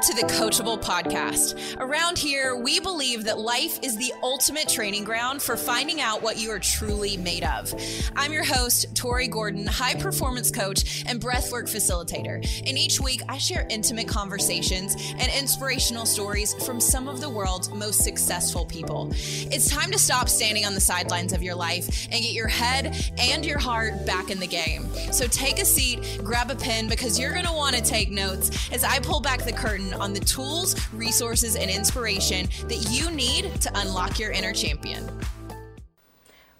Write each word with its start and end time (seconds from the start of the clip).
To 0.00 0.14
the 0.14 0.32
Coachable 0.32 0.82
Podcast. 0.82 1.78
Around 1.78 2.16
here, 2.16 2.56
we 2.56 2.80
believe 2.80 3.24
that 3.24 3.38
life 3.38 3.78
is 3.82 3.98
the 3.98 4.14
ultimate 4.22 4.66
training 4.66 5.04
ground 5.04 5.42
for 5.42 5.58
finding 5.58 6.00
out 6.00 6.22
what 6.22 6.38
you 6.38 6.50
are 6.50 6.58
truly 6.58 7.18
made 7.18 7.44
of. 7.44 7.74
I'm 8.16 8.32
your 8.32 8.42
host, 8.42 8.96
Tori 8.96 9.28
Gordon, 9.28 9.66
high 9.66 9.94
performance 9.94 10.50
coach 10.50 11.04
and 11.06 11.20
breathwork 11.20 11.64
facilitator. 11.64 12.36
And 12.66 12.78
each 12.78 12.98
week, 12.98 13.20
I 13.28 13.36
share 13.36 13.66
intimate 13.68 14.08
conversations 14.08 14.96
and 15.18 15.30
inspirational 15.38 16.06
stories 16.06 16.54
from 16.64 16.80
some 16.80 17.06
of 17.06 17.20
the 17.20 17.28
world's 17.28 17.68
most 17.68 18.02
successful 18.02 18.64
people. 18.64 19.10
It's 19.12 19.68
time 19.68 19.90
to 19.92 19.98
stop 19.98 20.30
standing 20.30 20.64
on 20.64 20.72
the 20.72 20.80
sidelines 20.80 21.34
of 21.34 21.42
your 21.42 21.54
life 21.54 22.08
and 22.10 22.22
get 22.22 22.32
your 22.32 22.48
head 22.48 22.96
and 23.18 23.44
your 23.44 23.58
heart 23.58 24.06
back 24.06 24.30
in 24.30 24.40
the 24.40 24.46
game. 24.46 24.88
So 25.12 25.26
take 25.26 25.60
a 25.60 25.66
seat, 25.66 26.20
grab 26.24 26.50
a 26.50 26.56
pen, 26.56 26.88
because 26.88 27.18
you're 27.18 27.32
going 27.32 27.44
to 27.44 27.52
want 27.52 27.76
to 27.76 27.82
take 27.82 28.10
notes 28.10 28.50
as 28.72 28.82
I 28.82 28.98
pull 29.00 29.20
back 29.20 29.44
the 29.44 29.52
curtain 29.52 29.89
on 29.94 30.12
the 30.12 30.20
tools, 30.20 30.76
resources, 30.92 31.56
and 31.56 31.70
inspiration 31.70 32.48
that 32.68 32.88
you 32.90 33.10
need 33.10 33.60
to 33.60 33.70
unlock 33.78 34.18
your 34.18 34.30
inner 34.30 34.52
champion. 34.52 35.08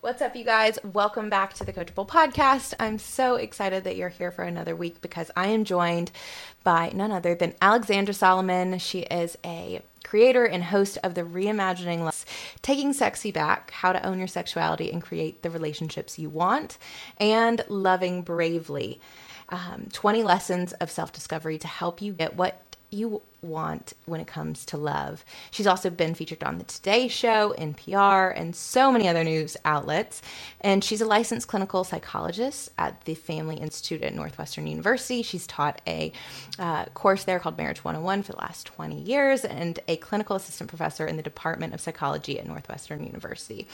What's 0.00 0.22
up, 0.22 0.34
you 0.34 0.45
guys? 0.45 0.78
Welcome 0.83 1.28
back 1.28 1.53
to 1.55 1.64
the 1.64 1.75
Coachable 1.75 2.09
Podcast. 2.09 2.72
I'm 2.81 2.98
so 2.98 3.34
excited 3.34 3.84
that 3.84 3.97
you're 3.97 4.09
here 4.09 4.31
for 4.31 4.45
another 4.45 4.75
week 4.75 5.03
because 5.03 5.31
I 5.37 5.48
am 5.48 5.64
joined 5.64 6.11
by 6.64 6.91
none 6.95 7.12
other 7.12 7.34
than 7.34 7.55
Alexandra 7.61 8.14
Solomon. 8.14 8.78
She 8.78 9.00
is 9.00 9.37
a 9.44 9.83
creator 10.03 10.47
and 10.47 10.65
host 10.65 10.97
of 11.05 11.15
the 11.15 11.22
Reimagining 11.22 12.00
Love, 12.00 12.25
Taking 12.62 12.94
Sexy 12.94 13.31
Back 13.31 13.72
How 13.72 13.92
to 13.92 14.05
Own 14.06 14.19
Your 14.19 14.27
Sexuality 14.27 14.91
and 14.91 15.03
Create 15.03 15.42
the 15.42 15.50
Relationships 15.50 16.19
You 16.19 16.31
Want, 16.31 16.78
and 17.19 17.62
Loving 17.69 18.22
Bravely 18.22 19.00
um, 19.50 19.88
20 19.93 20.22
Lessons 20.22 20.72
of 20.75 20.91
Self 20.91 21.12
Discovery 21.12 21.59
to 21.59 21.69
help 21.69 22.00
you 22.00 22.12
get 22.12 22.37
what 22.37 22.69
you 22.91 23.23
want 23.43 23.95
when 24.06 24.21
it 24.21 24.27
comes 24.27 24.65
to 24.67 24.77
love. 24.77 25.25
She's 25.51 25.67
also 25.67 25.91
been 25.91 26.15
featured 26.15 26.43
on 26.43 26.59
the 26.59 26.65
Today 26.65 27.09
Show, 27.09 27.55
NPR, 27.59 28.33
and 28.37 28.55
so 28.55 28.93
many 28.93 29.09
other 29.09 29.25
news 29.25 29.56
outlets. 29.65 30.21
And 30.61 30.84
she's 30.84 31.01
a 31.01 31.06
licensed 31.06 31.49
clinical 31.49 31.84
psychologist 31.84 32.71
at 32.77 33.05
the 33.05 33.15
Family 33.15 33.56
Institute 33.56 34.03
at 34.03 34.15
Northwestern 34.15 34.67
University. 34.67 35.23
She's 35.23 35.47
taught 35.47 35.81
a 35.87 36.12
uh, 36.59 36.87
course 36.87 37.25
there 37.25 37.39
called 37.39 37.59
Marriage 37.59 37.84
101 37.84 38.23
for 38.23 38.33
the 38.33 38.39
last 38.39 38.67
20 38.67 39.01
years 39.01 39.45
and 39.45 39.78
a 39.89 39.97
clinical 39.97 40.37
assistant 40.37 40.69
professor 40.69 41.07
in 41.07 41.17
the 41.17 41.22
Department 41.22 41.75
of 41.75 41.81
Psychology 41.81 42.39
at 42.39 42.47
Northwestern 42.47 43.05
University. 43.05 43.69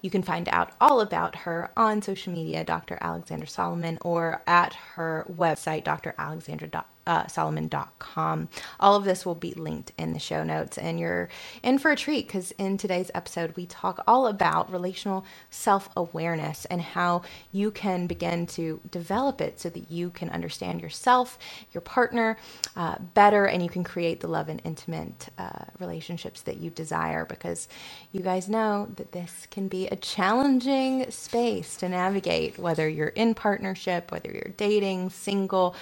You 0.00 0.10
can 0.10 0.22
find 0.22 0.48
out 0.50 0.72
all 0.82 1.00
about 1.00 1.34
her 1.34 1.70
on 1.78 2.02
social 2.02 2.32
media, 2.32 2.62
Dr. 2.62 2.98
Alexandra 3.00 3.48
Solomon, 3.48 3.96
or 4.02 4.42
at 4.46 4.74
her 4.74 5.24
website, 5.34 5.84
dralexandra.com 5.84 6.84
uh, 7.06 7.26
solomon.com. 7.26 8.48
All 8.80 8.96
of 8.96 9.04
this 9.04 9.26
will 9.26 9.34
be 9.34 9.54
linked 9.54 9.92
in 9.98 10.12
the 10.12 10.18
show 10.18 10.44
notes, 10.44 10.78
and 10.78 11.00
you're 11.00 11.28
in 11.62 11.78
for 11.78 11.90
a 11.92 11.96
treat 11.96 12.26
because 12.26 12.52
in 12.52 12.76
today's 12.78 13.10
episode, 13.14 13.56
we 13.56 13.66
talk 13.66 14.02
all 14.06 14.26
about 14.26 14.72
relational 14.72 15.24
self 15.50 15.88
awareness 15.96 16.64
and 16.66 16.80
how 16.82 17.22
you 17.52 17.70
can 17.70 18.06
begin 18.06 18.46
to 18.46 18.80
develop 18.90 19.40
it 19.40 19.60
so 19.60 19.68
that 19.70 19.90
you 19.90 20.10
can 20.10 20.30
understand 20.30 20.80
yourself, 20.80 21.38
your 21.72 21.80
partner 21.80 22.36
uh, 22.76 22.96
better, 23.14 23.46
and 23.46 23.62
you 23.62 23.68
can 23.68 23.84
create 23.84 24.20
the 24.20 24.28
love 24.28 24.48
and 24.48 24.60
intimate 24.64 25.28
uh, 25.38 25.64
relationships 25.80 26.42
that 26.42 26.58
you 26.58 26.70
desire 26.70 27.24
because 27.24 27.68
you 28.12 28.20
guys 28.20 28.48
know 28.48 28.88
that 28.96 29.12
this 29.12 29.46
can 29.50 29.68
be 29.68 29.86
a 29.88 29.96
challenging 29.96 31.10
space 31.10 31.76
to 31.76 31.88
navigate, 31.88 32.58
whether 32.58 32.88
you're 32.88 33.08
in 33.08 33.34
partnership, 33.34 34.10
whether 34.12 34.30
you're 34.30 34.52
dating, 34.56 35.10
single. 35.10 35.74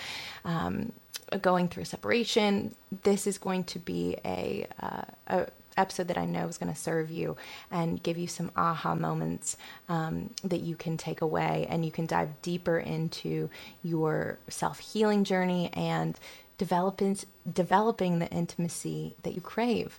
Um, 0.45 0.93
going 1.41 1.69
through 1.69 1.85
separation, 1.85 2.75
this 3.03 3.27
is 3.27 3.39
going 3.39 3.65
to 3.65 3.79
be 3.79 4.17
a, 4.25 4.67
uh, 4.81 5.03
a 5.29 5.47
episode 5.77 6.09
that 6.09 6.19
I 6.19 6.25
know 6.25 6.47
is 6.49 6.59
going 6.59 6.73
to 6.73 6.79
serve 6.79 7.11
you 7.11 7.37
and 7.71 8.03
give 8.03 8.19
you 8.19 8.27
some 8.27 8.51
aha 8.57 8.95
moments 8.95 9.57
um, 9.89 10.31
that 10.45 10.61
you 10.61 10.77
can 10.77 10.97
take 10.97 11.21
away, 11.21 11.67
and 11.69 11.85
you 11.85 11.91
can 11.91 12.07
dive 12.07 12.43
deeper 12.43 12.79
into 12.79 13.49
your 13.83 14.39
self 14.49 14.79
healing 14.79 15.25
journey 15.25 15.71
and 15.73 16.19
developing 16.59 17.17
developing 17.51 18.19
the 18.19 18.29
intimacy 18.29 19.17
that 19.23 19.35
you 19.35 19.41
crave. 19.41 19.99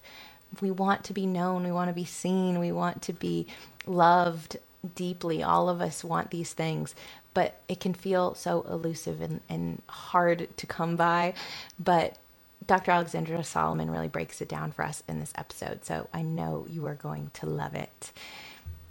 We 0.61 0.69
want 0.69 1.03
to 1.05 1.13
be 1.13 1.25
known, 1.25 1.63
we 1.63 1.71
want 1.71 1.89
to 1.89 1.93
be 1.93 2.05
seen, 2.05 2.59
we 2.59 2.71
want 2.71 3.01
to 3.03 3.13
be 3.13 3.47
loved 3.87 4.57
deeply. 4.95 5.43
All 5.43 5.69
of 5.69 5.81
us 5.81 6.03
want 6.03 6.31
these 6.31 6.53
things, 6.53 6.95
but 7.33 7.61
it 7.67 7.79
can 7.79 7.93
feel 7.93 8.35
so 8.35 8.65
elusive 8.69 9.21
and, 9.21 9.41
and 9.49 9.81
hard 9.87 10.47
to 10.57 10.67
come 10.67 10.95
by. 10.95 11.33
But 11.79 12.17
Dr. 12.65 12.91
Alexandra 12.91 13.43
Solomon 13.43 13.91
really 13.91 14.07
breaks 14.07 14.41
it 14.41 14.49
down 14.49 14.71
for 14.71 14.83
us 14.83 15.03
in 15.07 15.19
this 15.19 15.33
episode. 15.35 15.85
So 15.85 16.07
I 16.13 16.21
know 16.21 16.65
you 16.69 16.85
are 16.85 16.95
going 16.95 17.31
to 17.35 17.45
love 17.45 17.75
it. 17.75 18.11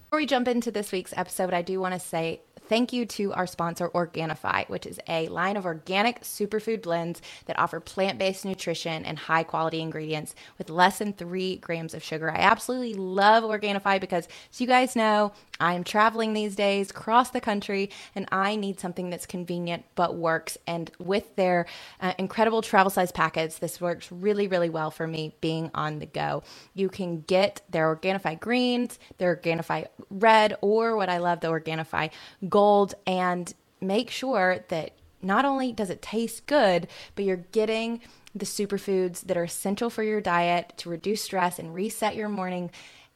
Before 0.04 0.18
we 0.18 0.26
jump 0.26 0.46
into 0.46 0.70
this 0.70 0.92
week's 0.92 1.14
episode, 1.16 1.54
I 1.54 1.62
do 1.62 1.80
want 1.80 1.94
to 1.94 2.00
say 2.00 2.40
thank 2.68 2.92
you 2.92 3.06
to 3.06 3.32
our 3.32 3.46
sponsor, 3.46 3.88
Organifi, 3.88 4.68
which 4.68 4.86
is 4.86 5.00
a 5.08 5.28
line 5.28 5.56
of 5.56 5.64
organic 5.64 6.20
superfood 6.20 6.82
blends 6.82 7.22
that 7.46 7.58
offer 7.58 7.80
plant 7.80 8.18
based 8.18 8.44
nutrition 8.44 9.04
and 9.04 9.18
high 9.18 9.42
quality 9.42 9.80
ingredients 9.80 10.34
with 10.58 10.70
less 10.70 10.98
than 10.98 11.12
three 11.12 11.56
grams 11.56 11.94
of 11.94 12.02
sugar. 12.02 12.30
I 12.30 12.36
absolutely 12.36 12.94
love 12.94 13.44
Organifi 13.44 14.00
because, 14.00 14.28
as 14.50 14.60
you 14.60 14.66
guys 14.66 14.94
know, 14.94 15.32
I'm 15.62 15.84
traveling 15.84 16.32
these 16.32 16.56
days 16.56 16.90
across 16.90 17.30
the 17.30 17.40
country 17.40 17.90
and 18.16 18.26
I 18.32 18.56
need 18.56 18.80
something 18.80 19.10
that's 19.10 19.26
convenient 19.26 19.84
but 19.94 20.16
works. 20.16 20.58
And 20.66 20.90
with 20.98 21.36
their 21.36 21.66
uh, 22.00 22.14
incredible 22.18 22.62
travel 22.62 22.90
size 22.90 23.12
packets, 23.12 23.58
this 23.58 23.80
works 23.80 24.10
really, 24.10 24.48
really 24.48 24.68
well 24.68 24.90
for 24.90 25.06
me 25.06 25.36
being 25.40 25.70
on 25.72 26.00
the 26.00 26.06
go. 26.06 26.42
You 26.74 26.88
can 26.88 27.20
get 27.20 27.62
their 27.70 27.94
Organifi 27.94 28.40
greens, 28.40 28.98
their 29.18 29.36
Organifi 29.36 29.86
red, 30.10 30.56
or 30.62 30.96
what 30.96 31.08
I 31.08 31.18
love, 31.18 31.40
the 31.40 31.48
Organifi 31.48 32.10
gold, 32.48 32.94
and 33.06 33.54
make 33.80 34.10
sure 34.10 34.64
that 34.68 34.90
not 35.22 35.44
only 35.44 35.72
does 35.72 35.90
it 35.90 36.02
taste 36.02 36.46
good, 36.46 36.88
but 37.14 37.24
you're 37.24 37.36
getting 37.36 38.00
the 38.34 38.46
superfoods 38.46 39.20
that 39.22 39.36
are 39.36 39.44
essential 39.44 39.90
for 39.90 40.02
your 40.02 40.20
diet 40.20 40.72
to 40.78 40.88
reduce 40.88 41.22
stress 41.22 41.58
and 41.58 41.72
reset 41.72 42.16
your 42.16 42.28
morning 42.28 42.70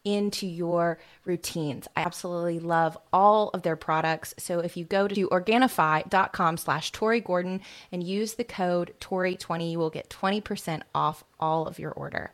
into 0.07 0.47
your 0.47 0.99
routines. 1.25 1.89
I 1.97 2.03
absolutely 2.03 2.61
love 2.61 2.97
all 3.13 3.49
of 3.49 3.63
their 3.63 3.75
products. 3.75 4.35
So 4.39 4.61
if 4.61 4.77
you 4.77 4.85
go 4.85 5.09
to 5.09 5.29
organifi.com 5.29 6.57
slash 6.59 6.93
Tori 6.93 7.21
Gordon 7.21 7.61
and 7.91 8.05
use 8.05 8.35
the 8.35 8.45
code 8.45 8.95
Tori20, 9.01 9.73
you 9.73 9.79
will 9.79 9.91
get 9.91 10.09
20% 10.09 10.83
off 10.95 11.25
all 11.41 11.67
of 11.67 11.81
your 11.81 11.91
order. 11.91 12.31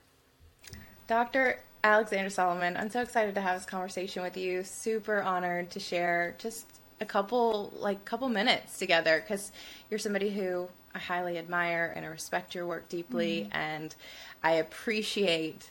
Dr. 1.06 1.60
Alexandra 1.82 2.30
Solomon, 2.30 2.76
I'm 2.76 2.90
so 2.90 3.00
excited 3.00 3.34
to 3.36 3.40
have 3.40 3.56
this 3.56 3.66
conversation 3.66 4.22
with 4.22 4.36
you. 4.36 4.62
Super 4.64 5.22
honored 5.22 5.70
to 5.70 5.80
share 5.80 6.34
just 6.38 6.66
a 7.00 7.06
couple 7.06 7.72
like 7.80 8.04
couple 8.04 8.28
minutes 8.28 8.78
together 8.78 9.20
because 9.20 9.50
you're 9.90 9.98
somebody 9.98 10.30
who 10.30 10.68
I 10.94 10.98
highly 10.98 11.38
admire 11.38 11.92
and 11.96 12.04
I 12.04 12.08
respect 12.08 12.54
your 12.54 12.66
work 12.66 12.88
deeply 12.88 13.42
mm-hmm. 13.42 13.56
and 13.56 13.94
I 14.42 14.52
appreciate 14.52 15.70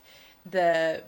the 0.49 1.03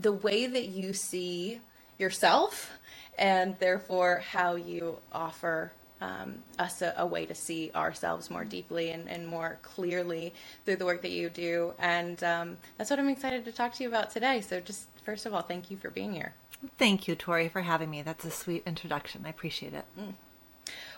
the 0.00 0.12
way 0.12 0.46
that 0.46 0.66
you 0.66 0.92
see 0.92 1.60
yourself 1.98 2.72
and 3.18 3.56
therefore 3.58 4.22
how 4.30 4.54
you 4.54 4.98
offer 5.12 5.72
um, 6.00 6.36
us 6.58 6.80
a, 6.80 6.94
a, 6.96 7.04
way 7.04 7.26
to 7.26 7.34
see 7.34 7.72
ourselves 7.74 8.30
more 8.30 8.44
deeply 8.44 8.90
and, 8.90 9.08
and, 9.08 9.26
more 9.26 9.58
clearly 9.62 10.32
through 10.64 10.76
the 10.76 10.84
work 10.84 11.02
that 11.02 11.10
you 11.10 11.28
do. 11.28 11.72
And 11.80 12.22
um, 12.22 12.56
that's 12.76 12.90
what 12.90 13.00
I'm 13.00 13.08
excited 13.08 13.44
to 13.46 13.52
talk 13.52 13.74
to 13.74 13.82
you 13.82 13.88
about 13.88 14.12
today. 14.12 14.40
So, 14.40 14.60
just 14.60 14.86
first 15.04 15.26
of 15.26 15.34
all, 15.34 15.42
thank 15.42 15.72
you 15.72 15.76
for 15.76 15.90
being 15.90 16.12
here. 16.12 16.34
Thank 16.76 17.08
you, 17.08 17.16
Tori, 17.16 17.48
for 17.48 17.62
having 17.62 17.90
me. 17.90 18.02
That's 18.02 18.24
a 18.24 18.30
sweet 18.30 18.62
introduction. 18.64 19.22
I 19.26 19.30
appreciate 19.30 19.74
it. 19.74 19.84
Mm. 19.98 20.12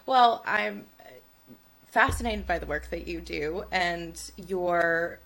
Well, 0.05 0.43
I'm 0.47 0.85
fascinated 1.91 2.47
by 2.47 2.59
the 2.59 2.67
work 2.67 2.91
that 2.91 3.07
you 3.07 3.21
do 3.21 3.65
and 3.73 4.21
your 4.37 5.19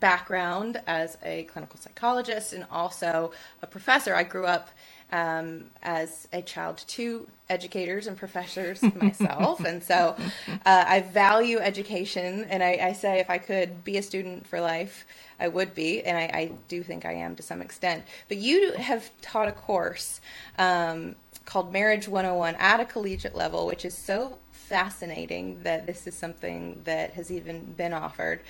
background 0.00 0.80
as 0.86 1.18
a 1.24 1.44
clinical 1.44 1.78
psychologist 1.78 2.52
and 2.52 2.66
also 2.70 3.32
a 3.62 3.66
professor. 3.66 4.14
I 4.14 4.22
grew 4.22 4.46
up 4.46 4.70
um, 5.12 5.64
as 5.82 6.26
a 6.32 6.40
child 6.40 6.82
to 6.88 7.26
educators 7.50 8.06
and 8.06 8.16
professors 8.16 8.82
myself. 8.94 9.60
and 9.60 9.82
so 9.82 10.16
uh, 10.64 10.84
I 10.86 11.00
value 11.00 11.58
education. 11.58 12.46
And 12.48 12.62
I, 12.62 12.78
I, 12.82 12.92
say 12.94 13.20
if 13.20 13.28
I 13.28 13.36
could 13.36 13.84
be 13.84 13.98
a 13.98 14.02
student 14.02 14.46
for 14.46 14.60
life, 14.60 15.06
I 15.38 15.48
would 15.48 15.74
be. 15.74 16.02
And 16.02 16.16
I, 16.16 16.22
I 16.22 16.52
do 16.68 16.82
think 16.82 17.04
I 17.04 17.12
am 17.12 17.36
to 17.36 17.42
some 17.42 17.60
extent. 17.60 18.04
But 18.28 18.38
you 18.38 18.72
have 18.72 19.10
taught 19.20 19.48
a 19.48 19.52
course 19.52 20.22
um, 20.58 21.14
called 21.44 21.72
Marriage 21.72 22.08
101 22.08 22.54
at 22.54 22.80
a 22.80 22.86
collegiate 22.86 23.36
level, 23.36 23.66
which 23.66 23.84
is 23.84 23.96
so 23.96 24.38
fascinating 24.50 25.62
that 25.64 25.86
this 25.86 26.06
is 26.06 26.14
something 26.14 26.80
that 26.84 27.12
has 27.12 27.30
even 27.30 27.74
been 27.74 27.92
offered. 27.92 28.40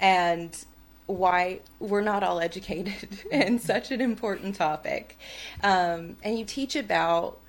And 0.00 0.56
why 1.08 1.58
we're 1.80 2.02
not 2.02 2.22
all 2.22 2.38
educated 2.38 3.18
in 3.32 3.58
such 3.58 3.90
an 3.90 4.00
important 4.00 4.54
topic. 4.54 5.18
Um, 5.64 6.16
and 6.22 6.38
you 6.38 6.44
teach 6.44 6.76
about 6.76 7.40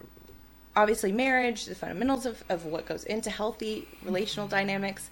obviously 0.75 1.11
marriage, 1.11 1.65
the 1.65 1.75
fundamentals 1.75 2.25
of, 2.25 2.43
of 2.49 2.65
what 2.65 2.85
goes 2.85 3.03
into 3.03 3.29
healthy 3.29 3.87
relational 4.03 4.47
dynamics, 4.47 5.09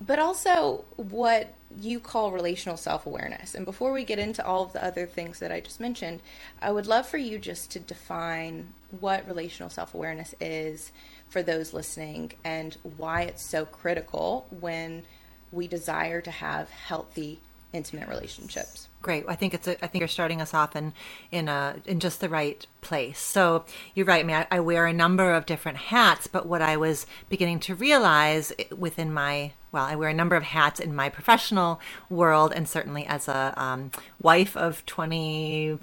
but 0.00 0.20
also 0.20 0.84
what 0.96 1.52
you 1.80 1.98
call 1.98 2.30
relational 2.30 2.76
self 2.76 3.06
awareness. 3.06 3.56
And 3.56 3.64
before 3.64 3.92
we 3.92 4.04
get 4.04 4.20
into 4.20 4.46
all 4.46 4.62
of 4.62 4.72
the 4.72 4.84
other 4.84 5.06
things 5.06 5.40
that 5.40 5.50
I 5.50 5.58
just 5.60 5.80
mentioned, 5.80 6.20
I 6.62 6.70
would 6.70 6.86
love 6.86 7.06
for 7.06 7.18
you 7.18 7.38
just 7.38 7.72
to 7.72 7.80
define 7.80 8.68
what 9.00 9.26
relational 9.26 9.70
self 9.70 9.94
awareness 9.94 10.34
is 10.40 10.92
for 11.28 11.42
those 11.42 11.72
listening 11.72 12.32
and 12.44 12.76
why 12.96 13.22
it's 13.22 13.44
so 13.44 13.64
critical 13.64 14.46
when 14.60 15.02
we 15.50 15.66
desire 15.66 16.20
to 16.20 16.30
have 16.30 16.70
healthy 16.70 17.40
intimate 17.74 18.08
relationships. 18.08 18.88
Great. 19.02 19.24
I 19.28 19.34
think 19.34 19.52
it's. 19.52 19.68
A, 19.68 19.72
I 19.84 19.86
think 19.86 20.00
you're 20.00 20.08
starting 20.08 20.40
us 20.40 20.54
off 20.54 20.74
in 20.74 20.94
in 21.30 21.48
a 21.48 21.76
in 21.84 22.00
just 22.00 22.20
the 22.20 22.28
right 22.28 22.66
place. 22.80 23.18
So 23.18 23.66
you're 23.94 24.06
right. 24.06 24.20
I 24.20 24.26
mean, 24.26 24.36
I, 24.36 24.46
I 24.50 24.60
wear 24.60 24.86
a 24.86 24.92
number 24.94 25.34
of 25.34 25.44
different 25.44 25.76
hats, 25.76 26.26
but 26.26 26.46
what 26.46 26.62
I 26.62 26.78
was 26.78 27.06
beginning 27.28 27.60
to 27.60 27.74
realize 27.74 28.52
within 28.74 29.12
my 29.12 29.52
well, 29.72 29.84
I 29.84 29.96
wear 29.96 30.08
a 30.08 30.14
number 30.14 30.36
of 30.36 30.44
hats 30.44 30.80
in 30.80 30.94
my 30.94 31.10
professional 31.10 31.80
world, 32.08 32.52
and 32.54 32.66
certainly 32.66 33.04
as 33.04 33.28
a 33.28 33.52
um, 33.56 33.90
wife 34.22 34.56
of 34.56 34.86
twenty 34.86 35.78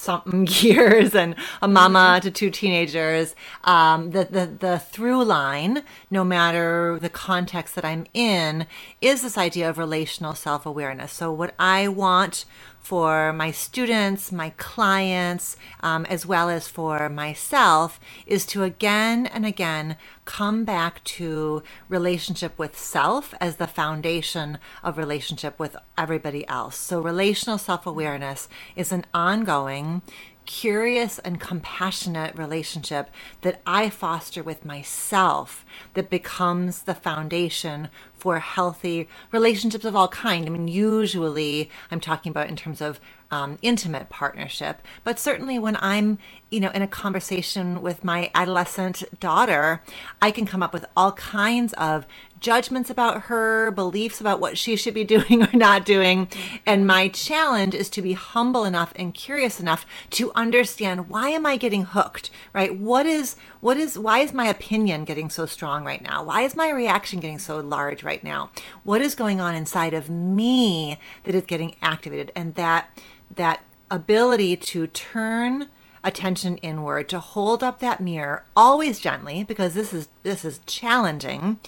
something 0.00 0.46
years 0.50 1.14
and 1.14 1.34
a 1.62 1.68
mama 1.68 2.20
to 2.22 2.30
two 2.30 2.50
teenagers. 2.50 3.34
Um, 3.64 4.10
the, 4.10 4.24
the, 4.24 4.46
the 4.46 4.78
through 4.78 5.24
line, 5.24 5.82
no 6.10 6.24
matter 6.24 6.98
the 7.00 7.08
context 7.08 7.74
that 7.74 7.84
I'm 7.84 8.06
in, 8.14 8.66
is 9.00 9.22
this 9.22 9.38
idea 9.38 9.68
of 9.68 9.78
relational 9.78 10.34
self 10.34 10.66
awareness. 10.66 11.12
So, 11.12 11.32
what 11.32 11.54
I 11.58 11.88
want 11.88 12.44
for 12.80 13.32
my 13.32 13.50
students, 13.50 14.32
my 14.32 14.50
clients, 14.56 15.56
um, 15.80 16.04
as 16.06 16.26
well 16.26 16.48
as 16.48 16.66
for 16.66 17.08
myself, 17.08 18.00
is 18.26 18.44
to 18.46 18.64
again 18.64 19.26
and 19.26 19.46
again 19.46 19.96
come 20.24 20.64
back 20.64 21.04
to 21.04 21.62
relationship 21.88 22.58
with 22.58 22.76
self 22.76 23.34
as 23.40 23.56
the 23.56 23.66
foundation 23.66 24.58
of 24.82 24.98
relationship 24.98 25.58
with 25.58 25.76
everybody 25.96 26.46
else. 26.48 26.76
So, 26.76 27.00
relational 27.00 27.58
self 27.58 27.86
awareness 27.86 28.48
is 28.74 28.92
an 28.92 29.04
ongoing, 29.14 30.02
curious 30.46 31.20
and 31.20 31.40
compassionate 31.40 32.36
relationship 32.36 33.08
that 33.42 33.60
I 33.64 33.88
foster 33.88 34.42
with 34.42 34.64
myself 34.64 35.64
that 35.94 36.10
becomes 36.10 36.82
the 36.82 36.94
foundation 36.94 37.88
for 38.20 38.38
healthy 38.38 39.08
relationships 39.32 39.84
of 39.84 39.96
all 39.96 40.08
kind. 40.08 40.46
I 40.46 40.50
mean, 40.50 40.68
usually 40.68 41.70
I'm 41.90 42.00
talking 42.00 42.30
about 42.30 42.48
in 42.48 42.56
terms 42.56 42.80
of 42.80 43.00
um, 43.30 43.58
intimate 43.62 44.08
partnership, 44.08 44.82
but 45.04 45.18
certainly 45.18 45.58
when 45.58 45.76
I'm, 45.80 46.18
you 46.50 46.60
know, 46.60 46.70
in 46.70 46.82
a 46.82 46.88
conversation 46.88 47.80
with 47.80 48.04
my 48.04 48.30
adolescent 48.34 49.04
daughter, 49.20 49.82
I 50.20 50.30
can 50.30 50.46
come 50.46 50.62
up 50.62 50.72
with 50.72 50.84
all 50.96 51.12
kinds 51.12 51.72
of 51.74 52.06
judgments 52.40 52.88
about 52.88 53.24
her, 53.24 53.70
beliefs 53.70 54.20
about 54.20 54.40
what 54.40 54.58
she 54.58 54.74
should 54.74 54.94
be 54.94 55.04
doing 55.10 55.42
or 55.42 55.56
not 55.56 55.84
doing. 55.84 56.28
And 56.66 56.86
my 56.86 57.08
challenge 57.08 57.74
is 57.74 57.88
to 57.90 58.02
be 58.02 58.14
humble 58.14 58.64
enough 58.64 58.92
and 58.96 59.14
curious 59.14 59.60
enough 59.60 59.86
to 60.10 60.32
understand 60.34 61.08
why 61.08 61.28
am 61.28 61.46
I 61.46 61.56
getting 61.56 61.84
hooked, 61.84 62.30
right? 62.52 62.74
What 62.74 63.06
is, 63.06 63.36
what 63.60 63.76
is, 63.76 63.98
why 63.98 64.20
is 64.20 64.32
my 64.32 64.46
opinion 64.46 65.04
getting 65.04 65.30
so 65.30 65.46
strong 65.46 65.84
right 65.84 66.02
now? 66.02 66.24
Why 66.24 66.42
is 66.42 66.56
my 66.56 66.70
reaction 66.70 67.20
getting 67.20 67.38
so 67.38 67.60
large 67.60 68.02
right 68.02 68.24
now? 68.24 68.50
What 68.82 69.02
is 69.02 69.14
going 69.14 69.40
on 69.40 69.54
inside 69.54 69.94
of 69.94 70.10
me 70.10 70.98
that 71.24 71.34
is 71.34 71.44
getting 71.44 71.76
activated? 71.82 72.32
And 72.34 72.54
that, 72.54 72.88
that 73.34 73.60
ability 73.90 74.56
to 74.56 74.86
turn 74.86 75.68
attention 76.02 76.56
inward 76.58 77.08
to 77.08 77.20
hold 77.20 77.62
up 77.62 77.80
that 77.80 78.00
mirror 78.00 78.42
always 78.56 78.98
gently 78.98 79.44
because 79.44 79.74
this 79.74 79.92
is 79.92 80.08
this 80.22 80.44
is 80.44 80.60
challenging 80.66 81.58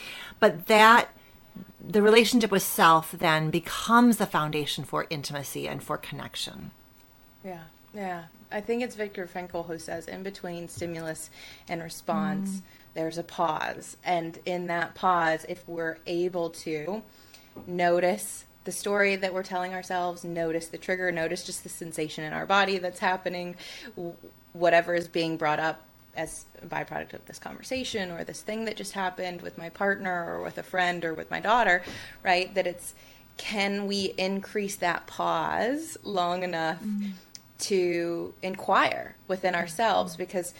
but 0.40 0.66
that 0.66 1.08
the 1.86 2.00
relationship 2.00 2.50
with 2.50 2.62
self 2.62 3.12
then 3.12 3.50
becomes 3.50 4.16
the 4.16 4.26
foundation 4.26 4.84
for 4.84 5.06
intimacy 5.10 5.66
and 5.66 5.82
for 5.82 5.98
connection. 5.98 6.70
Yeah 7.44 7.64
yeah. 7.94 8.24
I 8.50 8.60
think 8.60 8.82
it's 8.82 8.96
viktor 8.96 9.26
frankl 9.26 9.66
who 9.66 9.78
says 9.78 10.06
in 10.08 10.22
between 10.22 10.68
stimulus 10.68 11.30
and 11.68 11.82
response 11.82 12.50
mm. 12.50 12.62
there's 12.94 13.18
a 13.18 13.22
pause. 13.22 13.96
And 14.04 14.38
in 14.44 14.66
that 14.66 14.94
pause 14.94 15.44
if 15.48 15.66
we're 15.68 15.98
able 16.06 16.50
to 16.50 17.02
notice 17.66 18.44
the 18.64 18.72
story 18.72 19.16
that 19.16 19.34
we're 19.34 19.42
telling 19.42 19.74
ourselves, 19.74 20.24
notice 20.24 20.66
the 20.68 20.78
trigger, 20.78 21.10
notice 21.10 21.44
just 21.44 21.62
the 21.62 21.68
sensation 21.68 22.24
in 22.24 22.32
our 22.32 22.46
body 22.46 22.78
that's 22.78 23.00
happening, 23.00 23.56
whatever 24.52 24.94
is 24.94 25.08
being 25.08 25.36
brought 25.36 25.58
up 25.58 25.86
as 26.16 26.44
a 26.62 26.66
byproduct 26.66 27.14
of 27.14 27.24
this 27.26 27.38
conversation 27.38 28.10
or 28.10 28.22
this 28.24 28.42
thing 28.42 28.66
that 28.66 28.76
just 28.76 28.92
happened 28.92 29.40
with 29.42 29.56
my 29.56 29.68
partner 29.68 30.34
or 30.34 30.42
with 30.42 30.58
a 30.58 30.62
friend 30.62 31.04
or 31.04 31.14
with 31.14 31.30
my 31.30 31.40
daughter, 31.40 31.82
right? 32.22 32.54
That 32.54 32.66
it's 32.66 32.94
can 33.38 33.86
we 33.86 34.12
increase 34.18 34.76
that 34.76 35.06
pause 35.06 35.96
long 36.02 36.42
enough 36.42 36.82
mm-hmm. 36.82 37.12
to 37.58 38.34
inquire 38.42 39.16
within 39.26 39.54
ourselves? 39.54 40.16
Because 40.16 40.52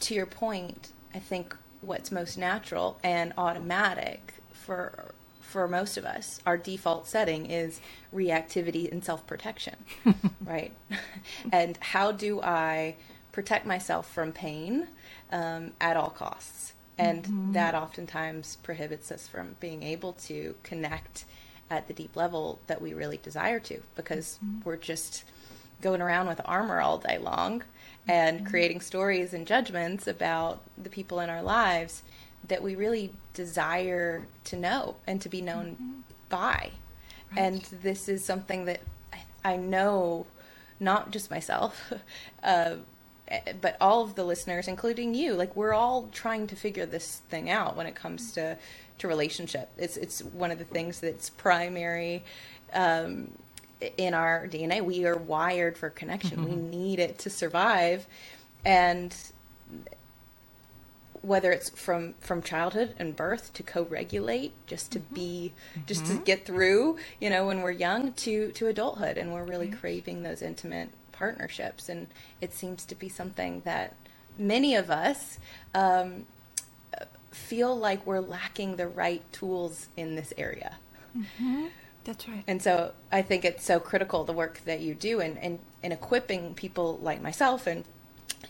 to 0.00 0.14
your 0.14 0.26
point, 0.26 0.92
I 1.12 1.18
think 1.18 1.56
what's 1.80 2.10
most 2.10 2.38
natural 2.38 2.98
and 3.02 3.32
automatic 3.36 4.34
for 4.52 5.12
for 5.44 5.68
most 5.68 5.96
of 5.96 6.04
us, 6.04 6.40
our 6.46 6.56
default 6.56 7.06
setting 7.06 7.46
is 7.46 7.80
reactivity 8.12 8.90
and 8.90 9.04
self 9.04 9.26
protection, 9.26 9.76
right? 10.44 10.72
and 11.52 11.76
how 11.78 12.10
do 12.10 12.40
I 12.40 12.96
protect 13.32 13.66
myself 13.66 14.12
from 14.12 14.32
pain 14.32 14.88
um, 15.30 15.72
at 15.80 15.96
all 15.96 16.10
costs? 16.10 16.72
And 16.96 17.24
mm-hmm. 17.24 17.52
that 17.52 17.74
oftentimes 17.74 18.56
prohibits 18.62 19.10
us 19.10 19.26
from 19.26 19.56
being 19.60 19.82
able 19.82 20.12
to 20.24 20.54
connect 20.62 21.24
at 21.70 21.88
the 21.88 21.94
deep 21.94 22.14
level 22.16 22.60
that 22.66 22.80
we 22.80 22.94
really 22.94 23.16
desire 23.16 23.58
to 23.58 23.80
because 23.96 24.38
mm-hmm. 24.44 24.68
we're 24.68 24.76
just 24.76 25.24
going 25.82 26.00
around 26.00 26.28
with 26.28 26.40
armor 26.44 26.80
all 26.80 26.98
day 26.98 27.18
long 27.18 27.62
and 28.06 28.38
mm-hmm. 28.38 28.46
creating 28.46 28.80
stories 28.80 29.34
and 29.34 29.46
judgments 29.46 30.06
about 30.06 30.62
the 30.80 30.88
people 30.88 31.20
in 31.20 31.28
our 31.30 31.42
lives 31.42 32.02
that 32.46 32.62
we 32.62 32.74
really 32.74 33.12
desire 33.34 34.26
to 34.44 34.56
know 34.56 34.96
and 35.06 35.20
to 35.20 35.28
be 35.28 35.42
known 35.42 35.72
mm-hmm. 35.72 36.00
by. 36.28 36.70
Right. 37.30 37.40
And 37.40 37.62
this 37.82 38.08
is 38.08 38.24
something 38.24 38.64
that 38.64 38.80
I, 39.12 39.52
I 39.52 39.56
know, 39.56 40.26
not 40.80 41.10
just 41.10 41.30
myself, 41.30 41.92
uh, 42.42 42.76
but 43.60 43.76
all 43.80 44.02
of 44.02 44.14
the 44.14 44.24
listeners, 44.24 44.68
including 44.68 45.14
you, 45.14 45.34
like 45.34 45.56
we're 45.56 45.72
all 45.72 46.08
trying 46.12 46.46
to 46.46 46.56
figure 46.56 46.86
this 46.86 47.22
thing 47.28 47.50
out 47.50 47.76
when 47.76 47.86
it 47.86 47.94
comes 47.94 48.32
to 48.32 48.56
to 48.98 49.08
relationship. 49.08 49.70
It's 49.76 49.96
it's 49.96 50.22
one 50.22 50.50
of 50.50 50.58
the 50.58 50.64
things 50.64 51.00
that's 51.00 51.30
primary 51.30 52.22
um, 52.72 53.32
in 53.96 54.14
our 54.14 54.46
DNA. 54.46 54.82
We 54.82 55.06
are 55.06 55.16
wired 55.16 55.76
for 55.76 55.90
connection. 55.90 56.38
Mm-hmm. 56.38 56.50
We 56.50 56.56
need 56.56 56.98
it 56.98 57.18
to 57.20 57.30
survive, 57.30 58.06
and 58.64 59.14
whether 61.24 61.50
it's 61.50 61.70
from 61.70 62.12
from 62.20 62.42
childhood 62.42 62.94
and 62.98 63.16
birth 63.16 63.52
to 63.54 63.62
co-regulate 63.62 64.52
just 64.66 64.92
to 64.92 65.00
mm-hmm. 65.00 65.14
be 65.14 65.52
just 65.86 66.04
mm-hmm. 66.04 66.18
to 66.18 66.24
get 66.24 66.44
through 66.44 66.98
you 67.18 67.30
know 67.30 67.46
when 67.46 67.62
we're 67.62 67.70
young 67.70 68.12
to 68.12 68.50
to 68.52 68.66
adulthood 68.66 69.16
and 69.16 69.32
we're 69.32 69.44
really 69.44 69.70
right. 69.70 69.80
craving 69.80 70.22
those 70.22 70.42
intimate 70.42 70.90
partnerships 71.12 71.88
and 71.88 72.06
it 72.42 72.52
seems 72.52 72.84
to 72.84 72.94
be 72.94 73.08
something 73.08 73.62
that 73.64 73.94
many 74.36 74.74
of 74.74 74.90
us 74.90 75.38
um, 75.74 76.26
feel 77.30 77.74
like 77.74 78.04
we're 78.06 78.20
lacking 78.20 78.76
the 78.76 78.86
right 78.86 79.22
tools 79.32 79.88
in 79.96 80.16
this 80.16 80.32
area 80.36 80.76
mm-hmm. 81.16 81.66
that's 82.04 82.28
right 82.28 82.44
and 82.46 82.60
so 82.60 82.92
i 83.10 83.22
think 83.22 83.46
it's 83.46 83.64
so 83.64 83.80
critical 83.80 84.24
the 84.24 84.32
work 84.32 84.60
that 84.66 84.80
you 84.80 84.94
do 84.94 85.20
and 85.20 85.38
and, 85.38 85.58
and 85.82 85.92
equipping 85.92 86.52
people 86.52 86.98
like 87.02 87.22
myself 87.22 87.66
and 87.66 87.84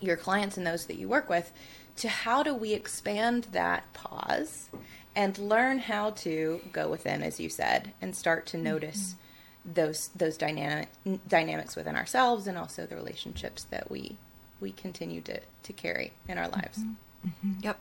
your 0.00 0.16
clients 0.16 0.56
and 0.56 0.66
those 0.66 0.86
that 0.86 0.96
you 0.96 1.08
work 1.08 1.28
with 1.30 1.52
to 1.96 2.08
how 2.08 2.42
do 2.42 2.54
we 2.54 2.72
expand 2.72 3.48
that 3.52 3.92
pause 3.92 4.68
and 5.14 5.38
learn 5.38 5.78
how 5.78 6.10
to 6.10 6.60
go 6.72 6.88
within, 6.88 7.22
as 7.22 7.38
you 7.38 7.48
said, 7.48 7.92
and 8.02 8.16
start 8.16 8.46
to 8.46 8.58
notice 8.58 9.14
mm-hmm. 9.14 9.74
those 9.74 10.08
those 10.08 10.36
dynamic 10.36 10.88
dynamics 11.28 11.76
within 11.76 11.96
ourselves 11.96 12.46
and 12.46 12.58
also 12.58 12.86
the 12.86 12.96
relationships 12.96 13.64
that 13.64 13.90
we 13.90 14.16
we 14.60 14.72
continue 14.72 15.20
to 15.20 15.40
to 15.62 15.72
carry 15.72 16.12
in 16.28 16.38
our 16.38 16.48
lives. 16.48 16.78
Mm-hmm. 16.78 16.92
Mm-hmm. 17.26 17.52
Yep. 17.62 17.80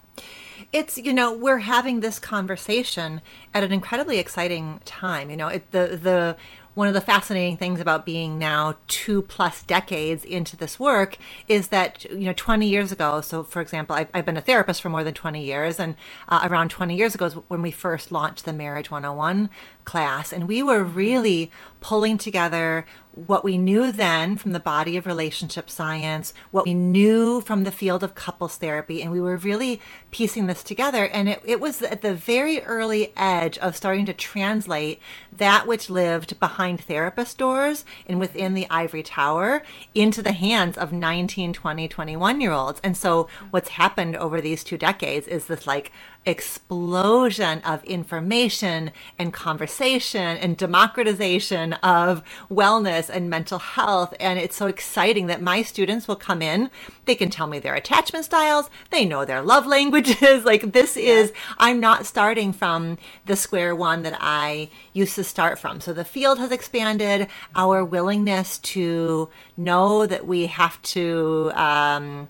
It's, 0.72 0.98
you 0.98 1.14
know, 1.14 1.34
we're 1.34 1.60
having 1.60 2.00
this 2.00 2.20
conversation 2.20 3.22
at 3.54 3.64
an 3.64 3.72
incredibly 3.72 4.18
exciting 4.18 4.80
time. 4.86 5.30
You 5.30 5.38
know, 5.38 5.48
it, 5.50 5.72
the, 5.72 6.00
the, 6.02 6.38
one 6.76 6.88
of 6.88 6.94
the 6.94 7.02
fascinating 7.02 7.58
things 7.58 7.80
about 7.80 8.06
being 8.06 8.40
now 8.40 8.76
two 8.88 9.22
plus 9.22 9.64
decades 9.64 10.26
into 10.26 10.58
this 10.58 10.80
work 10.80 11.18
is 11.48 11.68
that 11.68 12.04
you 12.06 12.26
know 12.26 12.34
20 12.34 12.68
years 12.68 12.92
ago 12.92 13.22
so 13.22 13.44
for 13.44 13.62
example 13.62 13.96
i've, 13.96 14.08
I've 14.14 14.26
been 14.26 14.38
a 14.38 14.42
therapist 14.42 14.82
for 14.82 14.90
more 14.90 15.04
than 15.04 15.14
20 15.14 15.44
years 15.44 15.80
and 15.80 15.96
uh, 16.30 16.48
around 16.50 16.70
20 16.70 16.96
years 16.96 17.16
ago 17.16 17.26
is 17.26 17.34
when 17.34 17.62
we 17.62 17.72
first 17.72 18.12
launched 18.12 18.46
the 18.46 18.54
marriage 18.54 18.90
101 18.90 19.50
class 19.86 20.34
and 20.34 20.48
we 20.48 20.64
were 20.64 20.84
really 20.84 21.52
pulling 21.84 22.18
together 22.18 22.86
what 23.14 23.44
we 23.44 23.58
knew 23.58 23.92
then 23.92 24.38
from 24.38 24.54
the 24.54 24.60
body 24.60 24.98
of 24.98 25.06
relationship 25.06 25.70
science, 25.70 26.34
what 26.50 26.66
we 26.66 26.74
knew 26.74 27.42
from 27.42 27.64
the 27.64 27.72
field 27.72 28.04
of 28.04 28.16
couples 28.16 28.56
therapy, 28.56 29.02
and 29.02 29.12
we 29.12 29.22
were 29.22 29.38
really 29.38 29.80
piecing 30.10 30.48
this 30.48 30.64
together. 30.64 31.06
And 31.06 31.30
it, 31.30 31.42
it 31.46 31.60
was 31.60 31.82
at 31.84 32.02
the 32.02 32.16
very 32.16 32.62
early 32.64 33.14
edge 33.16 33.58
of 33.60 33.76
starting 33.76 34.06
to 34.08 34.14
translate 34.14 35.00
that 35.32 35.68
which 35.68 35.90
lived 35.90 36.40
behind 36.40 36.80
therapist 36.80 37.38
doors 37.38 37.86
and 38.08 38.20
within 38.20 38.54
the 38.54 38.66
ivory 38.70 39.04
tower 39.04 39.62
into 39.94 40.24
the 40.24 40.32
hands 40.32 40.78
of 40.78 40.92
19, 40.92 41.54
20, 41.54 41.88
21 41.88 42.42
year 42.42 42.52
olds. 42.52 42.80
And 42.84 42.98
so 42.98 43.28
what's 43.52 43.70
happened 43.70 44.16
over 44.16 44.42
these 44.42 44.64
two 44.64 44.78
decades 44.78 45.28
is 45.28 45.46
this 45.46 45.68
like 45.68 45.92
explosion 46.26 47.60
of 47.62 47.84
information 47.84 48.92
and 49.20 49.34
conversation 49.34 50.38
and 50.38 50.58
democratization 50.58 51.74
of 51.74 52.24
wellness 52.50 53.10
and 53.10 53.30
mental 53.30 53.60
health. 53.60 54.14
And 54.20 54.40
it's 54.40 54.56
so 54.56 54.68
exciting 54.68 55.28
that 55.28 55.42
my 55.42 55.62
students 55.62 56.08
will 56.08 56.16
come 56.16 56.42
in. 56.42 56.70
They 57.06 57.16
can 57.16 57.30
tell 57.30 57.48
me 57.48 57.60
their 57.60 57.76
attachment 57.76 58.26
styles. 58.26 58.70
They 58.90 59.06
know 59.06 59.26
their 59.26 59.42
love 59.42 59.66
languages. 59.66 60.46
like 60.46 60.72
this 60.72 60.96
yeah. 60.96 61.14
is, 61.14 61.34
I'm 61.58 61.80
not 61.80 62.06
starting 62.06 62.54
from 62.54 62.98
the 63.26 63.36
square 63.36 63.76
one 63.76 64.04
that 64.04 64.18
I 64.20 64.70
used 64.94 65.16
to 65.16 65.24
start 65.24 65.60
from. 65.60 65.82
So 65.82 65.94
the 65.94 66.06
field 66.06 66.40
has 66.40 66.52
expanded. 66.52 67.28
Our 67.56 67.84
willingness 67.84 68.58
to 68.60 69.30
know 69.58 70.06
that 70.06 70.26
we 70.26 70.48
have 70.48 70.82
to, 70.84 71.52
um, 71.56 72.30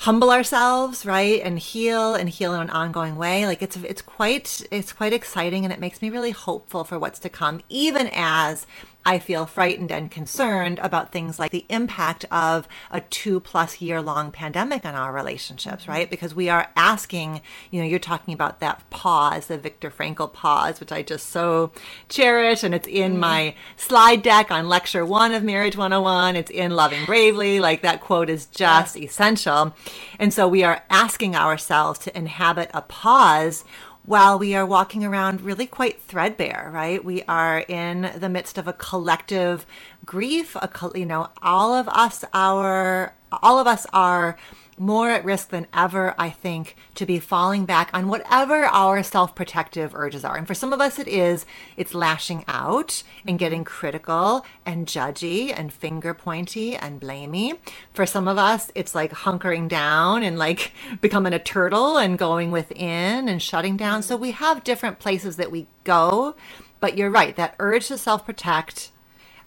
humble 0.00 0.30
ourselves, 0.30 1.04
right, 1.04 1.42
and 1.42 1.58
heal 1.58 2.14
and 2.14 2.28
heal 2.28 2.54
in 2.54 2.60
an 2.62 2.70
ongoing 2.70 3.16
way. 3.16 3.46
Like 3.46 3.60
it's 3.60 3.76
it's 3.76 4.02
quite 4.02 4.62
it's 4.70 4.92
quite 4.92 5.12
exciting, 5.12 5.64
and 5.64 5.72
it 5.72 5.78
makes 5.78 6.00
me 6.00 6.10
really 6.10 6.30
hopeful 6.30 6.84
for 6.84 6.98
what's 6.98 7.18
to 7.20 7.28
come, 7.28 7.60
even 7.68 8.08
as 8.12 8.66
I 9.04 9.18
feel 9.18 9.46
frightened 9.46 9.90
and 9.90 10.10
concerned 10.10 10.78
about 10.82 11.10
things 11.10 11.38
like 11.38 11.50
the 11.50 11.64
impact 11.70 12.26
of 12.30 12.68
a 12.90 13.00
two 13.00 13.40
plus 13.40 13.80
year 13.80 14.02
long 14.02 14.30
pandemic 14.30 14.84
on 14.84 14.94
our 14.94 15.12
relationships, 15.12 15.88
right? 15.88 16.10
Because 16.10 16.34
we 16.34 16.50
are 16.50 16.68
asking, 16.76 17.40
you 17.70 17.80
know, 17.80 17.86
you're 17.86 17.98
talking 17.98 18.34
about 18.34 18.60
that 18.60 18.88
pause, 18.90 19.46
the 19.46 19.56
Viktor 19.56 19.90
Frankl 19.90 20.30
pause, 20.30 20.80
which 20.80 20.92
I 20.92 21.02
just 21.02 21.30
so 21.30 21.72
cherish. 22.10 22.62
And 22.62 22.74
it's 22.74 22.86
in 22.86 23.12
mm-hmm. 23.12 23.20
my 23.20 23.54
slide 23.76 24.22
deck 24.22 24.50
on 24.50 24.68
lecture 24.68 25.06
one 25.06 25.32
of 25.32 25.42
Marriage 25.42 25.76
101. 25.76 26.36
It's 26.36 26.50
in 26.50 26.72
Loving 26.72 27.06
Bravely. 27.06 27.58
Like 27.58 27.80
that 27.80 28.02
quote 28.02 28.28
is 28.28 28.46
just 28.46 28.98
essential. 28.98 29.74
And 30.18 30.34
so 30.34 30.46
we 30.46 30.62
are 30.62 30.82
asking 30.90 31.34
ourselves 31.34 31.98
to 32.00 32.16
inhabit 32.16 32.70
a 32.74 32.82
pause 32.82 33.64
while 34.10 34.40
we 34.40 34.56
are 34.56 34.66
walking 34.66 35.04
around 35.04 35.40
really 35.40 35.68
quite 35.68 36.02
threadbare, 36.02 36.68
right? 36.74 37.04
We 37.04 37.22
are 37.28 37.60
in 37.60 38.10
the 38.16 38.28
midst 38.28 38.58
of 38.58 38.66
a 38.66 38.72
collective 38.72 39.64
grief, 40.04 40.56
a, 40.56 40.68
you 40.96 41.06
know, 41.06 41.28
all 41.40 41.72
of 41.72 41.86
us, 41.86 42.24
our, 42.34 43.14
all 43.42 43.58
of 43.58 43.66
us 43.66 43.86
are 43.92 44.36
more 44.80 45.10
at 45.10 45.26
risk 45.26 45.50
than 45.50 45.66
ever, 45.74 46.14
I 46.18 46.30
think, 46.30 46.74
to 46.94 47.04
be 47.04 47.20
falling 47.20 47.66
back 47.66 47.90
on 47.92 48.08
whatever 48.08 48.64
our 48.64 49.02
self 49.02 49.34
protective 49.34 49.94
urges 49.94 50.24
are. 50.24 50.36
And 50.36 50.46
for 50.46 50.54
some 50.54 50.72
of 50.72 50.80
us, 50.80 50.98
it 50.98 51.06
is, 51.06 51.44
it's 51.76 51.92
lashing 51.94 52.44
out 52.48 53.02
and 53.26 53.38
getting 53.38 53.62
critical 53.62 54.44
and 54.64 54.86
judgy 54.86 55.52
and 55.54 55.70
finger 55.70 56.14
pointy 56.14 56.76
and 56.76 56.98
blamey. 56.98 57.58
For 57.92 58.06
some 58.06 58.26
of 58.26 58.38
us, 58.38 58.72
it's 58.74 58.94
like 58.94 59.12
hunkering 59.12 59.68
down 59.68 60.22
and 60.22 60.38
like 60.38 60.72
becoming 61.02 61.34
a 61.34 61.38
turtle 61.38 61.98
and 61.98 62.16
going 62.18 62.50
within 62.50 63.28
and 63.28 63.42
shutting 63.42 63.76
down. 63.76 64.02
So 64.02 64.16
we 64.16 64.30
have 64.30 64.64
different 64.64 64.98
places 64.98 65.36
that 65.36 65.50
we 65.50 65.66
go. 65.84 66.34
But 66.80 66.96
you're 66.96 67.10
right, 67.10 67.36
that 67.36 67.54
urge 67.58 67.88
to 67.88 67.98
self 67.98 68.24
protect 68.24 68.92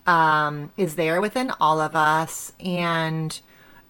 um, 0.06 0.72
is 0.78 0.96
there 0.96 1.20
within 1.20 1.52
all 1.60 1.82
of 1.82 1.96
us. 1.96 2.54
And 2.60 3.42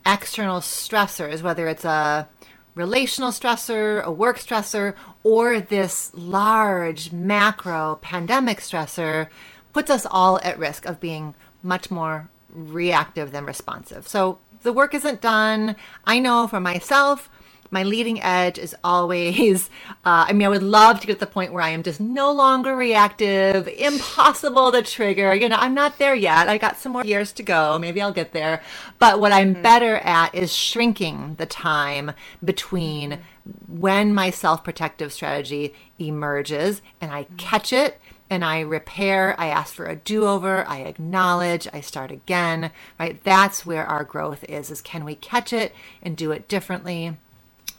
external 0.05 0.59
stressors, 0.59 1.41
whether 1.41 1.67
it's 1.67 1.85
a 1.85 2.27
relational 2.75 3.31
stressor, 3.31 4.03
a 4.03 4.11
work 4.11 4.39
stressor, 4.39 4.95
or 5.23 5.59
this 5.59 6.11
large 6.13 7.11
macro 7.11 7.99
pandemic 8.01 8.59
stressor, 8.59 9.27
puts 9.73 9.89
us 9.89 10.05
all 10.09 10.39
at 10.43 10.57
risk 10.59 10.85
of 10.85 10.99
being 10.99 11.33
much 11.61 11.89
more 11.91 12.29
reactive 12.53 13.31
than 13.31 13.45
responsive. 13.45 14.07
So 14.07 14.39
the 14.61 14.73
work 14.73 14.93
isn't 14.93 15.21
done. 15.21 15.75
I 16.05 16.19
know 16.19 16.47
for 16.47 16.59
myself, 16.59 17.29
my 17.73 17.83
leading 17.83 18.21
edge 18.21 18.59
is 18.59 18.75
always, 18.83 19.69
uh, 20.05 20.25
I 20.27 20.33
mean, 20.33 20.45
I 20.45 20.49
would 20.49 20.63
love 20.63 20.99
to 20.99 21.07
get 21.07 21.13
to 21.13 21.19
the 21.19 21.27
point 21.27 21.51
where 21.51 21.63
I 21.63 21.69
am 21.69 21.83
just 21.83 21.99
no 21.99 22.31
longer 22.31 22.75
reactive, 22.75 23.67
impossible 23.67 24.71
to 24.71 24.83
trigger. 24.83 25.33
You 25.33 25.49
know, 25.49 25.57
I'm 25.57 25.73
not 25.73 25.97
there 25.97 26.15
yet. 26.15 26.47
I 26.47 26.57
got 26.57 26.77
some 26.77 26.93
more 26.93 27.03
years 27.03 27.33
to 27.33 27.43
go. 27.43 27.77
Maybe 27.79 28.01
I'll 28.01 28.13
get 28.13 28.31
there. 28.31 28.61
But 28.99 29.19
what 29.19 29.31
I'm 29.31 29.55
mm-hmm. 29.55 29.63
better 29.63 29.97
at 29.97 30.33
is 30.35 30.55
shrinking 30.55 31.35
the 31.39 31.47
time 31.47 32.11
between 32.45 33.19
when 33.67 34.13
my 34.13 34.29
self 34.29 34.63
protective 34.63 35.11
strategy 35.11 35.73
emerges 35.99 36.81
and 37.01 37.11
I 37.11 37.25
catch 37.37 37.73
it 37.73 37.99
and 38.29 38.45
I 38.45 38.61
repair, 38.61 39.39
I 39.39 39.47
ask 39.47 39.73
for 39.73 39.85
a 39.85 39.95
do-over, 39.95 40.65
I 40.67 40.79
acknowledge, 40.79 41.67
I 41.73 41.81
start 41.81 42.09
again, 42.09 42.71
right? 42.99 43.21
That's 43.23 43.65
where 43.65 43.85
our 43.85 44.03
growth 44.03 44.43
is 44.45 44.71
is 44.71 44.81
can 44.81 45.05
we 45.05 45.15
catch 45.15 45.51
it 45.51 45.73
and 46.01 46.15
do 46.15 46.31
it 46.31 46.47
differently? 46.47 47.17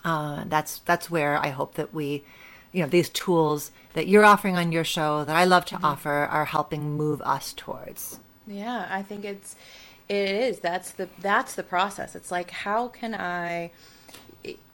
Uh, 0.04 0.44
that's 0.46 0.78
that's 0.80 1.11
where 1.11 1.37
I 1.38 1.49
hope 1.49 1.75
that 1.75 1.94
we, 1.94 2.25
you 2.73 2.82
know, 2.82 2.88
these 2.88 3.08
tools 3.08 3.70
that 3.94 4.06
you're 4.06 4.25
offering 4.25 4.56
on 4.56 4.73
your 4.73 4.84
show 4.84 5.25
that 5.25 5.34
I 5.34 5.44
love 5.44 5.64
to 5.66 5.76
mm-hmm. 5.76 5.84
offer 5.84 6.11
are 6.11 6.44
helping 6.44 6.96
move 6.96 7.23
us 7.23 7.52
towards. 7.52 8.20
Yeah, 8.46 8.87
I 8.90 9.02
think 9.02 9.25
it's 9.25 9.56
it 10.08 10.30
is. 10.30 10.61
That's 10.61 10.90
the 10.92 11.08
that's 11.20 11.54
the 11.54 11.62
process. 11.62 12.14
It's 12.14 12.30
like 12.30 12.50
how 12.50 12.88
can 12.88 13.14
I 13.14 13.70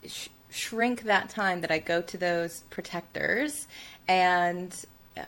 sh- 0.06 0.28
shrink 0.48 1.02
that 1.02 1.28
time 1.28 1.60
that 1.60 1.70
I 1.70 1.78
go 1.78 2.02
to 2.02 2.18
those 2.18 2.64
protectors 2.70 3.68
and 4.08 4.74
uh, 5.16 5.22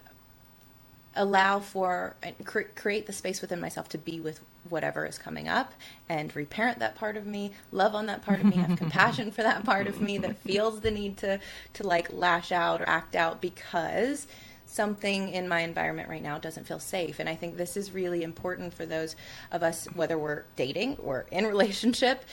allow 1.14 1.60
for 1.60 2.16
and 2.22 2.34
cre- 2.44 2.62
create 2.74 3.06
the 3.06 3.12
space 3.12 3.40
within 3.40 3.60
myself 3.60 3.88
to 3.90 3.98
be 3.98 4.20
with 4.20 4.40
whatever 4.68 5.04
is 5.04 5.18
coming 5.18 5.48
up 5.48 5.72
and 6.08 6.34
reparent 6.34 6.78
that 6.78 6.94
part 6.94 7.16
of 7.16 7.26
me, 7.26 7.52
love 7.70 7.94
on 7.94 8.06
that 8.06 8.22
part 8.22 8.40
of 8.40 8.46
me, 8.46 8.56
have 8.56 8.78
compassion 8.78 9.30
for 9.30 9.42
that 9.42 9.64
part 9.64 9.86
of 9.86 10.00
me 10.00 10.18
that 10.18 10.36
feels 10.38 10.80
the 10.80 10.90
need 10.90 11.16
to 11.18 11.38
to 11.74 11.86
like 11.86 12.12
lash 12.12 12.52
out 12.52 12.80
or 12.80 12.88
act 12.88 13.14
out 13.14 13.40
because 13.40 14.26
something 14.66 15.28
in 15.28 15.46
my 15.46 15.60
environment 15.60 16.08
right 16.08 16.22
now 16.22 16.38
doesn't 16.38 16.66
feel 16.66 16.80
safe. 16.80 17.18
And 17.18 17.28
I 17.28 17.34
think 17.34 17.56
this 17.56 17.76
is 17.76 17.92
really 17.92 18.22
important 18.22 18.72
for 18.72 18.86
those 18.86 19.16
of 19.50 19.62
us, 19.62 19.86
whether 19.94 20.16
we're 20.16 20.44
dating 20.56 20.96
or 20.96 21.26
in 21.30 21.46
relationship. 21.46 22.24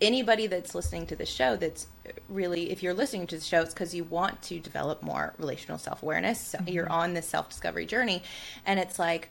Anybody 0.00 0.46
that's 0.46 0.74
listening 0.74 1.06
to 1.06 1.16
the 1.16 1.26
show, 1.26 1.56
that's 1.56 1.86
really, 2.28 2.70
if 2.70 2.82
you're 2.82 2.94
listening 2.94 3.26
to 3.28 3.36
the 3.36 3.44
show, 3.44 3.62
it's 3.62 3.72
because 3.72 3.94
you 3.94 4.04
want 4.04 4.42
to 4.42 4.58
develop 4.58 5.02
more 5.02 5.34
relational 5.38 5.78
self 5.78 6.02
awareness. 6.02 6.40
So 6.40 6.58
mm-hmm. 6.58 6.68
You're 6.68 6.90
on 6.90 7.14
this 7.14 7.26
self 7.26 7.48
discovery 7.48 7.86
journey. 7.86 8.22
And 8.66 8.78
it's 8.78 8.98
like, 8.98 9.30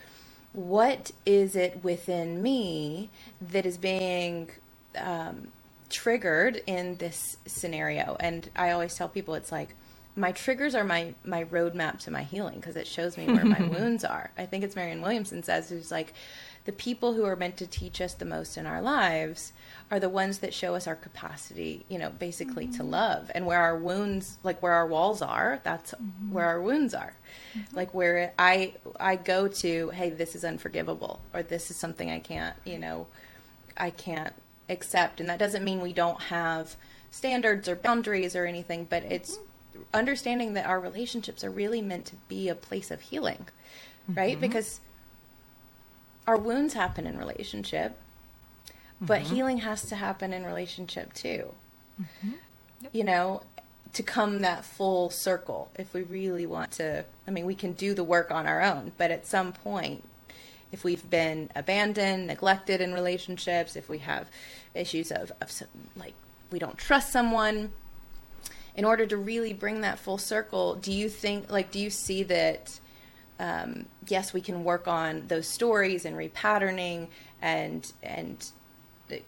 what 0.54 1.12
is 1.26 1.56
it 1.56 1.84
within 1.84 2.42
me 2.42 3.10
that 3.42 3.66
is 3.66 3.78
being 3.78 4.50
um, 4.98 5.48
triggered 5.94 6.62
in 6.66 6.98
this 6.98 7.38
scenario. 7.46 8.18
And 8.20 8.50
I 8.56 8.72
always 8.72 8.96
tell 8.96 9.08
people 9.08 9.36
it's 9.36 9.52
like 9.52 9.76
my 10.16 10.32
triggers 10.32 10.76
are 10.76 10.84
my 10.84 11.14
my 11.24 11.46
roadmap 11.46 12.00
to 12.00 12.12
my 12.12 12.24
healing 12.24 12.56
because 12.56 12.76
it 12.76 12.88
shows 12.88 13.18
me 13.18 13.28
where 13.28 13.46
my 13.46 13.62
wounds 13.68 14.04
are. 14.04 14.32
I 14.38 14.46
think 14.46 14.64
it's 14.64 14.76
Marianne 14.76 15.02
Williamson 15.02 15.44
says 15.44 15.70
who's 15.70 15.92
like 15.92 16.14
the 16.66 16.72
people 16.72 17.14
who 17.14 17.26
are 17.26 17.36
meant 17.36 17.58
to 17.58 17.68
teach 17.68 18.00
us 18.00 18.14
the 18.14 18.26
most 18.26 18.58
in 18.58 18.66
our 18.66 18.82
lives 18.82 19.52
are 19.92 20.00
the 20.00 20.10
ones 20.10 20.40
that 20.40 20.54
show 20.54 20.76
us 20.76 20.88
our 20.88 20.96
capacity, 20.96 21.86
you 21.90 21.98
know, 21.98 22.10
basically 22.10 22.66
mm-hmm. 22.66 22.78
to 22.78 22.84
love 22.84 23.30
and 23.36 23.46
where 23.46 23.60
our 23.60 23.78
wounds, 23.78 24.38
like 24.44 24.62
where 24.64 24.72
our 24.72 24.88
walls 24.88 25.22
are, 25.22 25.60
that's 25.64 25.92
mm-hmm. 25.92 26.34
where 26.34 26.46
our 26.46 26.62
wounds 26.62 26.94
are. 26.94 27.14
Mm-hmm. 27.58 27.76
Like 27.76 27.94
where 27.94 28.34
I 28.40 28.74
I 29.00 29.18
go 29.18 29.48
to, 29.48 29.90
hey, 29.90 30.10
this 30.10 30.36
is 30.36 30.46
unforgivable 30.46 31.20
or 31.34 31.44
this 31.44 31.70
is 31.70 31.76
something 31.78 32.10
I 32.10 32.20
can't, 32.20 32.56
you 32.64 32.80
know, 32.80 33.08
I 33.76 33.90
can't 33.90 34.34
accept 34.70 35.20
and 35.20 35.28
that 35.30 35.40
doesn't 35.40 35.64
mean 35.66 35.82
we 35.82 35.94
don't 35.94 36.22
have 36.22 36.76
standards 37.12 37.68
or 37.68 37.76
boundaries 37.76 38.36
or 38.36 38.46
anything, 38.46 38.88
but 38.90 39.04
it's 39.04 39.38
understanding 39.94 40.54
that 40.54 40.66
our 40.66 40.80
relationships 40.80 41.44
are 41.44 41.52
really 41.52 41.82
meant 41.82 42.06
to 42.06 42.16
be 42.28 42.48
a 42.48 42.56
place 42.56 42.90
of 42.90 43.02
healing, 43.02 43.48
right? 44.08 44.34
Mm-hmm. 44.34 44.42
Because 44.42 44.80
our 46.28 46.38
wounds 46.38 46.74
happen 46.74 47.06
in 47.06 47.18
relationship, 47.18 47.98
but 49.02 49.22
mm-hmm. 49.22 49.36
healing 49.36 49.58
has 49.60 49.84
to 49.84 49.96
happen 49.96 50.34
in 50.34 50.46
relationship 50.46 51.14
too. 51.14 51.54
Mm-hmm. 52.02 52.32
Yep. 52.82 52.92
You 52.94 53.04
know, 53.04 53.44
to 53.94 54.04
come 54.04 54.40
that 54.40 54.66
full 54.66 55.10
circle 55.10 55.72
if 55.78 55.94
we 55.94 56.02
really 56.02 56.46
want 56.46 56.72
to. 56.74 57.06
I 57.28 57.32
mean, 57.32 57.46
we 57.46 57.56
can 57.56 57.74
do 57.74 57.94
the 57.94 58.04
work 58.04 58.32
on 58.32 58.48
our 58.48 58.62
own, 58.62 58.92
but 58.98 59.12
at 59.12 59.26
some 59.26 59.54
point, 59.54 60.04
if 60.72 60.84
we've 60.84 61.08
been 61.10 61.50
abandoned, 61.56 62.28
neglected 62.28 62.82
in 62.82 62.94
relationships, 62.94 63.76
if 63.76 63.88
we 63.88 64.00
have 64.00 64.28
issues 64.74 65.12
of, 65.12 65.32
of 65.40 65.52
some, 65.52 65.68
like 65.96 66.14
we 66.52 66.58
don't 66.58 66.78
trust 66.78 67.12
someone, 67.12 67.72
in 68.76 68.86
order 68.86 69.06
to 69.06 69.16
really 69.18 69.54
bring 69.54 69.82
that 69.82 70.00
full 70.00 70.18
circle, 70.18 70.74
do 70.74 70.92
you 70.92 71.08
think, 71.08 71.52
like, 71.52 71.72
do 71.72 71.80
you 71.80 71.92
see 71.92 72.24
that? 72.24 72.80
Um, 73.44 73.88
yes, 74.08 74.34
we 74.34 74.40
can 74.40 74.64
work 74.64 74.88
on 74.88 75.28
those 75.28 75.48
stories 75.48 76.06
and 76.06 76.16
repatterning 76.16 77.08
and 77.42 77.92
and 78.02 78.52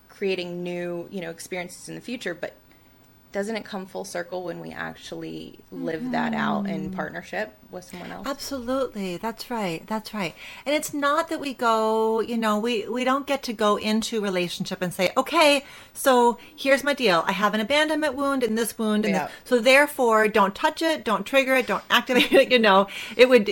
creating 0.08 0.64
new, 0.64 1.10
you 1.12 1.20
know, 1.20 1.30
experiences 1.30 1.90
in 1.90 1.96
the 1.96 2.02
future. 2.02 2.34
But 2.34 2.54
doesn't 3.36 3.58
it 3.58 3.66
come 3.66 3.86
full 3.86 4.06
circle 4.06 4.46
when 4.46 4.62
we 4.62 4.72
actually 4.72 5.60
live 5.70 6.00
mm-hmm. 6.00 6.12
that 6.12 6.34
out 6.34 6.70
in 6.70 6.84
mm-hmm. 6.84 6.96
partnership 6.96 7.54
with 7.70 7.84
someone 7.84 8.10
else 8.10 8.26
absolutely 8.26 9.18
that's 9.18 9.52
right 9.52 9.86
that's 9.88 10.14
right 10.14 10.34
and 10.66 10.74
it's 10.74 10.94
not 10.94 11.28
that 11.28 11.38
we 11.38 11.54
go 11.54 12.22
you 12.22 12.38
know 12.38 12.58
we 12.58 12.88
we 12.88 13.04
don't 13.04 13.28
get 13.28 13.44
to 13.44 13.52
go 13.52 13.76
into 13.76 14.22
relationship 14.22 14.82
and 14.82 14.94
say 14.94 15.12
okay 15.18 15.66
so 15.94 16.38
here's 16.56 16.82
my 16.82 16.94
deal 16.94 17.26
i 17.28 17.34
have 17.34 17.54
an 17.54 17.60
abandonment 17.60 18.16
wound 18.16 18.42
and 18.42 18.58
this 18.58 18.78
wound 18.78 19.04
and 19.04 19.14
yeah. 19.14 19.26
this, 19.26 19.34
so 19.44 19.60
therefore 19.60 20.30
don't 20.30 20.56
touch 20.56 20.82
it 20.82 21.04
don't 21.04 21.26
trigger 21.26 21.56
it 21.56 21.68
don't 21.68 21.84
activate 21.90 22.32
it 22.32 22.50
you 22.54 22.58
know 22.58 22.88
it 23.18 23.28
would 23.28 23.48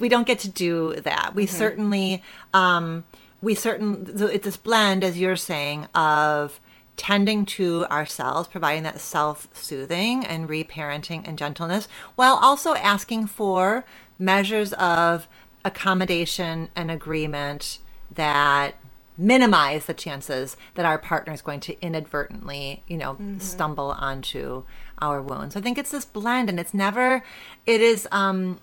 we 0.00 0.08
don't 0.08 0.26
get 0.26 0.38
to 0.38 0.48
do 0.48 0.94
that 1.02 1.34
we 1.34 1.44
mm-hmm. 1.44 1.54
certainly 1.54 2.22
um 2.54 3.04
we 3.42 3.54
certain 3.54 4.06
it's 4.32 4.46
this 4.46 4.56
blend 4.56 5.04
as 5.04 5.18
you're 5.18 5.36
saying 5.36 5.84
of 5.94 6.58
tending 6.96 7.44
to 7.44 7.84
ourselves, 7.86 8.48
providing 8.48 8.82
that 8.84 9.00
self 9.00 9.48
soothing 9.52 10.24
and 10.24 10.48
reparenting 10.48 11.26
and 11.26 11.38
gentleness, 11.38 11.88
while 12.14 12.38
also 12.40 12.74
asking 12.74 13.26
for 13.26 13.84
measures 14.18 14.72
of 14.74 15.28
accommodation 15.64 16.68
and 16.74 16.90
agreement 16.90 17.78
that 18.10 18.74
minimize 19.18 19.86
the 19.86 19.94
chances 19.94 20.56
that 20.74 20.84
our 20.84 20.98
partner 20.98 21.32
is 21.32 21.42
going 21.42 21.60
to 21.60 21.80
inadvertently, 21.80 22.82
you 22.86 22.96
know, 22.96 23.14
mm-hmm. 23.14 23.38
stumble 23.38 23.90
onto 23.92 24.64
our 24.98 25.20
wounds. 25.22 25.56
I 25.56 25.60
think 25.60 25.78
it's 25.78 25.90
this 25.90 26.04
blend 26.04 26.48
and 26.48 26.60
it's 26.60 26.74
never 26.74 27.22
it 27.66 27.80
is 27.80 28.06
um 28.12 28.60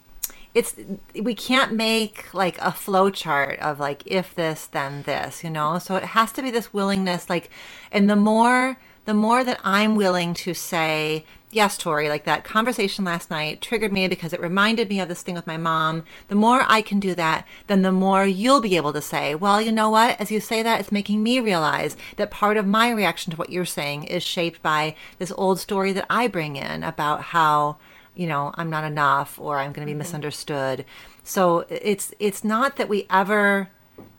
it's 0.53 0.75
we 1.19 1.33
can't 1.33 1.73
make 1.73 2.33
like 2.33 2.59
a 2.59 2.71
flow 2.71 3.09
chart 3.09 3.59
of 3.59 3.79
like 3.79 4.03
if 4.05 4.35
this 4.35 4.67
then 4.67 5.03
this 5.03 5.43
you 5.43 5.49
know? 5.49 5.79
So 5.79 5.95
it 5.95 6.03
has 6.03 6.31
to 6.33 6.41
be 6.41 6.51
this 6.51 6.73
willingness 6.73 7.29
like 7.29 7.49
and 7.91 8.09
the 8.09 8.15
more 8.15 8.77
the 9.05 9.13
more 9.13 9.43
that 9.43 9.59
i'm 9.63 9.95
willing 9.95 10.33
to 10.33 10.53
say 10.53 11.25
yes 11.51 11.77
tori 11.77 12.07
like 12.07 12.23
that 12.23 12.43
conversation 12.43 13.03
last 13.03 13.29
night 13.29 13.61
triggered 13.61 13.91
me 13.91 14.07
because 14.07 14.31
it 14.31 14.39
reminded 14.39 14.89
me 14.89 14.99
of 14.99 15.07
this 15.07 15.21
thing 15.21 15.35
with 15.35 15.45
my 15.45 15.57
mom. 15.57 16.03
The 16.27 16.35
more 16.35 16.63
i 16.67 16.81
can 16.81 16.99
do 16.99 17.15
that 17.15 17.45
then 17.67 17.81
the 17.81 17.91
more 17.91 18.25
you'll 18.25 18.61
be 18.61 18.77
able 18.77 18.93
to 18.93 19.01
say 19.01 19.35
well 19.35 19.61
you 19.61 19.71
know 19.71 19.89
what? 19.89 20.19
As 20.21 20.31
you 20.31 20.39
say 20.39 20.61
that 20.61 20.79
it's 20.79 20.91
making 20.91 21.23
me 21.23 21.39
realize 21.39 21.97
that 22.17 22.31
part 22.31 22.57
of 22.57 22.67
my 22.67 22.89
reaction 22.91 23.31
to 23.31 23.37
what 23.37 23.49
you're 23.49 23.65
saying 23.65 24.03
is 24.03 24.23
shaped 24.23 24.61
by 24.61 24.95
this 25.17 25.33
old 25.35 25.59
story 25.59 25.93
that 25.93 26.05
i 26.09 26.27
bring 26.27 26.55
in 26.55 26.83
about 26.83 27.21
how 27.21 27.77
you 28.15 28.27
know 28.27 28.51
i'm 28.55 28.69
not 28.69 28.83
enough 28.83 29.39
or 29.39 29.59
i'm 29.59 29.71
going 29.71 29.85
to 29.85 29.85
be 29.85 29.91
mm-hmm. 29.91 29.99
misunderstood 29.99 30.85
so 31.23 31.65
it's 31.69 32.13
it's 32.19 32.43
not 32.43 32.75
that 32.77 32.89
we 32.89 33.05
ever 33.09 33.69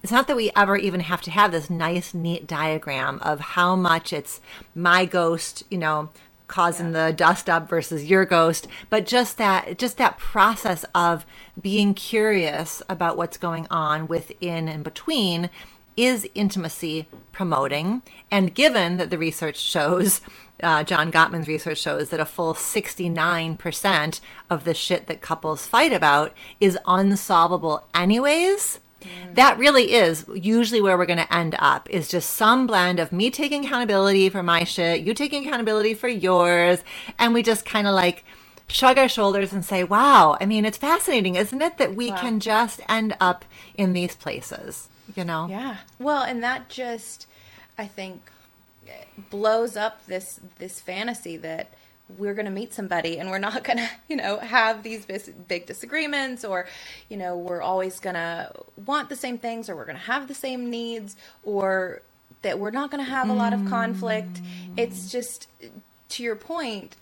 it's 0.03 0.13
not 0.13 0.27
that 0.29 0.37
we 0.37 0.51
ever 0.55 0.77
even 0.77 1.01
have 1.01 1.23
to 1.23 1.31
have 1.31 1.53
this 1.53 1.71
nice 1.71 2.15
neat 2.15 2.47
diagram 2.47 3.19
of 3.21 3.41
how 3.41 3.75
much 3.75 4.13
it's 4.13 4.41
my 4.75 5.05
ghost 5.05 5.65
you 5.71 5.79
know 5.79 6.11
causing 6.47 6.93
yeah. 6.93 7.07
the 7.07 7.13
dust 7.13 7.49
up 7.49 7.69
versus 7.69 8.05
your 8.05 8.25
ghost 8.25 8.67
but 8.91 9.07
just 9.07 9.39
that 9.39 9.79
just 9.79 9.97
that 9.97 10.19
process 10.19 10.85
of 10.95 11.25
being 11.61 11.95
curious 11.95 12.83
about 12.89 13.17
what's 13.17 13.39
going 13.39 13.67
on 13.71 14.07
within 14.07 14.69
and 14.69 14.85
between 14.85 15.49
is 15.97 16.29
intimacy 16.35 17.07
promoting 17.33 18.03
and 18.31 18.55
given 18.55 18.97
that 18.97 19.11
the 19.11 19.19
research 19.19 19.59
shows 19.59 20.21
uh, 20.63 20.85
John 20.85 21.11
Gottman's 21.11 21.49
research 21.49 21.79
shows 21.79 22.11
that 22.11 22.21
a 22.21 22.25
full 22.25 22.55
69% 22.55 24.21
of 24.49 24.65
the 24.65 24.75
shit 24.75 25.07
that 25.07 25.21
couples 25.21 25.67
fight 25.67 25.93
about 25.93 26.33
is 26.61 26.79
unsolvable 26.87 27.85
anyways. 27.95 28.81
Mm. 29.03 29.35
That 29.35 29.59
really 29.59 29.93
is 29.93 30.25
usually 30.33 30.81
where 30.81 30.97
we're 30.97 31.07
going 31.07 31.19
to 31.19 31.35
end 31.35 31.57
up 31.59 31.91
is 31.91 32.09
just 32.09 32.31
some 32.31 32.67
blend 32.67 33.01
of 33.01 33.13
me 33.13 33.31
taking 33.31 33.67
accountability 33.67 34.29
for 34.29 34.43
my 34.43 34.65
shit, 34.65 35.01
you 35.01 35.13
taking 35.13 35.47
accountability 35.47 35.93
for 35.95 36.09
yours, 36.09 36.83
and 37.19 37.35
we 37.35 37.43
just 37.43 37.67
kind 37.67 37.87
of 37.87 37.95
like 37.95 38.25
shrug 38.69 38.97
our 38.97 39.09
shoulders 39.09 39.53
and 39.53 39.65
say, 39.65 39.85
"Wow, 39.85 40.39
I 40.41 40.47
mean, 40.47 40.65
it's 40.65 40.79
fascinating, 40.79 41.35
isn't 41.35 41.61
it 41.61 41.77
that 41.79 41.95
we 41.95 42.11
wow. 42.11 42.17
can 42.17 42.41
just 42.41 42.81
end 42.89 43.15
up 43.21 43.45
in 43.75 43.93
these 43.93 44.15
places?" 44.15 44.89
You 45.15 45.25
know? 45.25 45.49
Yeah. 45.49 45.79
Well, 45.99 46.23
and 46.23 46.43
that 46.43 46.69
just 46.69 47.27
I 47.77 47.87
think 47.87 48.31
blows 49.31 49.77
up 49.77 50.05
this 50.07 50.41
this 50.59 50.81
fantasy 50.81 51.37
that 51.39 51.69
we're 52.19 52.35
going 52.35 52.45
to 52.45 52.53
meet 52.53 52.75
somebody 52.75 53.19
and 53.19 53.31
we're 53.31 53.39
not 53.39 53.65
going 53.65 53.79
to 53.79 53.89
you 54.09 54.17
know 54.17 54.39
have 54.39 54.83
these 54.83 55.07
big 55.49 55.67
disagreements 55.67 56.45
or 56.45 56.67
you 57.09 57.17
know 57.17 57.37
we're 57.37 57.63
always 57.63 58.01
going 58.01 58.15
to 58.15 58.51
want 58.85 59.09
the 59.09 59.17
same 59.17 59.39
things 59.39 59.69
or 59.69 59.77
we're 59.77 59.85
going 59.85 59.97
to 59.97 60.03
have 60.03 60.29
the 60.29 60.35
same 60.35 60.71
needs 60.71 61.17
or 61.43 62.03
that 62.43 62.59
we're 62.59 62.71
not 62.71 62.91
going 62.91 63.03
to 63.03 63.11
have 63.11 63.29
a 63.31 63.33
lot 63.33 63.53
of 63.53 63.61
mm. 63.61 63.69
conflict 63.71 64.41
it's 64.77 65.11
just 65.11 65.49
to 66.09 66.23
your 66.23 66.37
point 66.37 66.97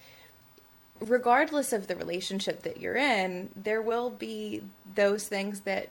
regardless 1.01 1.73
of 1.73 1.89
the 1.89 1.97
relationship 1.97 2.63
that 2.63 2.81
you're 2.81 2.97
in 2.97 3.49
there 3.57 3.83
will 3.83 4.11
be 4.11 4.63
those 4.95 5.27
things 5.27 5.61
that 5.61 5.89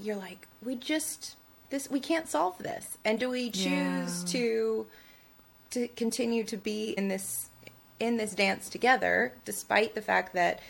you're 0.00 0.16
like 0.16 0.46
we 0.62 0.74
just 0.74 1.36
this 1.70 1.90
we 1.90 2.00
can't 2.00 2.28
solve 2.28 2.56
this 2.58 2.98
and 3.04 3.18
do 3.18 3.28
we 3.28 3.50
choose 3.50 4.24
yeah. 4.24 4.26
to 4.26 4.86
to 5.70 5.88
continue 5.88 6.44
to 6.44 6.56
be 6.56 6.90
in 6.90 7.08
this 7.08 7.48
in 8.00 8.16
this 8.16 8.34
dance 8.34 8.68
together 8.68 9.32
despite 9.44 9.94
the 9.94 10.02
fact 10.02 10.34
that 10.34 10.60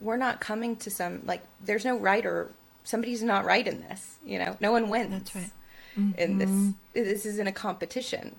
we're 0.00 0.16
not 0.16 0.40
coming 0.40 0.76
to 0.76 0.90
some 0.90 1.22
like 1.26 1.42
there's 1.64 1.84
no 1.84 1.96
right 1.96 2.24
or 2.24 2.50
somebody's 2.84 3.22
not 3.22 3.44
right 3.44 3.66
in 3.66 3.80
this 3.82 4.16
you 4.24 4.38
know 4.38 4.56
no 4.60 4.72
one 4.72 4.88
wins 4.88 5.10
that's 5.10 5.34
right 5.34 5.50
mm-hmm. 5.96 6.18
in 6.18 6.38
this 6.38 6.50
mm-hmm. 6.50 6.70
this 6.94 7.26
isn't 7.26 7.46
a 7.46 7.52
competition 7.52 8.34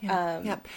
yeah. 0.00 0.36
Um, 0.36 0.46
yep 0.46 0.68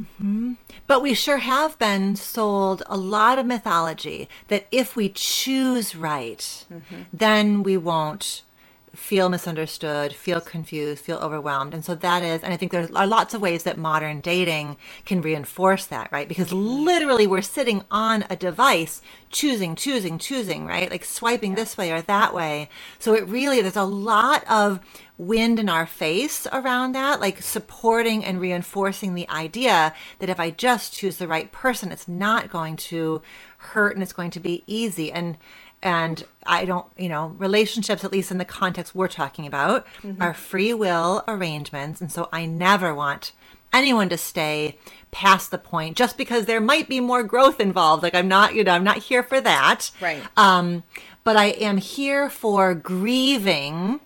Mm-hmm. 0.00 0.52
But 0.86 1.02
we 1.02 1.14
sure 1.14 1.38
have 1.38 1.78
been 1.78 2.16
sold 2.16 2.82
a 2.86 2.96
lot 2.96 3.38
of 3.38 3.46
mythology 3.46 4.28
that 4.48 4.66
if 4.70 4.96
we 4.96 5.08
choose 5.08 5.96
right, 5.96 6.38
mm-hmm. 6.38 7.02
then 7.12 7.62
we 7.62 7.76
won't 7.76 8.42
feel 8.98 9.28
misunderstood, 9.28 10.12
feel 10.12 10.40
confused, 10.40 11.04
feel 11.04 11.18
overwhelmed. 11.18 11.72
And 11.72 11.84
so 11.84 11.94
that 11.94 12.22
is, 12.22 12.42
and 12.42 12.52
I 12.52 12.56
think 12.56 12.72
there 12.72 12.88
are 12.94 13.06
lots 13.06 13.32
of 13.32 13.40
ways 13.40 13.62
that 13.62 13.78
modern 13.78 14.20
dating 14.20 14.76
can 15.06 15.22
reinforce 15.22 15.86
that, 15.86 16.10
right? 16.10 16.28
Because 16.28 16.52
literally 16.52 17.26
we're 17.26 17.40
sitting 17.40 17.84
on 17.90 18.24
a 18.28 18.36
device 18.36 19.00
choosing, 19.30 19.76
choosing, 19.76 20.18
choosing, 20.18 20.66
right? 20.66 20.90
Like 20.90 21.04
swiping 21.04 21.54
this 21.54 21.78
way 21.78 21.92
or 21.92 22.02
that 22.02 22.34
way. 22.34 22.68
So 22.98 23.14
it 23.14 23.26
really, 23.28 23.62
there's 23.62 23.76
a 23.76 23.84
lot 23.84 24.44
of 24.50 24.80
wind 25.16 25.60
in 25.60 25.68
our 25.68 25.86
face 25.86 26.46
around 26.52 26.92
that, 26.92 27.20
like 27.20 27.40
supporting 27.40 28.24
and 28.24 28.40
reinforcing 28.40 29.14
the 29.14 29.28
idea 29.30 29.94
that 30.18 30.28
if 30.28 30.40
I 30.40 30.50
just 30.50 30.92
choose 30.92 31.16
the 31.18 31.28
right 31.28 31.50
person, 31.52 31.92
it's 31.92 32.08
not 32.08 32.50
going 32.50 32.76
to 32.76 33.22
hurt 33.58 33.94
and 33.94 34.02
it's 34.02 34.12
going 34.12 34.30
to 34.32 34.40
be 34.40 34.64
easy. 34.66 35.12
And, 35.12 35.38
and 35.82 36.24
I 36.44 36.64
don't, 36.64 36.86
you 36.96 37.08
know, 37.08 37.34
relationships, 37.38 38.04
at 38.04 38.12
least 38.12 38.30
in 38.30 38.38
the 38.38 38.44
context 38.44 38.94
we're 38.94 39.08
talking 39.08 39.46
about, 39.46 39.86
mm-hmm. 40.02 40.20
are 40.20 40.34
free 40.34 40.74
will 40.74 41.24
arrangements. 41.28 42.00
And 42.00 42.10
so 42.10 42.28
I 42.32 42.46
never 42.46 42.94
want 42.94 43.32
anyone 43.72 44.08
to 44.08 44.18
stay 44.18 44.76
past 45.10 45.50
the 45.50 45.58
point 45.58 45.96
just 45.96 46.16
because 46.16 46.46
there 46.46 46.60
might 46.60 46.88
be 46.88 47.00
more 47.00 47.22
growth 47.22 47.60
involved. 47.60 48.02
Like 48.02 48.14
I'm 48.14 48.28
not, 48.28 48.54
you 48.54 48.64
know, 48.64 48.72
I'm 48.72 48.84
not 48.84 48.98
here 48.98 49.22
for 49.22 49.40
that. 49.40 49.90
Right. 50.00 50.22
Um, 50.36 50.82
but 51.24 51.36
I 51.36 51.46
am 51.46 51.76
here 51.76 52.30
for 52.30 52.74
grieving 52.74 54.00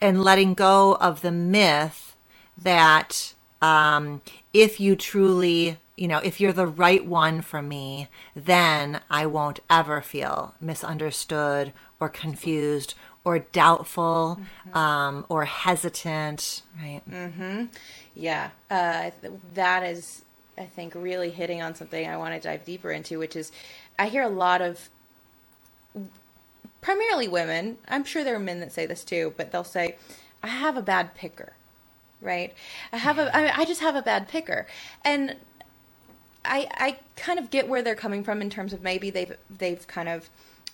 and 0.00 0.22
letting 0.22 0.54
go 0.54 0.96
of 0.96 1.22
the 1.22 1.30
myth 1.30 2.16
that 2.58 3.34
um, 3.60 4.20
if 4.52 4.80
you 4.80 4.96
truly, 4.96 5.78
you 5.96 6.08
know, 6.08 6.18
if 6.18 6.40
you're 6.40 6.52
the 6.52 6.66
right 6.66 7.04
one 7.04 7.42
for 7.42 7.60
me, 7.62 8.08
then 8.34 9.00
I 9.10 9.26
won't 9.26 9.60
ever 9.68 10.00
feel 10.00 10.54
misunderstood 10.60 11.72
or 12.00 12.08
confused 12.08 12.94
or 13.24 13.38
doubtful 13.38 14.40
Mm-hmm. 14.66 14.76
um, 14.78 15.26
or 15.28 15.44
hesitant, 15.44 16.62
right? 16.80 17.02
Yeah, 18.14 18.50
uh, 18.70 19.10
that 19.54 19.82
is, 19.84 20.22
I 20.58 20.64
think, 20.64 20.94
really 20.94 21.30
hitting 21.30 21.62
on 21.62 21.74
something 21.74 22.06
I 22.08 22.16
want 22.16 22.34
to 22.34 22.40
dive 22.40 22.64
deeper 22.64 22.90
into, 22.90 23.18
which 23.18 23.36
is 23.36 23.52
I 23.98 24.08
hear 24.08 24.22
a 24.22 24.28
lot 24.28 24.60
of 24.62 24.88
primarily 26.80 27.28
women. 27.28 27.78
I'm 27.88 28.04
sure 28.04 28.24
there 28.24 28.34
are 28.34 28.40
men 28.40 28.60
that 28.60 28.72
say 28.72 28.86
this 28.86 29.04
too, 29.04 29.34
but 29.36 29.52
they'll 29.52 29.64
say, 29.64 29.96
I 30.42 30.48
have 30.48 30.76
a 30.76 30.82
bad 30.82 31.14
picker, 31.14 31.52
right? 32.20 32.52
I 32.92 32.96
have 32.96 33.18
a, 33.18 33.34
I, 33.36 33.60
I 33.60 33.64
just 33.64 33.80
have 33.80 33.94
a 33.94 34.02
bad 34.02 34.28
picker. 34.28 34.66
And 35.04 35.36
I, 36.44 36.68
I 36.76 36.98
kind 37.16 37.38
of 37.38 37.50
get 37.50 37.68
where 37.68 37.82
they're 37.82 37.94
coming 37.94 38.24
from 38.24 38.42
in 38.42 38.50
terms 38.50 38.72
of 38.72 38.82
maybe 38.82 39.10
they've, 39.10 39.36
they've 39.50 39.86
kind 39.86 40.08
of 40.08 40.28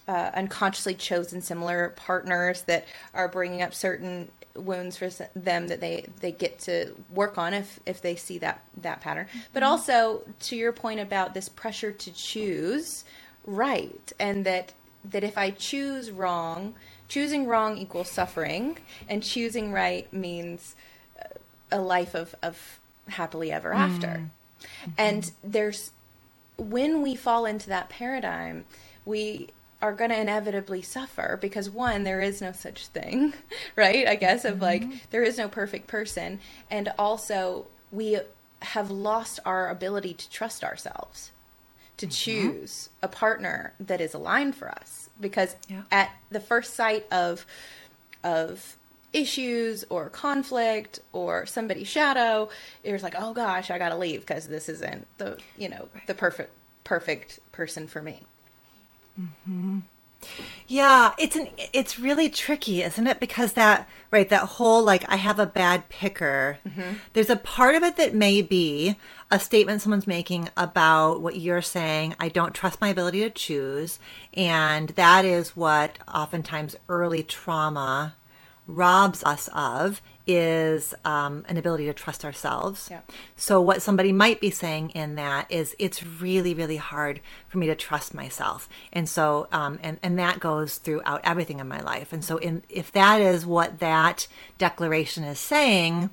uh, 0.07 0.31
unconsciously 0.35 0.95
chosen 0.95 1.43
similar 1.43 1.91
partners 1.91 2.63
that 2.63 2.87
are 3.15 3.29
bringing 3.29 3.63
up 3.63 3.75
certain 3.75 4.31
wounds 4.55 4.97
for 4.97 5.09
them 5.37 5.69
that 5.69 5.81
they 5.81 6.05
they 6.21 6.33
get 6.33 6.59
to 6.59 6.93
work 7.15 7.39
on 7.39 7.55
if 7.55 7.79
if 7.87 8.01
they 8.01 8.17
see 8.17 8.39
that 8.39 8.61
that 8.79 9.01
pattern. 9.01 9.27
But 9.53 9.63
also 9.63 10.23
to 10.41 10.57
your 10.57 10.73
point 10.73 10.99
about 10.99 11.35
this 11.35 11.49
pressure 11.49 11.93
to 11.93 12.13
choose 12.13 13.05
right 13.49 14.13
and 14.19 14.45
that 14.45 14.73
that 15.05 15.25
if 15.25 15.39
i 15.39 15.51
choose 15.51 16.11
wrong 16.11 16.75
choosing 17.09 17.47
wrong 17.47 17.79
equals 17.79 18.11
suffering 18.11 18.77
and 19.09 19.23
choosing 19.23 19.73
right 19.73 20.13
means 20.13 20.77
uh, 21.19 21.25
a 21.73 21.81
life 21.81 22.15
of 22.15 22.35
of 22.43 22.79
happily 23.09 23.51
ever 23.51 23.73
after 23.73 24.29
and 24.97 25.31
there's 25.43 25.93
when 26.57 27.03
we 27.03 27.15
fall 27.15 27.47
into 27.47 27.69
that 27.69 27.89
paradigm, 27.89 28.65
we 29.05 29.49
are 29.81 29.93
going 29.93 30.11
to 30.11 30.21
inevitably 30.21 30.83
suffer 30.83 31.39
because 31.41 31.71
one, 31.71 32.03
there 32.03 32.21
is 32.21 32.41
no 32.41 32.51
such 32.51 32.89
thing, 32.89 33.33
right? 33.77 34.09
I 34.09 34.17
guess 34.17 34.45
of 34.45 34.61
like 34.61 34.83
mm-hmm. 34.83 34.97
there 35.11 35.23
is 35.23 35.39
no 35.39 35.49
perfect 35.49 35.87
person, 35.87 36.41
and 36.71 36.93
also 36.99 37.67
we 37.93 38.19
have 38.63 38.91
lost 38.91 39.39
our 39.45 39.69
ability 39.69 40.15
to 40.15 40.31
trust 40.31 40.65
ourselves, 40.65 41.31
to 41.97 42.07
mm-hmm. 42.07 42.13
choose 42.13 42.89
a 43.03 43.09
partner 43.09 43.73
that 43.79 44.01
is 44.01 44.15
aligned 44.15 44.57
for 44.57 44.69
us 44.69 45.09
because 45.21 45.55
Yeah. 45.69 45.83
at 45.91 46.11
the 46.31 46.41
first 46.41 46.75
sight 46.75 47.07
of 47.13 47.47
of 48.25 48.78
issues 49.13 49.85
or 49.89 50.09
conflict 50.11 51.01
or 51.13 51.47
somebody's 51.47 51.89
shadow 51.89 52.49
you're 52.85 52.99
like 52.99 53.15
oh 53.19 53.33
gosh 53.33 53.71
i 53.71 53.79
gotta 53.79 53.97
leave 53.97 54.21
because 54.21 54.49
this 54.49 54.69
isn't 54.69 55.07
the 55.19 55.39
you 55.57 55.69
know 55.69 55.89
the 56.07 56.15
perfect 56.15 56.51
perfect 56.85 57.39
person 57.53 57.87
for 57.87 58.03
me 58.03 58.23
mm-hmm. 59.19 59.79
Yeah, 60.67 61.15
it's 61.19 61.37
an 61.37 61.49
it's 61.73 61.99
really 61.99 62.29
tricky, 62.29 62.83
isn't 62.83 63.07
it? 63.07 63.21
Because 63.21 63.55
that 63.55 63.89
right, 64.11 64.29
that 64.29 64.43
whole 64.43 64.83
like 64.83 65.05
I 65.09 65.17
have 65.17 65.39
a 65.39 65.47
bad 65.47 65.89
picker. 65.89 66.59
Mm-hmm. 66.67 66.95
There's 67.13 67.31
a 67.31 67.37
part 67.37 67.75
of 67.75 67.83
it 67.83 67.97
that 67.97 68.15
may 68.15 68.43
be 68.43 68.97
a 69.31 69.39
statement 69.41 69.81
someone's 69.81 70.07
making 70.07 70.51
about 70.57 71.21
what 71.23 71.37
you're 71.37 71.63
saying. 71.63 72.17
I 72.21 72.29
don't 72.29 72.55
trust 72.55 72.81
my 72.81 72.89
ability 72.89 73.21
to 73.21 73.31
choose, 73.31 73.99
and 74.35 74.91
that 74.91 75.25
is 75.25 75.57
what 75.57 75.99
oftentimes 76.13 76.77
early 76.89 77.23
trauma 77.23 78.15
robs 78.69 79.25
us 79.25 79.49
of 79.55 80.01
is 80.27 80.95
um, 81.07 81.45
an 81.49 81.57
ability 81.57 81.87
to 81.87 81.95
trust 81.95 82.23
ourselves. 82.23 82.89
Yeah. 82.91 83.01
So 83.35 83.61
what 83.63 83.81
somebody 83.81 84.13
might 84.13 84.41
be 84.41 84.51
saying 84.51 84.91
in 84.91 85.15
that 85.15 85.51
is 85.51 85.75
it's 85.79 86.05
really 86.05 86.53
really 86.53 86.77
hard 86.77 87.21
for 87.49 87.57
me 87.59 87.67
to 87.67 87.75
trust 87.75 88.13
myself. 88.13 88.69
And 88.93 89.09
so 89.09 89.49
um 89.53 89.81
and 89.83 89.99
and 90.03 90.19
that 90.19 90.39
goes 90.39 90.77
throughout 90.77 91.23
everything 91.25 91.61
in 91.61 91.67
my 91.67 91.81
life. 91.81 92.13
And 92.13 92.23
so 92.23 92.37
in 92.37 92.63
if 92.69 92.93
that 92.93 93.23
is 93.23 93.47
what 93.47 93.79
that 93.79 94.29
declaration 94.59 95.25
is 95.25 95.41
saying, 95.41 96.11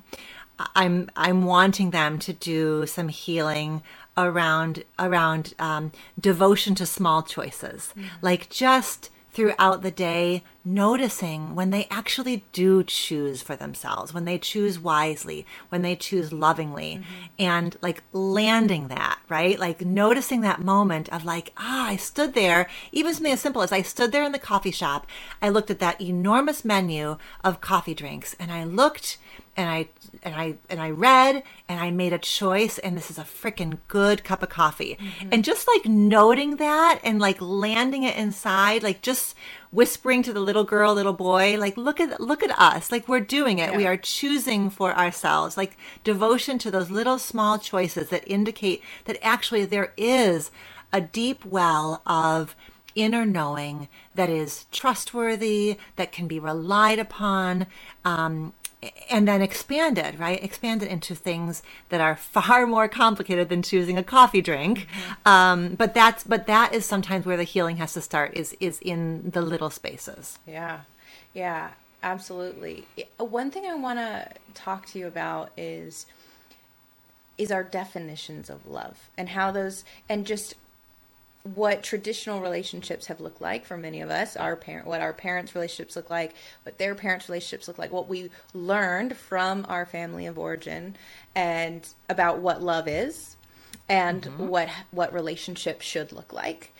I'm 0.74 1.10
I'm 1.14 1.44
wanting 1.44 1.90
them 1.90 2.18
to 2.20 2.32
do 2.32 2.86
some 2.86 3.08
healing 3.08 3.82
around 4.16 4.84
around 4.98 5.54
um, 5.58 5.92
devotion 6.18 6.74
to 6.76 6.86
small 6.86 7.22
choices. 7.22 7.92
Like 8.22 8.48
just 8.48 9.10
throughout 9.36 9.82
the 9.82 9.90
day 9.90 10.42
noticing 10.64 11.54
when 11.54 11.68
they 11.68 11.86
actually 11.90 12.42
do 12.52 12.82
choose 12.82 13.42
for 13.42 13.54
themselves 13.54 14.14
when 14.14 14.24
they 14.24 14.38
choose 14.38 14.78
wisely 14.78 15.44
when 15.68 15.82
they 15.82 15.94
choose 15.94 16.32
lovingly 16.32 17.02
and 17.38 17.76
like 17.82 18.02
landing 18.14 18.88
that 18.88 19.18
right? 19.28 19.58
Like 19.58 19.82
noticing 19.82 20.40
that 20.40 20.62
moment 20.62 21.10
of 21.10 21.26
like 21.26 21.52
ah 21.58 21.88
i 21.88 21.96
stood 21.96 22.32
there 22.32 22.66
even 22.92 23.12
something 23.12 23.32
as 23.32 23.40
simple 23.40 23.60
as 23.60 23.72
i 23.72 23.82
stood 23.82 24.10
there 24.10 24.24
in 24.24 24.32
the 24.32 24.38
coffee 24.38 24.70
shop 24.70 25.06
i 25.42 25.50
looked 25.50 25.70
at 25.70 25.80
that 25.80 26.00
enormous 26.00 26.64
menu 26.64 27.18
of 27.44 27.60
coffee 27.60 27.94
drinks 27.94 28.34
and 28.40 28.50
i 28.50 28.64
looked 28.64 29.18
and 29.56 29.70
I 29.70 29.88
and 30.22 30.34
I 30.34 30.54
and 30.68 30.80
I 30.80 30.90
read 30.90 31.42
and 31.68 31.80
I 31.80 31.90
made 31.90 32.12
a 32.12 32.18
choice 32.18 32.78
and 32.78 32.96
this 32.96 33.10
is 33.10 33.18
a 33.18 33.22
freaking 33.22 33.78
good 33.88 34.24
cup 34.24 34.42
of 34.42 34.48
coffee. 34.48 34.98
And 35.32 35.44
just 35.44 35.66
like 35.66 35.86
noting 35.86 36.56
that 36.56 37.00
and 37.02 37.18
like 37.18 37.40
landing 37.40 38.02
it 38.02 38.16
inside, 38.16 38.82
like 38.82 39.02
just 39.02 39.34
whispering 39.70 40.22
to 40.24 40.32
the 40.32 40.40
little 40.40 40.64
girl, 40.64 40.94
little 40.94 41.12
boy, 41.12 41.56
like 41.58 41.76
look 41.76 42.00
at 42.00 42.20
look 42.20 42.42
at 42.42 42.58
us. 42.58 42.92
Like 42.92 43.08
we're 43.08 43.20
doing 43.20 43.58
it. 43.58 43.74
We 43.74 43.86
are 43.86 43.96
choosing 43.96 44.68
for 44.70 44.94
ourselves. 44.94 45.56
Like 45.56 45.76
devotion 46.04 46.58
to 46.58 46.70
those 46.70 46.90
little 46.90 47.18
small 47.18 47.58
choices 47.58 48.10
that 48.10 48.26
indicate 48.26 48.82
that 49.06 49.18
actually 49.22 49.64
there 49.64 49.92
is 49.96 50.50
a 50.92 51.00
deep 51.00 51.44
well 51.44 52.02
of 52.06 52.54
inner 52.94 53.26
knowing 53.26 53.88
that 54.14 54.28
is 54.28 54.66
trustworthy, 54.72 55.76
that 55.96 56.10
can 56.10 56.26
be 56.26 56.40
relied 56.40 56.98
upon, 56.98 57.66
um, 58.04 58.54
and 59.10 59.26
then 59.26 59.42
expanded, 59.42 60.18
right? 60.18 60.42
Expanded 60.42 60.88
into 60.88 61.14
things 61.14 61.62
that 61.88 62.00
are 62.00 62.16
far 62.16 62.66
more 62.66 62.88
complicated 62.88 63.48
than 63.48 63.62
choosing 63.62 63.98
a 63.98 64.02
coffee 64.02 64.42
drink. 64.42 64.86
Um, 65.24 65.74
but 65.74 65.94
that's 65.94 66.24
but 66.24 66.46
that 66.46 66.72
is 66.72 66.84
sometimes 66.84 67.26
where 67.26 67.36
the 67.36 67.44
healing 67.44 67.76
has 67.76 67.92
to 67.94 68.00
start 68.00 68.34
is 68.34 68.56
is 68.60 68.78
in 68.80 69.30
the 69.30 69.42
little 69.42 69.70
spaces. 69.70 70.38
Yeah, 70.46 70.80
yeah, 71.34 71.70
absolutely. 72.02 72.86
One 73.18 73.50
thing 73.50 73.66
I 73.66 73.74
want 73.74 73.98
to 73.98 74.28
talk 74.54 74.86
to 74.86 74.98
you 74.98 75.06
about 75.06 75.50
is 75.56 76.06
is 77.38 77.50
our 77.52 77.62
definitions 77.62 78.48
of 78.48 78.66
love 78.66 79.10
and 79.16 79.30
how 79.30 79.50
those 79.50 79.84
and 80.08 80.26
just 80.26 80.54
what 81.54 81.82
traditional 81.82 82.40
relationships 82.40 83.06
have 83.06 83.20
looked 83.20 83.40
like 83.40 83.64
for 83.64 83.76
many 83.76 84.00
of 84.00 84.10
us 84.10 84.36
our 84.36 84.56
parent 84.56 84.86
what 84.86 85.00
our 85.00 85.12
parents 85.12 85.54
relationships 85.54 85.94
look 85.94 86.10
like 86.10 86.34
what 86.64 86.78
their 86.78 86.94
parents 86.94 87.28
relationships 87.28 87.68
look 87.68 87.78
like 87.78 87.92
what 87.92 88.08
we 88.08 88.30
learned 88.52 89.16
from 89.16 89.64
our 89.68 89.86
family 89.86 90.26
of 90.26 90.38
origin 90.38 90.96
and 91.34 91.88
about 92.08 92.38
what 92.38 92.62
love 92.62 92.88
is 92.88 93.36
and 93.88 94.24
what 94.38 94.68
what 94.90 95.12
relationship 95.12 95.80
should 95.80 96.10
look 96.12 96.32
like 96.32 96.72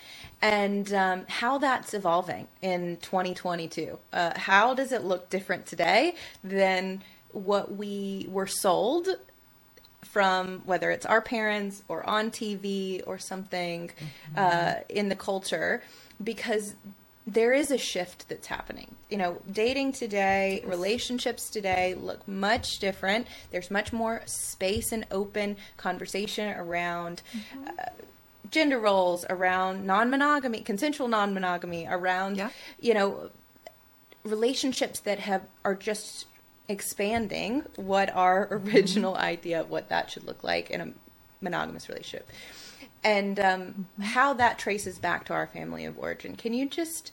and 0.43 0.93
um, 0.93 1.25
how 1.29 1.57
that's 1.59 1.95
evolving 1.95 2.49
in 2.63 2.97
2022 2.99 3.99
uh, 4.13 4.37
how 4.37 4.75
does 4.75 4.91
it 4.91 5.05
look 5.05 5.31
different 5.31 5.65
today 5.67 6.15
than 6.43 7.03
what 7.31 7.77
we 7.77 8.27
were 8.31 8.47
sold 8.47 9.09
from 10.11 10.61
whether 10.65 10.91
it's 10.91 11.07
our 11.07 11.21
parents 11.21 11.83
or 11.89 12.05
on 12.09 12.31
TV 12.31 13.03
or 13.07 13.19
something 13.19 13.91
uh, 14.37 14.75
in 14.89 15.09
the 15.09 15.17
culture, 15.17 15.83
because 16.23 16.75
there 17.27 17.53
is 17.53 17.71
a 17.73 17.79
shift 17.79 18.29
that's 18.29 18.47
happening. 18.47 18.95
You 19.11 19.19
know, 19.19 19.43
dating 19.53 19.93
today, 19.93 20.63
relationships 20.65 21.51
today 21.51 21.95
look 21.95 22.27
much 22.29 22.79
different. 22.79 23.27
There's 23.51 23.71
much 23.71 23.93
more 23.93 24.23
space 24.27 24.93
and 24.93 25.05
open 25.11 25.57
conversation 25.77 26.57
around. 26.57 27.23
Uh, 27.67 27.71
gender 28.49 28.79
roles 28.79 29.25
around 29.29 29.85
non-monogamy 29.85 30.61
consensual 30.61 31.09
non-monogamy 31.09 31.85
around 31.91 32.37
Yeah. 32.37 32.51
you 32.81 32.95
know 32.95 33.31
relationships 34.23 35.01
that 35.01 35.19
have 35.19 35.43
are 35.65 35.75
just 35.75 36.27
expanding 36.69 37.63
what 37.77 38.15
our 38.15 38.49
original 38.67 39.17
idea 39.17 39.61
of 39.61 39.71
what 39.71 39.89
that 39.89 40.11
should 40.11 40.25
look 40.25 40.43
like 40.43 40.71
in 40.71 40.81
a 40.81 40.93
monogamous 41.41 41.89
relationship 41.89 42.29
and 43.05 43.39
um, 43.39 43.87
how 44.03 44.33
that 44.33 44.59
traces 44.59 44.99
back 44.99 45.25
to 45.25 45.33
our 45.33 45.47
family 45.47 45.85
of 45.85 45.99
origin 45.99 46.35
can 46.35 46.55
you 46.55 46.69
just 46.69 47.13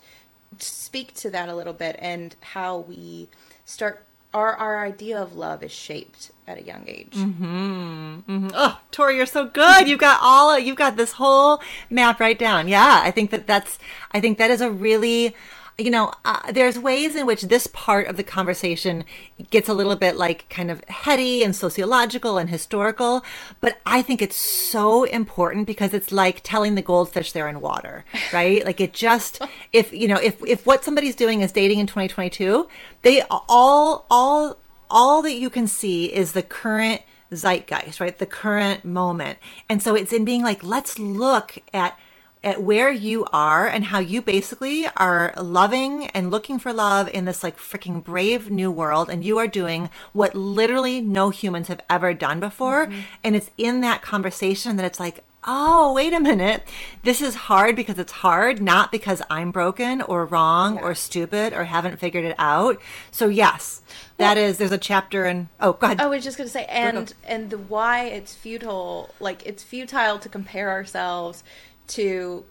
speak 0.59 1.13
to 1.13 1.29
that 1.29 1.49
a 1.49 1.55
little 1.55 1.73
bit 1.73 1.95
and 1.99 2.35
how 2.41 2.77
we 2.77 3.27
start 3.65 4.05
our 4.33 4.55
our 4.55 4.83
idea 4.83 5.21
of 5.21 5.35
love 5.35 5.61
is 5.61 5.71
shaped 5.71 6.31
at 6.47 6.57
a 6.57 6.63
young 6.63 6.83
age. 6.87 7.13
Oh, 8.53 8.79
Tori, 8.91 9.15
you're 9.17 9.25
so 9.25 9.45
good. 9.45 9.87
You've 9.87 9.99
got 9.99 10.19
all, 10.21 10.57
you've 10.57 10.75
got 10.75 10.97
this 10.97 11.13
whole 11.13 11.61
map 11.89 12.19
right 12.19 12.37
down. 12.37 12.67
Yeah, 12.67 13.01
I 13.03 13.11
think 13.11 13.31
that 13.31 13.47
that's, 13.47 13.79
I 14.11 14.19
think 14.19 14.37
that 14.37 14.51
is 14.51 14.61
a 14.61 14.69
really, 14.69 15.35
you 15.77 15.89
know, 15.89 16.11
uh, 16.23 16.51
there's 16.51 16.77
ways 16.77 17.15
in 17.15 17.25
which 17.25 17.43
this 17.43 17.67
part 17.67 18.07
of 18.07 18.17
the 18.17 18.23
conversation 18.23 19.03
gets 19.49 19.67
a 19.67 19.73
little 19.73 19.95
bit 19.95 20.15
like 20.15 20.47
kind 20.49 20.69
of 20.69 20.83
heady 20.85 21.43
and 21.43 21.55
sociological 21.55 22.37
and 22.37 22.49
historical, 22.49 23.23
but 23.59 23.79
I 23.85 24.01
think 24.01 24.21
it's 24.21 24.35
so 24.35 25.03
important 25.03 25.65
because 25.65 25.93
it's 25.93 26.11
like 26.11 26.41
telling 26.43 26.75
the 26.75 26.81
goldfish 26.81 27.31
they're 27.31 27.47
in 27.47 27.61
water, 27.61 28.05
right? 28.33 28.63
like 28.65 28.79
it 28.79 28.93
just, 28.93 29.41
if, 29.71 29.91
you 29.91 30.07
know, 30.07 30.17
if, 30.17 30.43
if 30.45 30.65
what 30.65 30.83
somebody's 30.83 31.15
doing 31.15 31.41
is 31.41 31.51
dating 31.51 31.79
in 31.79 31.87
2022, 31.87 32.67
they 33.01 33.21
all, 33.29 34.05
all, 34.09 34.57
all 34.89 35.21
that 35.23 35.33
you 35.33 35.49
can 35.49 35.67
see 35.67 36.05
is 36.13 36.33
the 36.33 36.43
current 36.43 37.01
zeitgeist, 37.31 37.99
right? 37.99 38.17
The 38.17 38.25
current 38.25 38.85
moment. 38.85 39.39
And 39.67 39.81
so 39.81 39.95
it's 39.95 40.13
in 40.13 40.23
being 40.23 40.43
like, 40.43 40.63
let's 40.63 40.99
look 40.99 41.57
at 41.73 41.97
at 42.43 42.61
where 42.61 42.91
you 42.91 43.25
are 43.31 43.67
and 43.67 43.85
how 43.85 43.99
you 43.99 44.21
basically 44.21 44.85
are 44.97 45.33
loving 45.37 46.07
and 46.07 46.29
looking 46.29 46.59
for 46.59 46.73
love 46.73 47.07
in 47.09 47.25
this 47.25 47.43
like 47.43 47.57
freaking 47.57 48.03
brave 48.03 48.51
new 48.51 48.69
world 48.69 49.09
and 49.09 49.23
you 49.23 49.37
are 49.37 49.47
doing 49.47 49.89
what 50.11 50.35
literally 50.35 50.99
no 50.99 51.29
humans 51.29 51.69
have 51.69 51.81
ever 51.89 52.13
done 52.13 52.39
before. 52.39 52.87
Mm-hmm. 52.87 52.99
And 53.23 53.35
it's 53.35 53.49
in 53.57 53.81
that 53.81 54.01
conversation 54.01 54.75
that 54.75 54.85
it's 54.85 54.99
like 54.99 55.23
oh 55.45 55.91
wait 55.93 56.13
a 56.13 56.19
minute. 56.19 56.63
This 57.03 57.21
is 57.21 57.35
hard 57.35 57.75
because 57.75 57.99
it's 57.99 58.13
hard 58.13 58.61
not 58.61 58.93
because 58.93 59.21
i'm 59.29 59.51
broken 59.51 60.01
or 60.01 60.25
wrong 60.25 60.79
or 60.79 60.95
stupid 60.95 61.51
or 61.51 61.65
haven't 61.65 61.99
figured 61.99 62.25
it 62.25 62.35
out. 62.37 62.79
So 63.11 63.27
yes 63.27 63.81
that 64.17 64.37
is 64.37 64.57
there's 64.57 64.71
a 64.71 64.77
chapter 64.77 65.25
in 65.25 65.49
oh 65.59 65.73
go 65.73 65.85
ahead. 65.85 66.01
I 66.01 66.07
was 66.07 66.23
just 66.23 66.37
gonna 66.37 66.49
say, 66.49 66.65
and 66.65 67.13
and 67.23 67.49
the 67.49 67.57
why 67.57 68.05
it's 68.05 68.33
futile, 68.33 69.13
like 69.19 69.45
it's 69.45 69.63
futile 69.63 70.19
to 70.19 70.29
compare 70.29 70.69
ourselves 70.69 71.43
to 71.95 72.45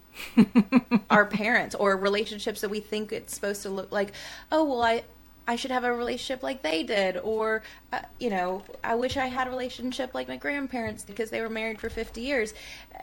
our 1.09 1.25
parents 1.25 1.75
or 1.75 1.97
relationships 1.97 2.61
that 2.61 2.69
we 2.69 2.79
think 2.79 3.11
it's 3.11 3.33
supposed 3.33 3.63
to 3.63 3.69
look 3.69 3.91
like. 3.91 4.13
Oh 4.51 4.63
well, 4.63 4.83
I 4.83 5.03
I 5.45 5.57
should 5.57 5.71
have 5.71 5.83
a 5.83 5.93
relationship 5.93 6.41
like 6.41 6.61
they 6.61 6.83
did, 6.83 7.17
or 7.17 7.63
uh, 7.91 7.99
you 8.19 8.29
know, 8.29 8.63
I 8.83 8.95
wish 8.95 9.17
I 9.17 9.27
had 9.27 9.47
a 9.47 9.49
relationship 9.49 10.13
like 10.13 10.27
my 10.27 10.37
grandparents 10.37 11.03
because 11.03 11.29
they 11.31 11.41
were 11.41 11.49
married 11.49 11.81
for 11.81 11.89
fifty 11.89 12.21
years. 12.21 12.53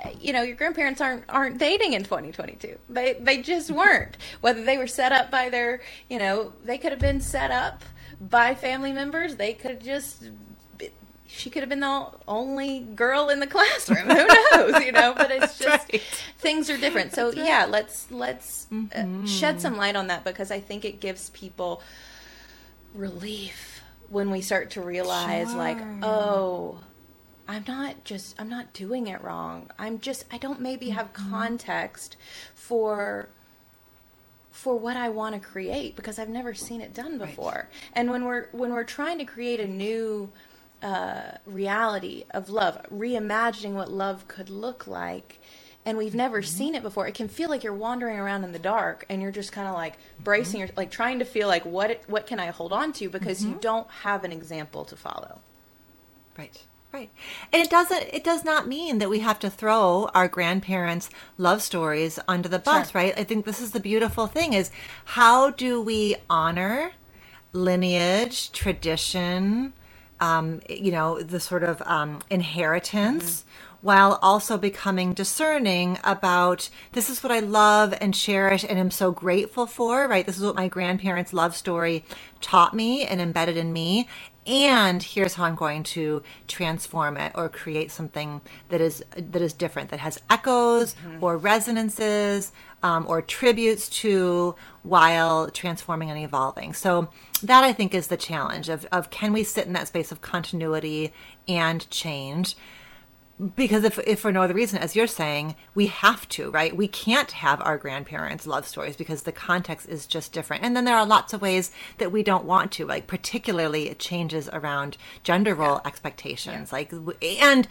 Uh, 0.05 0.11
you 0.19 0.33
know, 0.33 0.43
your 0.43 0.57
grandparents 0.57 1.01
aren't 1.01 1.25
aren't 1.29 1.59
dating 1.59 1.93
in 1.93 2.05
twenty 2.05 2.33
twenty 2.33 2.55
two. 2.55 2.79
They 2.89 3.15
they 3.15 3.43
just 3.43 3.71
weren't. 3.71 4.17
Whether 4.41 4.65
they 4.65 4.79
were 4.79 4.87
set 4.87 5.13
up 5.13 5.31
by 5.31 5.51
their, 5.51 5.83
you 6.09 6.19
know, 6.19 6.53
they 6.65 6.79
could 6.79 6.93
have 6.93 7.01
been 7.01 7.21
set 7.21 7.51
up 7.51 7.83
by 8.21 8.55
family 8.55 8.93
members. 8.93 9.37
They 9.37 9.53
could 9.53 9.73
have 9.73 9.83
just 9.83 10.31
she 11.33 11.49
could 11.49 11.63
have 11.63 11.69
been 11.69 11.81
the 11.81 12.07
only 12.27 12.81
girl 12.81 13.29
in 13.29 13.41
the 13.41 13.47
classroom. 13.47 14.09
Who 14.09 14.27
knows, 14.53 14.85
you 14.85 14.93
know? 14.93 15.15
But 15.17 15.31
it's 15.31 15.59
just 15.65 15.93
right. 15.93 16.03
things 16.39 16.69
are 16.69 16.77
different. 16.77 17.15
So 17.15 17.33
yeah, 17.33 17.67
let's 17.69 18.11
let's 18.11 18.67
uh, 18.95 19.27
shed 19.27 19.61
some 19.61 19.77
light 19.77 19.97
on 19.97 20.09
that 20.09 20.25
because 20.25 20.51
I 20.51 20.61
think 20.61 20.85
it 20.85 21.01
gives 21.01 21.31
people 21.31 21.83
relief 22.95 23.83
when 24.09 24.31
we 24.31 24.41
start 24.41 24.71
to 24.71 24.81
realize 24.81 25.55
like, 25.55 25.79
oh, 26.03 26.81
I'm 27.49 27.65
not 27.67 28.05
just 28.05 28.41
I'm 28.41 28.49
not 28.49 28.73
doing 28.73 29.07
it 29.07 29.23
wrong. 29.23 29.71
I'm 29.79 30.01
just 30.01 30.25
I 30.33 30.39
don't 30.39 30.61
maybe 30.61 30.91
have 30.91 31.13
context 31.13 32.17
for 32.55 33.29
for 34.51 34.77
what 34.77 34.97
I 34.97 35.09
want 35.09 35.35
to 35.35 35.41
create 35.41 35.97
because 35.97 36.19
I've 36.19 36.29
never 36.29 36.55
seen 36.55 36.81
it 36.81 36.93
done 36.93 37.19
before. 37.19 37.69
And 37.95 38.11
when 38.11 38.25
we're 38.25 38.49
when 38.53 38.73
we're 38.73 38.85
trying 38.85 39.19
to 39.19 39.25
create 39.25 39.61
a 39.61 39.67
new 39.67 40.31
uh, 40.83 41.33
reality 41.47 42.25
of 42.31 42.51
love, 42.51 42.81
reimagining 42.93 43.73
what 43.73 43.91
love 43.91 44.27
could 44.29 44.51
look 44.51 44.87
like, 44.87 45.41
and 45.85 45.97
we've 45.97 46.15
never 46.15 46.41
mm-hmm. 46.41 46.57
seen 46.57 46.75
it 46.75 46.83
before, 46.83 47.07
it 47.07 47.15
can 47.15 47.29
feel 47.29 47.49
like 47.49 47.65
you're 47.65 47.75
wandering 47.75 48.19
around 48.19 48.45
in 48.45 48.53
the 48.53 48.59
dark 48.59 49.07
and 49.09 49.23
you're 49.23 49.31
just 49.31 49.53
kind 49.53 49.67
of 49.67 49.75
like 49.75 49.95
mm-hmm. 49.95 50.25
bracing, 50.25 50.61
your, 50.61 50.69
like 50.77 50.91
trying 50.91 51.19
to 51.19 51.25
feel 51.25 51.49
like 51.49 51.65
what 51.65 52.03
what 52.07 52.27
can 52.27 52.39
I 52.39 52.47
hold 52.47 52.73
on 52.73 52.93
to 52.95 53.09
because 53.09 53.43
you 53.43 53.51
mm-hmm. 53.51 53.61
don't 53.61 53.91
have 54.03 54.25
an 54.25 54.33
example 54.33 54.85
to 54.87 54.97
follow. 54.97 55.41
Right. 56.37 56.63
Right. 56.93 57.11
And 57.53 57.63
it 57.63 57.71
doesn't 57.71 58.03
it 58.13 58.25
does 58.25 58.45
not 58.45 58.67
mean 58.67 58.99
that 58.99 59.09
we 59.09 59.21
have 59.21 59.39
to 59.41 59.51
throw 59.51 60.11
our 60.13 60.27
grandparents' 60.27 61.09
love 61.39 61.63
stories 61.63 62.19
under 62.27 62.49
the 62.49 62.59
bus, 62.59 62.91
Sure. 62.91 63.01
right? 63.01 63.15
I 63.17 63.23
think 63.23 63.45
this 63.45 63.61
is 63.61 63.71
the 63.71 63.81
beautiful 63.81 64.27
thing 64.27 64.55
is 64.55 64.73
how 65.05 65.51
do 65.51 65.81
we 65.81 66.17
honor 66.29 66.93
lineage, 67.53 68.51
tradition, 68.53 69.73
um, 70.21 70.61
you 70.69 70.93
know, 70.93 71.21
the 71.21 71.41
sort 71.41 71.63
of 71.63 71.83
um, 71.87 72.21
inheritance 72.31 73.45
while 73.83 74.19
also 74.21 74.59
becoming 74.59 75.15
discerning 75.15 75.99
about 76.05 76.69
this 76.93 77.09
is 77.09 77.23
what 77.23 77.33
I 77.33 77.41
love 77.41 77.95
and 78.01 78.15
cherish 78.15 78.65
and 78.65 78.79
am 78.79 78.91
so 78.91 79.11
grateful 79.11 79.67
for, 79.67 80.07
right? 80.07 80.27
This 80.27 80.37
is 80.37 80.45
what 80.45 80.55
my 80.55 80.69
grandparents' 80.69 81.33
love 81.33 81.57
story 81.57 82.05
taught 82.41 82.75
me 82.75 83.05
and 83.05 83.21
embedded 83.21 83.57
in 83.57 83.73
me. 83.73 84.07
And 84.47 85.03
here's 85.03 85.35
how 85.35 85.45
I'm 85.45 85.55
going 85.55 85.83
to 85.85 86.23
transform 86.49 87.17
it 87.17 87.33
or 87.35 87.49
create 87.49 87.91
something 87.91 88.41
that 88.71 88.81
is 88.81 89.05
that 89.17 89.43
is 89.43 89.53
different, 89.53 89.91
that 89.91 90.01
has 90.01 90.19
echoes 90.29 90.97
or 91.21 91.37
resonances 91.37 92.51
um, 92.83 93.07
or 93.09 93.23
tributes 93.23 93.89
to 93.89 94.55
while 94.83 95.51
transforming 95.51 96.11
and 96.11 96.19
evolving. 96.19 96.73
So 96.73 97.09
that 97.43 97.65
I 97.65 97.73
think 97.73 97.95
is 97.95 98.09
the 98.09 98.17
challenge 98.17 98.69
of, 98.69 98.87
of 98.91 99.11
can 99.11 99.33
we 99.33 99.45
sit 99.45 99.67
in 99.67 99.73
that 99.75 99.89
space 99.89 100.13
of 100.13 100.21
continuity 100.21 101.13
and 101.47 101.89
change? 101.91 102.57
because 103.55 103.85
if, 103.85 103.99
if 104.01 104.21
for 104.21 104.33
no 104.33 104.43
other 104.43 104.55
reason 104.55 104.79
as 104.79 104.95
you're 104.95 105.07
saying 105.07 105.55
we 105.75 105.87
have 105.87 106.29
to 106.29 106.51
right? 106.51 106.77
We 106.77 106.89
can't 106.89 107.31
have 107.33 107.61
our 107.63 107.79
grandparents 107.79 108.47
love 108.47 108.67
stories 108.67 108.97
because 108.97 109.23
the 109.23 109.33
context 109.33 109.89
is 109.89 110.07
just 110.07 110.33
different. 110.33 110.63
And 110.63 110.77
then 110.77 110.85
there 110.85 110.97
are 110.97 111.07
lots 111.07 111.33
of 111.33 111.41
ways 111.41 111.71
that 111.99 112.13
we 112.13 112.23
don't 112.23 112.45
want 112.45 112.73
to 112.73 112.87
like 112.87 113.07
particularly 113.07 113.89
it 113.89 113.99
changes 113.99 114.49
around 114.53 114.97
gender 115.23 115.55
role 115.55 115.81
expectations. 115.85 116.73
Like 116.73 116.93
and 117.23 117.67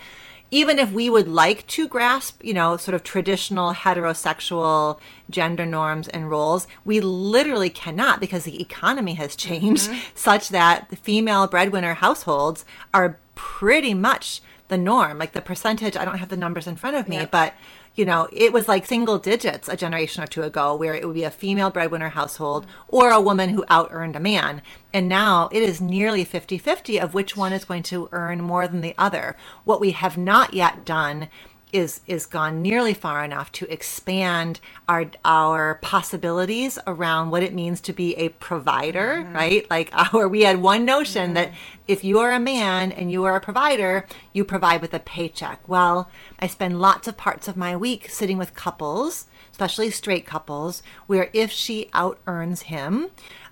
even 0.51 0.79
if 0.79 0.91
we 0.91 1.09
would 1.09 1.27
like 1.27 1.65
to 1.67 1.88
grasp 1.88 2.43
you 2.43 2.53
know 2.53 2.77
sort 2.77 2.95
of 2.95 3.03
traditional 3.03 3.73
heterosexual 3.73 4.99
gender 5.29 5.65
norms 5.65 6.07
and 6.07 6.29
roles 6.29 6.67
we 6.85 6.99
literally 6.99 7.69
cannot 7.69 8.19
because 8.19 8.43
the 8.43 8.62
economy 8.62 9.13
has 9.13 9.35
changed 9.35 9.89
mm-hmm. 9.89 9.99
such 10.15 10.49
that 10.49 10.89
the 10.89 10.95
female 10.95 11.47
breadwinner 11.47 11.95
households 11.95 12.65
are 12.93 13.17
pretty 13.35 13.93
much 13.93 14.41
the 14.69 14.77
norm. 14.77 15.19
Like 15.19 15.34
the 15.34 15.41
percentage, 15.41 15.97
I 15.97 16.05
don't 16.05 16.17
have 16.19 16.29
the 16.29 16.38
numbers 16.38 16.67
in 16.67 16.77
front 16.77 16.95
of 16.95 17.10
me, 17.10 17.27
but 17.29 17.53
you 17.95 18.05
know, 18.05 18.29
it 18.32 18.53
was 18.53 18.67
like 18.67 18.86
single 18.86 19.17
digits 19.19 19.67
a 19.67 19.75
generation 19.75 20.23
or 20.23 20.27
two 20.27 20.43
ago 20.43 20.73
where 20.75 20.93
it 20.93 21.05
would 21.05 21.15
be 21.15 21.25
a 21.25 21.32
female 21.32 21.69
breadwinner 21.69 22.10
household 22.10 22.65
or 22.88 23.10
a 23.10 23.19
woman 23.19 23.49
who 23.49 23.65
out 23.67 23.89
earned 23.91 24.15
a 24.15 24.21
man. 24.21 24.62
And 24.93 25.10
now 25.10 25.49
it 25.51 25.62
is 25.62 25.82
nearly 25.82 26.23
50 26.23 26.58
50 26.58 26.97
of 26.99 27.13
which 27.13 27.36
one 27.36 27.51
is 27.51 27.65
going 27.65 27.84
to 27.84 28.08
earn 28.13 28.41
more 28.41 28.67
than 28.67 28.82
the 28.82 28.95
other. 28.97 29.36
What 29.65 29.82
we 29.82 29.91
have 29.91 30.17
not 30.17 30.53
yet 30.53 30.86
done 30.86 31.27
is 31.71 32.01
is 32.08 32.25
gone 32.25 32.62
nearly 32.62 32.93
far 32.93 33.23
enough 33.23 33.51
to 33.51 33.71
expand 33.71 34.60
our 34.88 35.05
our 35.23 35.75
possibilities 35.82 36.79
around 36.88 37.29
what 37.29 37.43
it 37.43 37.53
means 37.53 37.79
to 37.82 37.93
be 37.93 38.15
a 38.15 38.29
provider 38.29 39.23
mm-hmm. 39.23 39.34
right? 39.34 39.69
Like 39.69 39.89
our 40.13 40.27
we 40.27 40.41
had 40.41 40.62
one 40.62 40.86
notion 40.86 41.25
mm-hmm. 41.25 41.34
that 41.36 41.51
if 41.88 42.03
you 42.03 42.19
are 42.19 42.32
a 42.32 42.39
man 42.39 42.91
and 42.91 43.12
you 43.12 43.23
are 43.23 43.36
a 43.36 43.41
provider 43.41 44.05
you 44.34 44.43
provide 44.43 44.82
with 44.82 44.93
a 44.93 44.99
paycheck. 44.99 45.67
Well 45.67 46.10
i 46.39 46.47
spend 46.47 46.79
lots 46.79 47.08
of 47.08 47.17
parts 47.17 47.47
of 47.47 47.58
my 47.58 47.75
week 47.75 48.10
sitting 48.10 48.38
with 48.38 48.53
couples 48.53 49.25
especially 49.51 49.91
straight 49.91 50.25
couples 50.25 50.82
where 51.08 51.29
if 51.34 51.51
she 51.51 51.89
out 51.93 52.17
earns 52.27 52.63
him 52.63 53.10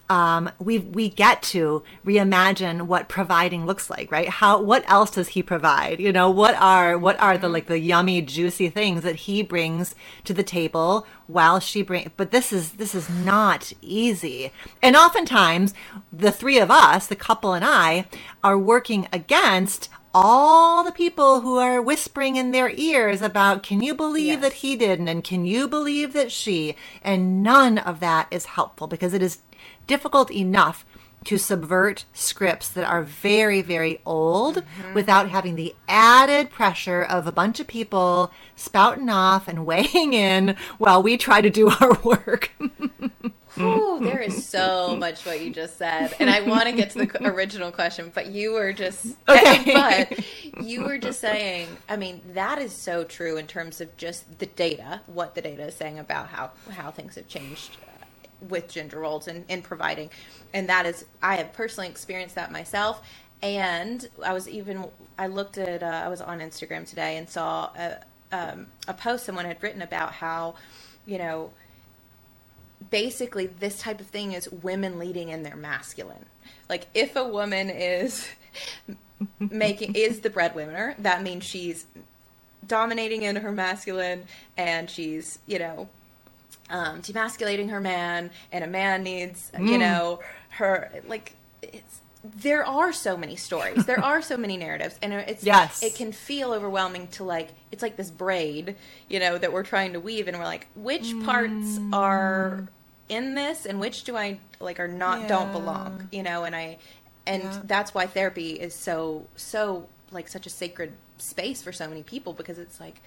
um, 0.09 0.49
we 0.59 0.79
we 0.79 1.09
get 1.09 1.41
to 1.43 1.83
reimagine 2.05 2.83
what 2.83 3.09
providing 3.09 3.65
looks 3.65 3.89
like, 3.89 4.11
right? 4.11 4.29
How 4.29 4.61
what 4.61 4.89
else 4.89 5.11
does 5.11 5.29
he 5.29 5.43
provide? 5.43 5.99
You 5.99 6.13
know, 6.13 6.29
what 6.29 6.55
are 6.55 6.97
what 6.97 7.19
are 7.19 7.37
the 7.37 7.49
like 7.49 7.67
the 7.67 7.79
yummy, 7.79 8.21
juicy 8.21 8.69
things 8.69 9.03
that 9.03 9.15
he 9.15 9.41
brings 9.43 9.95
to 10.23 10.33
the 10.33 10.43
table 10.43 11.05
while 11.27 11.59
she 11.59 11.81
bring? 11.81 12.11
But 12.15 12.31
this 12.31 12.53
is 12.53 12.73
this 12.73 12.95
is 12.95 13.09
not 13.09 13.73
easy, 13.81 14.51
and 14.81 14.95
oftentimes 14.95 15.73
the 16.11 16.31
three 16.31 16.59
of 16.59 16.71
us, 16.71 17.07
the 17.07 17.15
couple 17.15 17.53
and 17.53 17.65
I, 17.65 18.07
are 18.43 18.57
working 18.57 19.07
against 19.11 19.89
all 20.19 20.83
the 20.83 20.91
people 20.91 21.41
who 21.41 21.57
are 21.57 21.79
whispering 21.79 22.37
in 22.37 22.51
their 22.51 22.71
ears 22.71 23.21
about 23.21 23.61
can 23.61 23.81
you 23.81 23.93
believe 23.93 24.41
that 24.41 24.53
he 24.53 24.75
didn't 24.75 25.07
and 25.07 25.23
can 25.23 25.45
you 25.45 25.67
believe 25.67 26.13
that 26.13 26.31
she 26.31 26.75
and 27.03 27.43
none 27.43 27.77
of 27.77 27.99
that 27.99 28.27
is 28.31 28.45
helpful 28.45 28.87
because 28.87 29.13
it 29.13 29.21
is 29.21 29.39
difficult 29.87 30.31
enough 30.31 30.85
to 31.27 31.37
subvert 31.37 32.05
scripts 32.13 32.69
that 32.69 32.87
are 32.87 33.03
very, 33.03 33.61
very 33.61 33.99
old 34.05 34.57
mm-hmm. 34.57 34.93
without 34.93 35.29
having 35.29 35.55
the 35.55 35.75
added 35.87 36.49
pressure 36.49 37.01
of 37.01 37.27
a 37.27 37.31
bunch 37.31 37.59
of 37.59 37.67
people 37.67 38.31
spouting 38.55 39.09
off 39.09 39.47
and 39.47 39.65
weighing 39.65 40.13
in 40.13 40.55
while 40.77 41.03
we 41.03 41.17
try 41.17 41.41
to 41.41 41.49
do 41.49 41.69
our 41.69 41.99
work. 42.01 42.51
Ooh, 43.59 43.99
there 44.01 44.19
is 44.19 44.45
so 44.45 44.95
much 44.95 45.25
what 45.25 45.41
you 45.41 45.49
just 45.49 45.77
said, 45.77 46.13
and 46.19 46.29
I 46.29 46.41
want 46.41 46.65
to 46.65 46.71
get 46.73 46.91
to 46.91 46.99
the 46.99 47.27
original 47.27 47.71
question, 47.71 48.11
but 48.13 48.27
you 48.27 48.51
were 48.51 48.71
just 48.71 49.15
okay. 49.27 49.73
but 49.73 50.63
you 50.63 50.83
were 50.83 50.99
just 50.99 51.19
saying. 51.19 51.67
I 51.89 51.97
mean, 51.97 52.21
that 52.33 52.59
is 52.59 52.71
so 52.71 53.03
true 53.03 53.37
in 53.37 53.47
terms 53.47 53.81
of 53.81 53.97
just 53.97 54.37
the 54.37 54.45
data, 54.45 55.01
what 55.07 55.33
the 55.33 55.41
data 55.41 55.63
is 55.63 55.73
saying 55.73 55.97
about 55.97 56.27
how 56.27 56.51
how 56.69 56.91
things 56.91 57.15
have 57.15 57.27
changed 57.27 57.77
with 58.41 58.69
gender 58.69 58.99
roles 58.99 59.27
and 59.27 59.45
in 59.47 59.61
providing, 59.61 60.09
and 60.53 60.69
that 60.69 60.85
is 60.85 61.05
I 61.21 61.35
have 61.37 61.53
personally 61.53 61.89
experienced 61.89 62.35
that 62.35 62.51
myself. 62.51 63.01
And 63.41 64.07
I 64.23 64.33
was 64.33 64.49
even 64.49 64.85
I 65.17 65.27
looked 65.27 65.57
at 65.57 65.83
uh, 65.83 65.85
I 65.85 66.07
was 66.07 66.21
on 66.21 66.39
Instagram 66.39 66.87
today 66.87 67.17
and 67.17 67.29
saw 67.29 67.69
a, 67.77 67.99
um, 68.31 68.67
a 68.87 68.93
post 68.93 69.25
someone 69.25 69.45
had 69.45 69.61
written 69.61 69.81
about 69.81 70.13
how 70.13 70.55
you 71.05 71.17
know 71.17 71.51
basically 72.89 73.47
this 73.47 73.79
type 73.79 73.99
of 73.99 74.07
thing 74.07 74.33
is 74.33 74.49
women 74.49 74.99
leading 74.99 75.29
in 75.29 75.43
their 75.43 75.55
masculine. 75.55 76.25
Like 76.69 76.87
if 76.93 77.15
a 77.15 77.27
woman 77.27 77.69
is 77.69 78.27
making 79.39 79.95
is 79.95 80.21
the 80.21 80.29
breadwinner, 80.29 80.95
that 80.99 81.23
means 81.23 81.43
she's 81.43 81.85
dominating 82.65 83.23
in 83.23 83.37
her 83.37 83.51
masculine 83.51 84.25
and 84.57 84.89
she's, 84.89 85.39
you 85.47 85.59
know, 85.59 85.89
um, 86.69 87.01
demasculating 87.01 87.69
her 87.69 87.79
man 87.79 88.31
and 88.51 88.63
a 88.63 88.67
man 88.67 89.03
needs, 89.03 89.51
mm. 89.53 89.69
you 89.69 89.77
know, 89.77 90.19
her 90.49 90.91
like 91.07 91.33
it's 91.61 92.01
there 92.23 92.65
are 92.65 92.91
so 92.91 93.15
many 93.15 93.35
stories 93.35 93.85
there 93.85 94.03
are 94.03 94.21
so 94.21 94.35
many 94.35 94.57
narratives 94.57 94.97
and 95.01 95.13
it's 95.13 95.43
yes 95.43 95.81
it 95.83 95.95
can 95.95 96.11
feel 96.11 96.51
overwhelming 96.51 97.07
to 97.07 97.23
like 97.23 97.49
it's 97.71 97.81
like 97.81 97.95
this 97.95 98.11
braid 98.11 98.75
you 99.07 99.19
know 99.19 99.37
that 99.37 99.53
we're 99.53 99.63
trying 99.63 99.93
to 99.93 99.99
weave 99.99 100.27
and 100.27 100.37
we're 100.37 100.43
like 100.43 100.67
which 100.75 101.13
mm. 101.13 101.23
parts 101.23 101.79
are 101.93 102.67
in 103.09 103.35
this 103.35 103.65
and 103.65 103.79
which 103.79 104.03
do 104.03 104.17
i 104.17 104.37
like 104.59 104.79
are 104.79 104.87
not 104.87 105.21
yeah. 105.21 105.27
don't 105.27 105.51
belong 105.51 106.09
you 106.11 106.23
know 106.23 106.43
and 106.43 106.55
i 106.55 106.77
and 107.25 107.43
yeah. 107.43 107.61
that's 107.65 107.93
why 107.93 108.05
therapy 108.05 108.51
is 108.51 108.73
so 108.73 109.25
so 109.35 109.87
like 110.11 110.27
such 110.27 110.45
a 110.45 110.49
sacred 110.49 110.93
space 111.17 111.61
for 111.61 111.71
so 111.71 111.87
many 111.87 112.03
people 112.03 112.33
because 112.33 112.57
it's 112.57 112.79
like 112.79 113.01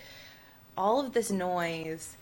all 0.76 1.00
of 1.00 1.12
this 1.12 1.30
noise 1.30 2.16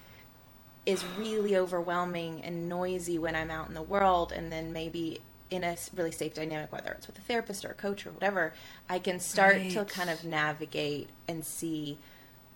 is 0.89 1.05
really 1.19 1.55
overwhelming 1.55 2.41
and 2.43 2.69
noisy 2.69 3.19
when 3.19 3.37
i'm 3.37 3.51
out 3.51 3.69
in 3.69 3.75
the 3.75 3.83
world 3.83 4.33
and 4.33 4.51
then 4.51 4.73
maybe 4.73 5.21
in 5.51 5.65
a 5.65 5.77
really 5.95 6.11
safe 6.11 6.35
dynamic, 6.35 6.73
whether 6.73 6.91
it's 6.93 7.07
with 7.07 7.19
a 7.19 7.23
therapist 7.23 7.65
or 7.65 7.71
a 7.71 7.75
coach 7.75 8.07
or 8.07 8.13
whatever, 8.13 8.53
I 8.89 8.99
can 8.99 9.21
start 9.21 9.57
right. 9.57 9.71
to 9.73 9.85
kind 9.85 10.11
of 10.11 10.25
navigate 10.25 11.09
and 11.27 11.45
see 11.45 11.99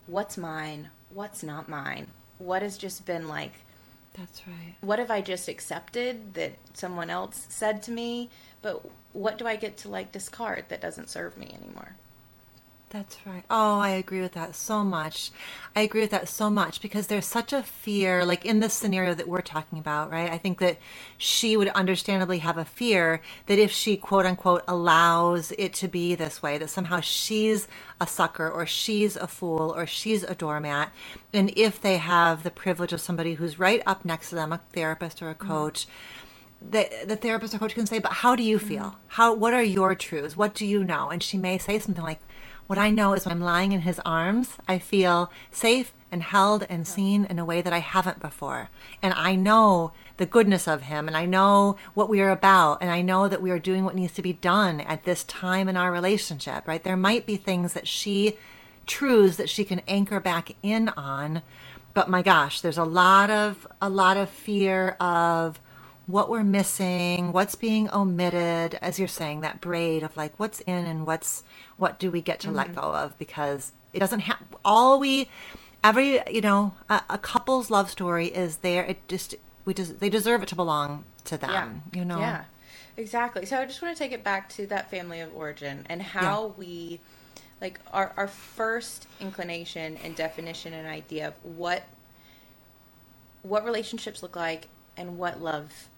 what's 0.07 0.37
mine, 0.37 0.91
what's 1.11 1.43
not 1.43 1.69
mine, 1.69 2.09
what 2.39 2.63
has 2.63 2.77
just 2.77 3.07
been 3.07 3.29
like. 3.29 3.53
That's 4.15 4.47
right. 4.47 4.75
What 4.83 4.99
have 4.99 5.11
I 5.11 5.23
just 5.23 5.49
accepted 5.49 6.35
that 6.35 6.53
someone 6.75 7.09
else 7.09 7.47
said 7.49 7.83
to 7.85 7.91
me? 7.91 8.29
But 8.61 8.85
what 9.15 9.39
do 9.39 9.47
I 9.47 9.57
get 9.57 9.79
to 9.79 9.89
like 9.89 10.13
discard 10.13 10.67
that 10.69 10.83
doesn't 10.83 11.09
serve 11.09 11.39
me 11.39 11.47
anymore? 11.47 11.97
That's 12.93 13.17
right. 13.25 13.43
Oh, 13.49 13.79
I 13.79 13.89
agree 13.91 14.21
with 14.21 14.33
that 14.33 14.55
so 14.55 14.85
much. 14.85 15.31
I 15.75 15.81
agree 15.81 16.03
with 16.03 16.11
that 16.11 16.29
so 16.29 16.51
much 16.51 16.83
because 16.83 17.07
there's 17.07 17.25
such 17.25 17.55
a 17.55 17.63
fear, 17.63 18.23
like 18.23 18.45
in 18.45 18.61
this 18.61 18.75
scenario 18.75 19.15
that 19.15 19.27
we're 19.27 19.41
talking 19.41 19.79
about, 19.79 20.13
right? 20.13 20.31
I 20.31 20.37
think 20.37 20.59
that 20.59 20.77
she 21.17 21.57
would 21.57 21.69
understandably 21.69 22.41
have 22.41 22.59
a 22.59 22.67
fear 22.67 23.23
that 23.47 23.59
if 23.59 23.73
she, 23.73 23.97
quote 23.97 24.27
unquote, 24.27 24.63
allows 24.69 25.53
it 25.57 25.73
to 25.75 25.89
be 25.89 26.15
this 26.15 26.43
way, 26.43 26.59
that 26.59 26.69
somehow 26.69 27.01
she's 27.01 27.67
a 27.99 28.07
sucker 28.07 28.51
or 28.51 28.67
she's 28.67 29.17
a 29.17 29.27
fool 29.27 29.73
or 29.75 29.87
she's 29.87 30.23
a 30.23 30.35
doormat. 30.35 30.93
And 31.33 31.51
if 31.57 31.81
they 31.81 31.97
have 31.97 32.43
the 32.43 32.51
privilege 32.51 32.93
of 32.93 33.01
somebody 33.01 33.35
who's 33.35 33.59
right 33.59 33.81
up 33.87 34.05
next 34.05 34.29
to 34.29 34.35
them, 34.35 34.53
a 34.53 34.61
therapist 34.75 35.23
or 35.23 35.31
a 35.31 35.35
coach, 35.35 35.87
mm-hmm. 35.87 36.73
the, 36.73 37.07
the 37.07 37.17
therapist 37.17 37.55
or 37.55 37.59
coach 37.59 37.73
can 37.73 37.87
say, 37.87 38.01
but 38.01 38.13
how 38.13 38.37
do 38.37 38.43
you 38.43 38.59
feel? 38.59 38.83
Mm-hmm. 38.83 38.99
How, 39.07 39.33
what 39.33 39.55
are 39.55 39.63
your 39.63 39.95
truths? 39.95 40.37
What 40.37 40.55
do 40.55 40.67
you 40.67 40.85
know? 40.85 41.09
And 41.09 41.23
she 41.23 41.39
may 41.39 41.57
say 41.57 41.79
something 41.79 42.05
like, 42.05 42.21
what 42.67 42.79
I 42.79 42.91
know 42.91 43.13
is 43.13 43.25
when 43.25 43.33
I'm 43.33 43.41
lying 43.41 43.73
in 43.73 43.83
his 43.83 44.01
arms, 44.05 44.57
I 44.67 44.79
feel 44.79 45.31
safe 45.51 45.93
and 46.11 46.23
held 46.23 46.67
and 46.69 46.87
seen 46.87 47.25
in 47.25 47.39
a 47.39 47.45
way 47.45 47.63
that 47.63 47.73
I 47.73 47.79
haven't 47.79 48.21
before. 48.21 48.69
And 49.03 49.15
I 49.15 49.35
know 49.35 49.93
the 50.19 50.27
goodness 50.27 50.69
of 50.69 50.83
him 50.83 51.09
and 51.09 51.17
I 51.17 51.25
know 51.25 51.77
what 51.95 52.09
we 52.09 52.21
are 52.21 52.31
about 52.31 52.79
and 52.83 52.91
I 52.91 53.01
know 53.01 53.29
that 53.29 53.43
we 53.43 53.51
are 53.51 53.59
doing 53.59 53.85
what 53.85 53.95
needs 53.95 54.13
to 54.15 54.23
be 54.23 54.35
done 54.35 54.81
at 54.83 55.05
this 55.05 55.25
time 55.25 55.69
in 55.69 55.77
our 55.77 55.91
relationship, 55.91 56.69
right? 56.69 56.85
There 56.85 56.97
might 56.97 57.27
be 57.27 57.37
things 57.37 57.73
that 57.73 57.89
she 57.89 58.37
truths 58.87 59.37
that 59.37 59.49
she 59.49 59.65
can 59.65 59.81
anchor 59.89 60.21
back 60.21 60.55
in 60.63 60.91
on, 60.91 61.43
but 61.95 62.11
my 62.11 62.21
gosh, 62.23 62.61
there's 62.61 62.79
a 62.79 62.85
lot 62.85 63.31
of 63.31 63.67
a 63.81 63.89
lot 63.89 64.17
of 64.17 64.29
fear 64.29 64.91
of 65.01 65.61
what 66.07 66.29
we're 66.29 66.45
missing, 66.45 67.33
what's 67.33 67.55
being 67.55 67.89
omitted, 67.91 68.79
as 68.83 68.99
you're 68.99 69.09
saying, 69.09 69.41
that 69.41 69.61
braid 69.61 70.03
of 70.03 70.17
like 70.17 70.39
what's 70.39 70.61
in 70.61 70.85
and 70.85 71.07
what's 71.07 71.43
what 71.83 71.99
do 71.99 72.13
we 72.13 72.21
get 72.21 72.39
to 72.39 72.47
mm-hmm. 72.47 72.59
let 72.59 72.75
go 72.77 72.95
of 72.95 73.19
because 73.19 73.73
it 73.93 73.99
doesn't 73.99 74.21
have 74.21 74.39
all 74.65 75.01
we 75.01 75.29
every 75.83 76.21
you 76.31 76.41
know 76.41 76.75
a, 76.89 77.03
a, 77.11 77.19
couple's 77.19 77.71
love 77.71 77.91
story 77.91 78.29
is 78.29 78.59
there 78.59 78.85
it 78.85 79.09
just 79.09 79.35
we 79.65 79.75
just 79.75 79.99
they 79.99 80.09
deserve 80.09 80.45
it 80.45 80.49
to 80.49 80.55
belong 80.55 81.05
to 81.25 81.37
them 81.37 81.51
yeah. 81.51 81.99
you 81.99 82.05
know 82.05 82.21
yeah 82.21 82.45
exactly 82.97 83.45
so 83.45 83.59
i 83.59 83.65
just 83.65 83.83
want 83.83 83.93
to 83.93 83.99
take 83.99 84.13
it 84.13 84.23
back 84.23 84.49
to 84.49 84.65
that 84.65 84.89
family 84.93 85.19
of 85.19 85.35
origin 85.35 85.85
and 85.89 86.01
how 86.01 86.47
yeah. 86.47 86.53
we 86.57 87.01
like 87.61 87.81
our, 87.93 88.13
our 88.17 88.29
first 88.29 89.09
inclination 89.21 89.99
and 90.05 90.15
definition 90.15 90.73
and 90.73 90.87
idea 90.87 91.27
of 91.27 91.35
what 91.43 91.83
what 93.43 93.65
relationships 93.65 94.23
look 94.23 94.37
like 94.37 94.69
and 94.97 95.19
what 95.19 95.43
love 95.43 95.89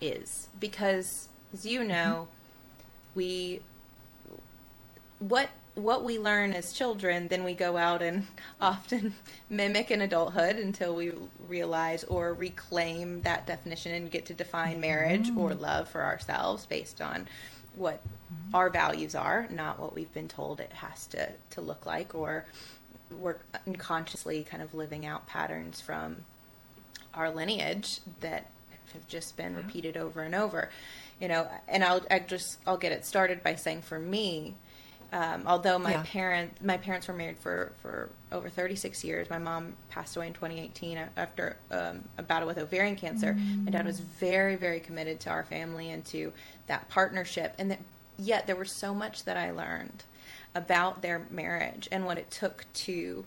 is 0.00 0.46
because 0.60 1.28
as 1.52 1.66
you 1.66 1.82
know 1.82 2.28
mm-hmm. 2.28 3.18
we 3.18 3.60
what 5.28 5.48
what 5.74 6.04
we 6.04 6.18
learn 6.18 6.52
as 6.52 6.72
children 6.72 7.28
then 7.28 7.44
we 7.44 7.54
go 7.54 7.76
out 7.76 8.02
and 8.02 8.26
often 8.60 9.14
mimic 9.48 9.90
in 9.90 10.02
adulthood 10.02 10.56
until 10.56 10.94
we 10.94 11.12
realize 11.48 12.04
or 12.04 12.34
reclaim 12.34 13.22
that 13.22 13.46
definition 13.46 13.94
and 13.94 14.10
get 14.10 14.26
to 14.26 14.34
define 14.34 14.80
marriage 14.80 15.28
mm-hmm. 15.28 15.38
or 15.38 15.54
love 15.54 15.88
for 15.88 16.02
ourselves 16.02 16.66
based 16.66 17.00
on 17.00 17.26
what 17.74 18.02
mm-hmm. 18.04 18.54
our 18.54 18.68
values 18.68 19.14
are 19.14 19.46
not 19.50 19.78
what 19.78 19.94
we've 19.94 20.12
been 20.12 20.28
told 20.28 20.60
it 20.60 20.72
has 20.72 21.06
to 21.06 21.28
to 21.50 21.60
look 21.60 21.86
like 21.86 22.14
or 22.14 22.44
we're 23.18 23.36
unconsciously 23.66 24.44
kind 24.44 24.62
of 24.62 24.74
living 24.74 25.06
out 25.06 25.26
patterns 25.26 25.80
from 25.80 26.16
our 27.14 27.30
lineage 27.30 28.00
that 28.20 28.48
have 28.92 29.06
just 29.08 29.36
been 29.36 29.54
repeated 29.54 29.96
over 29.96 30.22
and 30.22 30.34
over. 30.34 30.70
You 31.20 31.28
know, 31.28 31.48
and 31.68 31.84
I'll 31.84 32.04
I 32.10 32.18
just 32.18 32.58
I'll 32.66 32.76
get 32.76 32.92
it 32.92 33.04
started 33.04 33.42
by 33.42 33.54
saying 33.54 33.82
for 33.82 33.98
me, 33.98 34.54
um, 35.12 35.42
although 35.46 35.78
my 35.78 35.92
yeah. 35.92 36.02
parent 36.04 36.64
my 36.64 36.78
parents 36.78 37.06
were 37.06 37.14
married 37.14 37.36
for 37.38 37.72
for 37.82 38.08
over 38.30 38.48
36 38.48 39.04
years. 39.04 39.28
My 39.28 39.38
mom 39.38 39.74
passed 39.90 40.16
away 40.16 40.26
in 40.26 40.32
2018 40.32 40.98
after 41.16 41.56
um, 41.70 42.04
a 42.16 42.22
battle 42.22 42.48
with 42.48 42.58
ovarian 42.58 42.96
cancer. 42.96 43.34
Mm. 43.34 43.64
My 43.64 43.70
dad 43.70 43.86
was 43.86 44.00
very 44.00 44.56
very 44.56 44.80
committed 44.80 45.20
to 45.20 45.30
our 45.30 45.44
family 45.44 45.90
and 45.90 46.04
to 46.06 46.32
that 46.66 46.88
partnership, 46.88 47.54
and 47.58 47.70
that 47.70 47.80
yet 48.18 48.46
there 48.46 48.56
was 48.56 48.72
so 48.72 48.94
much 48.94 49.24
that 49.24 49.36
I 49.36 49.50
learned 49.50 50.04
about 50.54 51.02
their 51.02 51.22
marriage 51.30 51.88
and 51.92 52.04
what 52.06 52.18
it 52.18 52.30
took 52.30 52.64
to 52.72 53.24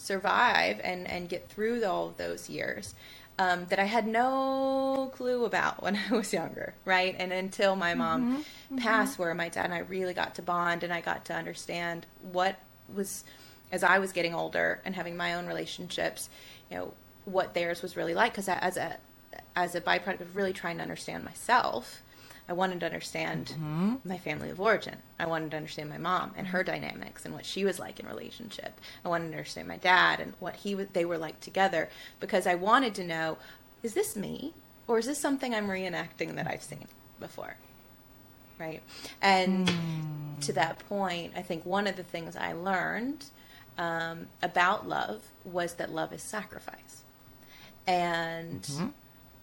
survive 0.00 0.80
and 0.82 1.06
and 1.08 1.28
get 1.28 1.48
through 1.48 1.84
all 1.84 2.08
of 2.08 2.16
those 2.16 2.48
years 2.48 2.94
um, 3.40 3.64
that 3.70 3.78
I 3.78 3.84
had 3.84 4.06
no 4.06 5.10
clue 5.14 5.46
about 5.46 5.82
when 5.82 5.98
I 6.10 6.14
was 6.14 6.32
younger, 6.32 6.74
right? 6.84 7.16
And 7.18 7.32
until 7.32 7.74
my 7.74 7.94
mom 7.94 8.22
mm-hmm. 8.22 8.36
mm-hmm. 8.36 8.76
passed, 8.78 9.18
where 9.18 9.34
my 9.34 9.48
dad 9.48 9.64
and 9.64 9.74
I 9.74 9.78
really 9.78 10.12
got 10.12 10.34
to 10.34 10.42
bond 10.42 10.84
and 10.84 10.92
I 10.92 11.00
got 11.00 11.24
to 11.26 11.34
understand 11.34 12.04
what 12.32 12.56
was, 12.94 13.24
as 13.72 13.82
I 13.82 13.98
was 13.98 14.12
getting 14.12 14.34
older 14.34 14.82
and 14.84 14.94
having 14.94 15.16
my 15.16 15.34
own 15.34 15.46
relationships, 15.46 16.28
you 16.70 16.76
know, 16.76 16.92
what 17.24 17.54
theirs 17.54 17.80
was 17.80 17.96
really 17.96 18.14
like. 18.14 18.32
Because 18.32 18.48
as 18.48 18.76
a 18.76 18.98
as 19.56 19.74
a 19.74 19.80
byproduct 19.80 20.20
of 20.20 20.36
really 20.36 20.52
trying 20.52 20.76
to 20.76 20.82
understand 20.82 21.24
myself, 21.24 22.02
I 22.50 22.52
wanted 22.52 22.80
to 22.80 22.86
understand 22.86 23.52
mm-hmm. 23.54 23.94
my 24.04 24.18
family 24.18 24.50
of 24.50 24.60
origin. 24.60 24.96
I 25.20 25.26
wanted 25.26 25.52
to 25.52 25.56
understand 25.56 25.88
my 25.88 25.98
mom 25.98 26.32
and 26.36 26.48
her 26.48 26.64
dynamics 26.64 27.24
and 27.24 27.32
what 27.32 27.46
she 27.46 27.64
was 27.64 27.78
like 27.78 28.00
in 28.00 28.08
relationship. 28.08 28.80
I 29.04 29.08
wanted 29.08 29.28
to 29.28 29.34
understand 29.34 29.68
my 29.68 29.76
dad 29.76 30.18
and 30.18 30.32
what 30.40 30.56
he 30.56 30.74
they 30.74 31.04
were 31.04 31.16
like 31.16 31.38
together 31.38 31.88
because 32.18 32.48
I 32.48 32.56
wanted 32.56 32.96
to 32.96 33.04
know 33.04 33.38
is 33.84 33.94
this 33.94 34.16
me 34.16 34.52
or 34.88 34.98
is 34.98 35.06
this 35.06 35.18
something 35.18 35.54
I'm 35.54 35.68
reenacting 35.68 36.34
that 36.34 36.48
I've 36.48 36.62
seen 36.62 36.86
before? 37.20 37.54
Right. 38.58 38.82
And 39.22 39.68
mm. 39.68 40.40
to 40.40 40.52
that 40.54 40.80
point, 40.88 41.34
I 41.36 41.42
think 41.42 41.64
one 41.64 41.86
of 41.86 41.94
the 41.94 42.02
things 42.02 42.34
I 42.34 42.52
learned 42.52 43.26
um, 43.78 44.26
about 44.42 44.88
love 44.88 45.22
was 45.44 45.74
that 45.74 45.92
love 45.92 46.12
is 46.12 46.20
sacrifice. 46.20 47.02
And 47.86 48.62
mm-hmm 48.62 48.88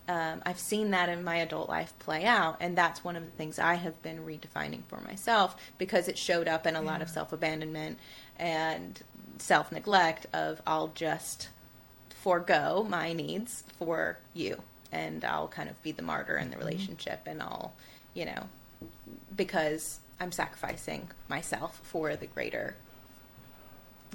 um, 0.08 0.42
I've 0.46 0.60
seen 0.60 0.92
that 0.92 1.10
in 1.10 1.24
my 1.24 1.38
adult 1.38 1.68
life 1.68 1.94
play 2.00 2.26
out, 2.26 2.58
and 2.60 2.78
that's 2.78 3.04
one 3.04 3.16
of 3.16 3.26
the 3.26 3.32
things 3.32 3.60
I 3.60 3.76
have 3.76 4.02
been 4.02 4.20
redefining 4.26 4.84
for 4.88 5.02
myself 5.02 5.56
because 5.78 6.08
it 6.08 6.18
showed 6.18 6.48
up 6.48 6.66
in 6.66 6.76
a 6.76 6.82
yeah. 6.82 6.86
lot 6.92 7.02
of 7.02 7.10
self 7.10 7.34
abandonment 7.34 8.00
and 8.40 9.02
self 9.38 9.72
neglect. 9.72 10.26
Of 10.34 10.62
I'll 10.66 10.90
just 10.90 11.50
forego 12.10 12.86
my 12.90 13.12
needs 13.14 13.64
for 13.78 14.18
you, 14.34 14.62
and 14.92 15.26
I'll 15.26 15.50
kind 15.50 15.70
of 15.70 15.82
be 15.84 15.92
the 15.92 16.04
martyr 16.04 16.38
in 16.38 16.52
the 16.52 16.58
relationship 16.58 17.22
and 17.26 17.42
I'll, 17.42 17.74
you 18.14 18.26
know, 18.26 18.44
because 19.36 20.00
I'm 20.20 20.32
sacrificing 20.32 21.10
myself 21.28 21.80
for 21.84 22.16
the 22.16 22.28
greater 22.28 22.76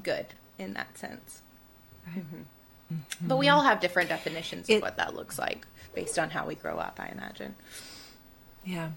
good 0.02 0.26
in 0.58 0.74
that 0.74 0.98
sense. 0.98 1.42
Mm-hmm. 2.08 2.42
But 3.22 3.38
we 3.38 3.48
all 3.48 3.62
have 3.62 3.80
different 3.80 4.08
definitions 4.08 4.68
of 4.68 4.76
It- 4.76 4.82
what 4.82 4.96
that 4.96 5.14
looks 5.14 5.38
like 5.38 5.66
based 5.94 6.18
on 6.18 6.30
how 6.30 6.46
we 6.46 6.54
grow 6.54 6.78
up, 6.78 6.98
I 7.00 7.08
imagine. 7.08 7.54
Yeah. 8.64 8.90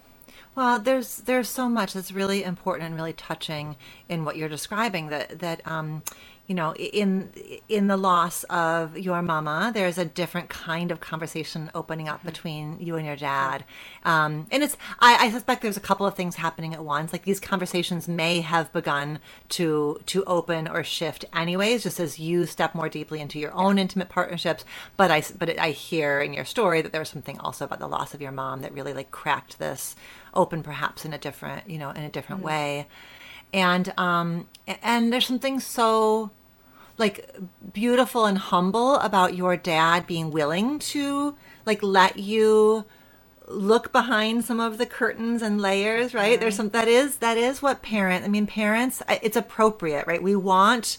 Well, 0.55 0.79
there's 0.79 1.17
there's 1.17 1.49
so 1.49 1.67
much 1.67 1.93
that's 1.93 2.11
really 2.11 2.43
important 2.43 2.87
and 2.87 2.95
really 2.95 3.13
touching 3.13 3.75
in 4.07 4.23
what 4.23 4.37
you're 4.37 4.49
describing 4.49 5.09
that 5.09 5.39
that 5.39 5.65
um 5.67 6.03
you 6.47 6.55
know 6.55 6.73
in 6.75 7.31
in 7.67 7.87
the 7.87 7.97
loss 7.97 8.43
of 8.45 8.97
your 8.97 9.21
mama 9.21 9.71
there's 9.73 9.97
a 9.97 10.05
different 10.05 10.49
kind 10.49 10.91
of 10.91 10.99
conversation 10.99 11.71
opening 11.73 12.07
up 12.07 12.23
between 12.23 12.79
you 12.79 12.95
and 12.95 13.05
your 13.05 13.15
dad. 13.15 13.63
Um, 14.03 14.47
and 14.51 14.63
it's 14.63 14.77
I, 14.99 15.25
I 15.25 15.31
suspect 15.31 15.61
there's 15.61 15.77
a 15.77 15.81
couple 15.81 16.05
of 16.05 16.15
things 16.15 16.35
happening 16.35 16.73
at 16.73 16.83
once. 16.83 17.11
Like 17.11 17.23
these 17.23 17.39
conversations 17.39 18.07
may 18.07 18.41
have 18.41 18.71
begun 18.73 19.19
to 19.49 19.99
to 20.05 20.23
open 20.25 20.67
or 20.67 20.83
shift 20.83 21.25
anyways 21.33 21.83
just 21.83 21.99
as 21.99 22.19
you 22.19 22.45
step 22.45 22.75
more 22.75 22.89
deeply 22.89 23.19
into 23.19 23.39
your 23.39 23.53
own 23.53 23.79
intimate 23.79 24.09
partnerships. 24.09 24.65
But 24.97 25.11
i 25.11 25.23
but 25.37 25.59
i 25.59 25.71
hear 25.71 26.19
in 26.21 26.33
your 26.33 26.45
story 26.45 26.81
that 26.81 26.91
there 26.91 27.01
was 27.01 27.09
something 27.09 27.39
also 27.39 27.65
about 27.65 27.79
the 27.79 27.87
loss 27.87 28.13
of 28.13 28.21
your 28.21 28.31
mom 28.31 28.61
that 28.61 28.73
really 28.73 28.93
like 28.93 29.11
cracked 29.11 29.59
this 29.59 29.95
open 30.33 30.61
perhaps 30.63 31.05
in 31.05 31.13
a 31.13 31.17
different 31.17 31.69
you 31.69 31.77
know 31.77 31.89
in 31.91 32.03
a 32.03 32.09
different 32.09 32.41
way 32.41 32.87
and 33.55 33.93
um 33.97 34.47
and 34.83 35.11
there's 35.11 35.25
something 35.25 35.59
so 35.59 36.29
like 36.97 37.35
beautiful 37.73 38.25
and 38.25 38.37
humble 38.37 38.95
about 38.97 39.33
your 39.33 39.55
dad 39.55 40.05
being 40.05 40.29
willing 40.29 40.77
to 40.77 41.35
like 41.65 41.81
let 41.81 42.19
you 42.19 42.83
look 43.47 43.91
behind 43.91 44.43
some 44.43 44.59
of 44.59 44.77
the 44.77 44.85
curtains 44.85 45.41
and 45.41 45.61
layers 45.61 46.13
right? 46.13 46.39
There's 46.39 46.55
some 46.55 46.69
that 46.69 46.87
is 46.87 47.17
that 47.17 47.37
is 47.37 47.61
what 47.61 47.81
parent 47.81 48.25
i 48.25 48.27
mean 48.27 48.45
parents 48.45 49.01
it's 49.09 49.37
appropriate 49.37 50.05
right? 50.05 50.21
We 50.21 50.35
want 50.35 50.97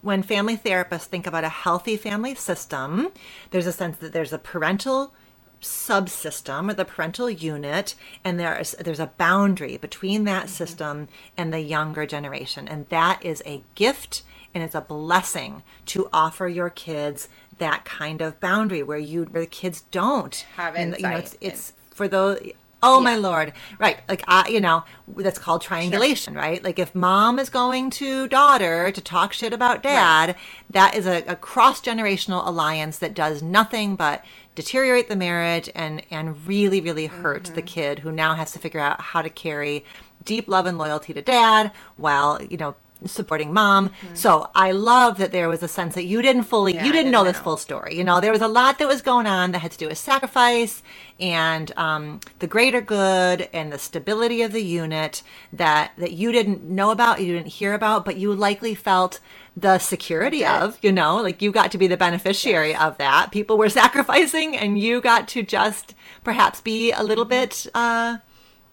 when 0.00 0.22
family 0.22 0.56
therapists 0.56 1.04
think 1.04 1.26
about 1.26 1.44
a 1.44 1.50
healthy 1.50 1.96
family 1.98 2.34
system 2.34 3.08
there's 3.50 3.66
a 3.66 3.72
sense 3.72 3.98
that 3.98 4.12
there's 4.14 4.32
a 4.32 4.38
parental 4.38 5.12
subsystem 5.60 6.70
or 6.70 6.74
the 6.74 6.84
parental 6.84 7.28
unit 7.28 7.94
and 8.24 8.40
there's 8.40 8.72
there's 8.72 9.00
a 9.00 9.12
boundary 9.18 9.76
between 9.76 10.24
that 10.24 10.44
mm-hmm. 10.44 10.52
system 10.52 11.08
and 11.36 11.52
the 11.52 11.60
younger 11.60 12.06
generation. 12.06 12.66
And 12.66 12.88
that 12.88 13.24
is 13.24 13.42
a 13.46 13.62
gift 13.74 14.22
and 14.54 14.64
it's 14.64 14.74
a 14.74 14.80
blessing 14.80 15.62
to 15.86 16.08
offer 16.12 16.48
your 16.48 16.70
kids 16.70 17.28
that 17.58 17.84
kind 17.84 18.20
of 18.20 18.40
boundary 18.40 18.82
where 18.82 18.98
you 18.98 19.24
where 19.24 19.42
the 19.42 19.46
kids 19.46 19.84
don't. 19.90 20.34
Have 20.56 20.74
and, 20.76 20.96
you 20.96 21.02
know 21.02 21.16
it's 21.16 21.34
insight 21.34 21.52
it's 21.52 21.72
for 21.90 22.08
those 22.08 22.38
oh 22.82 22.98
my 22.98 23.14
lord. 23.14 23.52
Right. 23.78 24.00
Like 24.08 24.24
i 24.26 24.48
you 24.48 24.60
know 24.60 24.84
that's 25.16 25.38
called 25.38 25.60
triangulation 25.62 26.34
right? 26.34 26.62
Like 26.64 26.78
if 26.78 26.94
mom 26.94 27.38
is 27.38 27.50
going 27.50 27.90
to 27.90 28.26
daughter 28.28 28.90
to 28.90 29.00
talk 29.00 29.32
shit 29.32 29.52
about 29.52 29.82
dad 29.82 30.36
that 30.70 30.94
is 30.94 31.06
a, 31.06 31.22
a 31.26 31.36
cross-generational 31.36 32.46
alliance 32.46 32.98
that 32.98 33.14
does 33.14 33.42
nothing 33.42 33.96
but 33.96 34.24
deteriorate 34.54 35.08
the 35.08 35.16
marriage 35.16 35.70
and 35.74 36.02
and 36.10 36.46
really 36.46 36.80
really 36.80 37.06
hurt 37.06 37.44
the 37.54 37.62
kid 37.62 38.00
who 38.00 38.10
now 38.12 38.34
has 38.34 38.52
to 38.52 38.58
figure 38.58 38.80
out 38.80 39.00
how 39.00 39.22
to 39.22 39.30
carry 39.30 39.84
deep 40.24 40.48
love 40.48 40.66
and 40.66 40.76
loyalty 40.78 41.12
to 41.14 41.22
dad 41.22 41.70
while 41.96 42.42
you 42.42 42.56
know 42.56 42.74
supporting 43.06 43.50
mom. 43.50 43.90
So 44.12 44.50
i 44.54 44.72
love 44.72 45.16
that 45.16 45.32
there 45.32 45.48
was 45.48 45.62
a 45.62 45.68
sense 45.68 45.94
that 45.94 46.04
you 46.04 46.20
didn't 46.20 46.42
fully 46.42 46.74
Yeah, 46.74 46.84
you 46.84 46.92
didn't 46.92 47.06
didn't 47.06 47.12
know 47.12 47.24
this 47.24 47.38
know. 47.38 47.42
full 47.44 47.56
story. 47.56 47.96
You 47.96 48.04
know 48.04 48.20
there 48.20 48.32
was 48.32 48.42
a 48.42 48.48
lot 48.48 48.78
that 48.78 48.86
was 48.88 49.00
going 49.00 49.26
on 49.26 49.52
that 49.52 49.60
had 49.60 49.70
to 49.72 49.78
do 49.78 49.88
with 49.88 49.96
sacrifice 49.96 50.82
and 51.18 51.72
um, 51.78 52.20
the 52.40 52.46
greater 52.46 52.82
good 52.82 53.48
and 53.54 53.72
the 53.72 53.78
stability 53.78 54.42
of 54.42 54.52
the 54.52 54.62
unit 54.62 55.22
that 55.52 55.92
that 55.96 56.12
you 56.12 56.30
didn't 56.32 56.64
know 56.64 56.90
about 56.90 57.22
you 57.22 57.32
didn't 57.34 57.48
hear 57.52 57.72
about 57.72 58.04
but 58.04 58.16
you 58.18 58.34
likely 58.34 58.74
felt 58.74 59.20
the 59.60 59.78
security 59.78 60.44
of 60.44 60.78
you 60.82 60.92
know 60.92 61.16
like 61.22 61.42
you 61.42 61.50
got 61.52 61.70
to 61.72 61.78
be 61.78 61.86
the 61.86 61.96
beneficiary 61.96 62.74
of 62.74 62.96
that 62.98 63.30
people 63.30 63.58
were 63.58 63.68
sacrificing 63.82 64.56
and 64.56 64.78
you 64.78 65.00
got 65.00 65.28
to 65.28 65.42
just 65.42 65.94
perhaps 66.24 66.60
be 66.60 66.92
a 66.92 67.02
little 67.02 67.24
bit 67.24 67.66
uh 67.74 68.18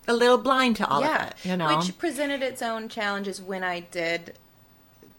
a 0.07 0.13
little 0.13 0.37
blind 0.37 0.75
to 0.75 0.87
all 0.87 1.03
of 1.03 1.21
it 1.27 1.33
you 1.43 1.57
know 1.57 1.77
Which 1.77 1.97
presented 1.97 2.41
its 2.41 2.61
own 2.61 2.87
challenges 2.89 3.41
when 3.41 3.63
I 3.63 3.81
did 3.81 4.33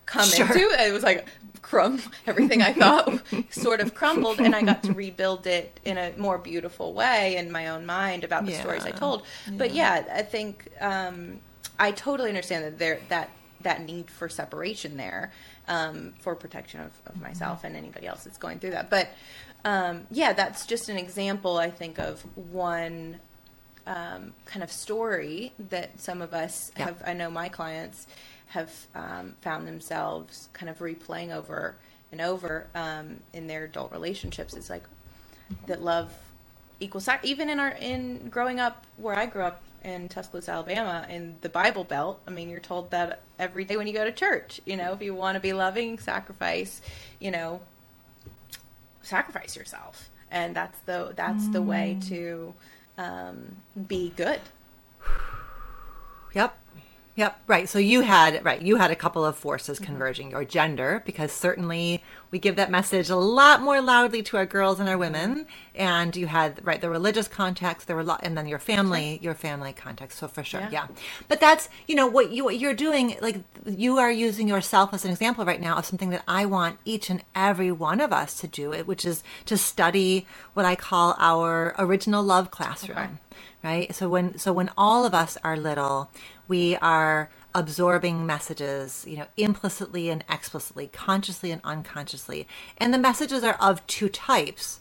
come 0.06 0.26
Sure. 0.28 0.46
into 0.46 0.58
it. 0.60 0.80
It 0.88 0.92
was 0.92 1.02
like 1.02 1.26
crumb 1.60 2.00
everything 2.26 2.62
I 2.62 2.72
thought 2.72 3.20
sort 3.50 3.80
of 3.80 3.94
crumbled 3.94 4.38
and 4.40 4.54
I 4.54 4.62
got 4.62 4.82
to 4.84 4.92
rebuild 4.94 5.46
it 5.46 5.78
in 5.84 5.98
a 5.98 6.12
more 6.16 6.38
beautiful 6.38 6.94
way 6.94 7.36
in 7.36 7.52
my 7.52 7.68
own 7.68 7.84
mind 7.84 8.24
about 8.24 8.46
the 8.46 8.52
stories 8.54 8.84
I 8.86 8.88
Yeah. 8.90 8.94
told. 8.96 9.22
But 9.52 9.74
yeah, 9.74 10.04
I 10.10 10.22
think 10.22 10.68
um, 10.80 11.40
I 11.78 11.90
totally 11.92 12.30
understand 12.30 12.64
that 12.64 12.78
there 12.78 13.00
that 13.10 13.28
that 13.60 13.82
need 13.84 14.10
for 14.10 14.28
separation 14.30 14.96
there 14.96 15.32
um, 15.68 16.14
for 16.20 16.34
protection 16.34 16.80
of, 16.80 16.92
of 17.06 17.20
myself 17.20 17.62
and 17.64 17.76
anybody 17.76 18.06
else 18.06 18.24
that's 18.24 18.38
going 18.38 18.58
through 18.58 18.70
that. 18.70 18.90
But 18.90 19.10
um, 19.64 20.06
yeah, 20.10 20.32
that's 20.32 20.66
just 20.66 20.88
an 20.88 20.96
example 20.96 21.58
I 21.58 21.70
think 21.70 21.98
of 21.98 22.22
one 22.36 23.20
um, 23.86 24.32
kind 24.44 24.62
of 24.62 24.70
story 24.72 25.52
that 25.70 25.98
some 26.00 26.22
of 26.22 26.34
us 26.34 26.72
Yeah. 26.76 26.86
have. 26.86 27.02
I 27.06 27.12
know 27.12 27.30
my 27.30 27.48
clients 27.48 28.06
have 28.48 28.72
um, 28.94 29.34
found 29.42 29.66
themselves 29.68 30.48
kind 30.52 30.70
of 30.70 30.78
replaying 30.78 31.34
over 31.34 31.74
and 32.10 32.20
over 32.20 32.66
um, 32.74 33.20
in 33.32 33.46
their 33.46 33.64
adult 33.64 33.92
relationships. 33.92 34.54
It's 34.54 34.70
like 34.70 34.84
that 35.66 35.82
love 35.82 36.12
equals 36.80 37.08
even 37.22 37.48
in 37.50 37.58
our 37.58 37.70
in 37.70 38.28
growing 38.28 38.60
up 38.60 38.86
where 38.96 39.16
I 39.18 39.26
grew 39.26 39.42
up 39.42 39.62
in 39.84 40.08
Tuscaloosa, 40.08 40.52
Alabama, 40.52 41.06
in 41.08 41.36
the 41.40 41.48
Bible 41.48 41.84
Belt. 41.84 42.20
I 42.26 42.30
mean, 42.30 42.48
you're 42.50 42.60
told 42.60 42.90
that 42.90 43.20
every 43.38 43.64
day 43.64 43.76
when 43.76 43.86
you 43.86 43.92
go 43.92 44.04
to 44.04 44.12
church. 44.12 44.60
You 44.64 44.76
know, 44.76 44.92
if 44.92 45.02
you 45.02 45.14
want 45.14 45.36
to 45.36 45.40
be 45.40 45.52
loving, 45.52 45.98
sacrifice. 45.98 46.80
You 47.20 47.30
know, 47.30 47.60
sacrifice 49.02 49.56
yourself, 49.56 50.10
and 50.30 50.54
that's 50.54 50.78
the 50.80 51.12
that's 51.16 51.48
the 51.48 51.62
way 51.62 51.98
to 52.08 52.54
um, 52.96 53.56
be 53.86 54.12
good. 54.16 54.40
Yep. 56.34 56.56
Yep. 57.18 57.40
Right. 57.48 57.68
So 57.68 57.80
you 57.80 58.02
had 58.02 58.44
right. 58.44 58.62
You 58.62 58.76
had 58.76 58.92
a 58.92 58.94
couple 58.94 59.24
of 59.24 59.36
forces 59.36 59.78
mm-hmm. 59.78 59.86
converging. 59.86 60.30
Your 60.30 60.44
gender, 60.44 61.02
because 61.04 61.32
certainly 61.32 62.00
we 62.30 62.38
give 62.38 62.54
that 62.54 62.70
message 62.70 63.10
a 63.10 63.16
lot 63.16 63.60
more 63.60 63.80
loudly 63.80 64.22
to 64.22 64.36
our 64.36 64.46
girls 64.46 64.78
and 64.78 64.88
our 64.88 64.94
mm-hmm. 64.94 65.00
women. 65.00 65.46
And 65.74 66.14
you 66.14 66.28
had 66.28 66.64
right 66.64 66.80
the 66.80 66.88
religious 66.88 67.26
context. 67.26 67.88
There 67.88 67.96
were 67.96 68.02
a 68.02 68.04
lot, 68.04 68.20
and 68.22 68.38
then 68.38 68.46
your 68.46 68.60
family, 68.60 69.18
your 69.20 69.34
family 69.34 69.72
context. 69.72 70.20
So 70.20 70.28
for 70.28 70.44
sure, 70.44 70.60
Yeah. 70.60 70.70
yeah. 70.70 70.86
But 71.26 71.40
that's 71.40 71.68
you 71.88 71.96
know 71.96 72.06
what 72.06 72.30
you 72.30 72.44
what 72.44 72.60
you're 72.60 72.72
doing. 72.72 73.16
Like 73.20 73.42
you 73.66 73.98
are 73.98 74.12
using 74.12 74.46
yourself 74.46 74.94
as 74.94 75.04
an 75.04 75.10
example 75.10 75.44
right 75.44 75.60
now 75.60 75.76
of 75.76 75.86
something 75.86 76.10
that 76.10 76.22
I 76.28 76.46
want 76.46 76.78
each 76.84 77.10
and 77.10 77.24
every 77.34 77.72
one 77.72 78.00
of 78.00 78.12
us 78.12 78.38
to 78.42 78.46
do. 78.46 78.72
It, 78.72 78.86
which 78.86 79.04
is 79.04 79.24
to 79.46 79.58
study 79.58 80.24
what 80.54 80.64
I 80.64 80.76
call 80.76 81.16
our 81.18 81.74
original 81.80 82.22
love 82.22 82.52
classroom 82.52 82.98
Okay. 82.98 83.10
right 83.64 83.94
so 83.94 84.08
when 84.08 84.38
so 84.38 84.52
when 84.52 84.70
all 84.76 85.04
of 85.04 85.14
us 85.14 85.36
are 85.42 85.56
little 85.56 86.10
we 86.48 86.76
are 86.76 87.30
absorbing 87.54 88.26
messages 88.26 89.04
you 89.06 89.16
know 89.16 89.26
implicitly 89.36 90.10
and 90.10 90.24
explicitly 90.28 90.88
consciously 90.88 91.50
and 91.50 91.60
unconsciously. 91.64 92.48
And 92.78 92.92
the 92.92 92.98
messages 92.98 93.44
are 93.44 93.56
of 93.60 93.86
two 93.86 94.08
types. 94.08 94.80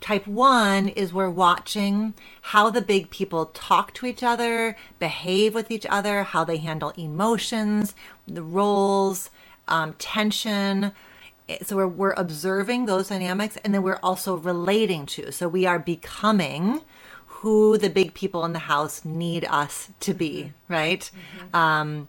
Type 0.00 0.26
one 0.26 0.88
is 0.88 1.12
we're 1.12 1.30
watching 1.30 2.14
how 2.42 2.70
the 2.70 2.82
big 2.82 3.08
people 3.10 3.46
talk 3.46 3.94
to 3.94 4.06
each 4.06 4.22
other 4.22 4.76
behave 4.98 5.54
with 5.54 5.70
each 5.70 5.86
other 5.88 6.24
how 6.24 6.42
they 6.44 6.56
handle 6.56 6.92
emotions 6.96 7.94
the 8.26 8.42
roles 8.42 9.30
um, 9.68 9.94
tension. 9.98 10.92
So 11.62 11.76
we're, 11.76 11.86
we're 11.86 12.14
observing 12.16 12.86
those 12.86 13.08
dynamics 13.08 13.56
and 13.64 13.72
then 13.72 13.82
we're 13.82 14.00
also 14.02 14.36
relating 14.36 15.06
to. 15.06 15.30
So 15.30 15.48
we 15.48 15.66
are 15.66 15.78
becoming 15.78 16.80
who 17.46 17.78
the 17.78 17.88
big 17.88 18.12
people 18.12 18.44
in 18.44 18.52
the 18.52 18.58
house 18.58 19.04
need 19.04 19.44
us 19.44 19.88
to 20.00 20.12
be 20.12 20.32
mm-hmm. 20.32 20.72
right? 20.72 21.08
Mm-hmm. 21.38 21.56
Um, 21.56 22.08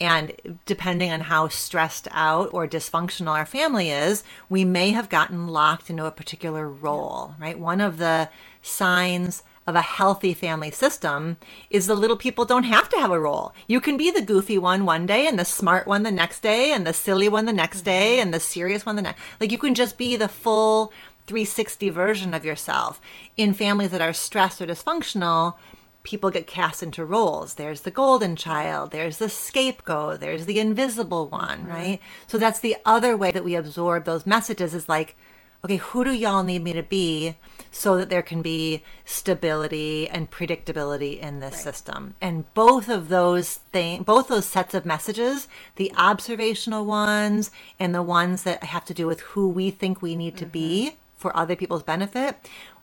and 0.00 0.32
depending 0.66 1.12
on 1.12 1.20
how 1.20 1.46
stressed 1.46 2.08
out 2.10 2.50
or 2.52 2.66
dysfunctional 2.66 3.28
our 3.28 3.46
family 3.46 3.90
is 3.90 4.24
we 4.48 4.64
may 4.64 4.90
have 4.90 5.08
gotten 5.08 5.46
locked 5.46 5.88
into 5.88 6.04
a 6.04 6.10
particular 6.10 6.68
role 6.68 7.36
right? 7.38 7.56
One 7.56 7.80
of 7.80 7.98
the 7.98 8.28
signs 8.60 9.44
of 9.68 9.76
a 9.76 9.82
healthy 9.82 10.34
family 10.34 10.72
system 10.72 11.36
is 11.70 11.86
the 11.86 11.94
little 11.94 12.16
people 12.16 12.44
don't 12.44 12.64
have 12.64 12.88
to 12.88 12.98
have 12.98 13.12
a 13.12 13.20
role. 13.20 13.54
You 13.68 13.80
can 13.80 13.96
be 13.96 14.10
the 14.10 14.20
goofy 14.20 14.58
one 14.58 14.84
one 14.84 15.06
day 15.06 15.28
and 15.28 15.38
the 15.38 15.44
smart 15.44 15.86
one 15.86 16.02
the 16.02 16.10
next 16.10 16.40
day 16.40 16.72
and 16.72 16.84
the 16.84 16.92
silly 16.92 17.28
one 17.28 17.46
the 17.46 17.52
next 17.52 17.82
day 17.82 18.14
mm-hmm. 18.14 18.22
and 18.22 18.34
the 18.34 18.40
serious 18.40 18.84
one 18.84 18.96
the 18.96 19.02
next. 19.02 19.20
Like 19.40 19.52
you 19.52 19.58
can 19.58 19.76
just 19.76 19.96
be 19.96 20.16
the 20.16 20.26
full 20.26 20.92
360 21.26 21.90
version 21.90 22.34
of 22.34 22.44
yourself. 22.44 23.00
In 23.36 23.54
families 23.54 23.90
that 23.90 24.00
are 24.00 24.12
stressed 24.12 24.60
or 24.60 24.66
dysfunctional, 24.66 25.54
people 26.02 26.30
get 26.30 26.46
cast 26.46 26.82
into 26.82 27.04
roles. 27.04 27.54
There's 27.54 27.82
the 27.82 27.90
golden 27.90 28.36
child, 28.36 28.90
there's 28.90 29.18
the 29.18 29.28
scapegoat, 29.28 30.20
there's 30.20 30.46
the 30.46 30.58
invisible 30.58 31.28
one, 31.28 31.66
right? 31.66 32.00
So 32.26 32.38
that's 32.38 32.60
the 32.60 32.76
other 32.84 33.16
way 33.16 33.30
that 33.30 33.44
we 33.44 33.54
absorb 33.54 34.04
those 34.04 34.26
messages 34.26 34.74
is 34.74 34.88
like 34.88 35.16
okay, 35.64 35.76
who 35.76 36.04
do 36.04 36.12
y'all 36.12 36.42
need 36.42 36.62
me 36.62 36.72
to 36.72 36.82
be 36.82 37.36
so 37.70 37.96
that 37.96 38.10
there 38.10 38.22
can 38.22 38.42
be 38.42 38.82
stability 39.04 40.08
and 40.08 40.30
predictability 40.30 41.18
in 41.20 41.40
this 41.40 41.54
right. 41.54 41.62
system? 41.62 42.14
And 42.20 42.52
both 42.54 42.88
of 42.88 43.08
those 43.08 43.54
things, 43.54 44.04
both 44.04 44.28
those 44.28 44.46
sets 44.46 44.74
of 44.74 44.84
messages, 44.84 45.48
the 45.76 45.92
observational 45.96 46.84
ones 46.84 47.50
and 47.78 47.94
the 47.94 48.02
ones 48.02 48.42
that 48.42 48.64
have 48.64 48.84
to 48.86 48.94
do 48.94 49.06
with 49.06 49.20
who 49.20 49.48
we 49.48 49.70
think 49.70 50.02
we 50.02 50.16
need 50.16 50.36
to 50.38 50.44
mm-hmm. 50.44 50.52
be 50.52 50.96
for 51.22 51.34
other 51.36 51.56
people's 51.56 51.82
benefit, 51.82 52.36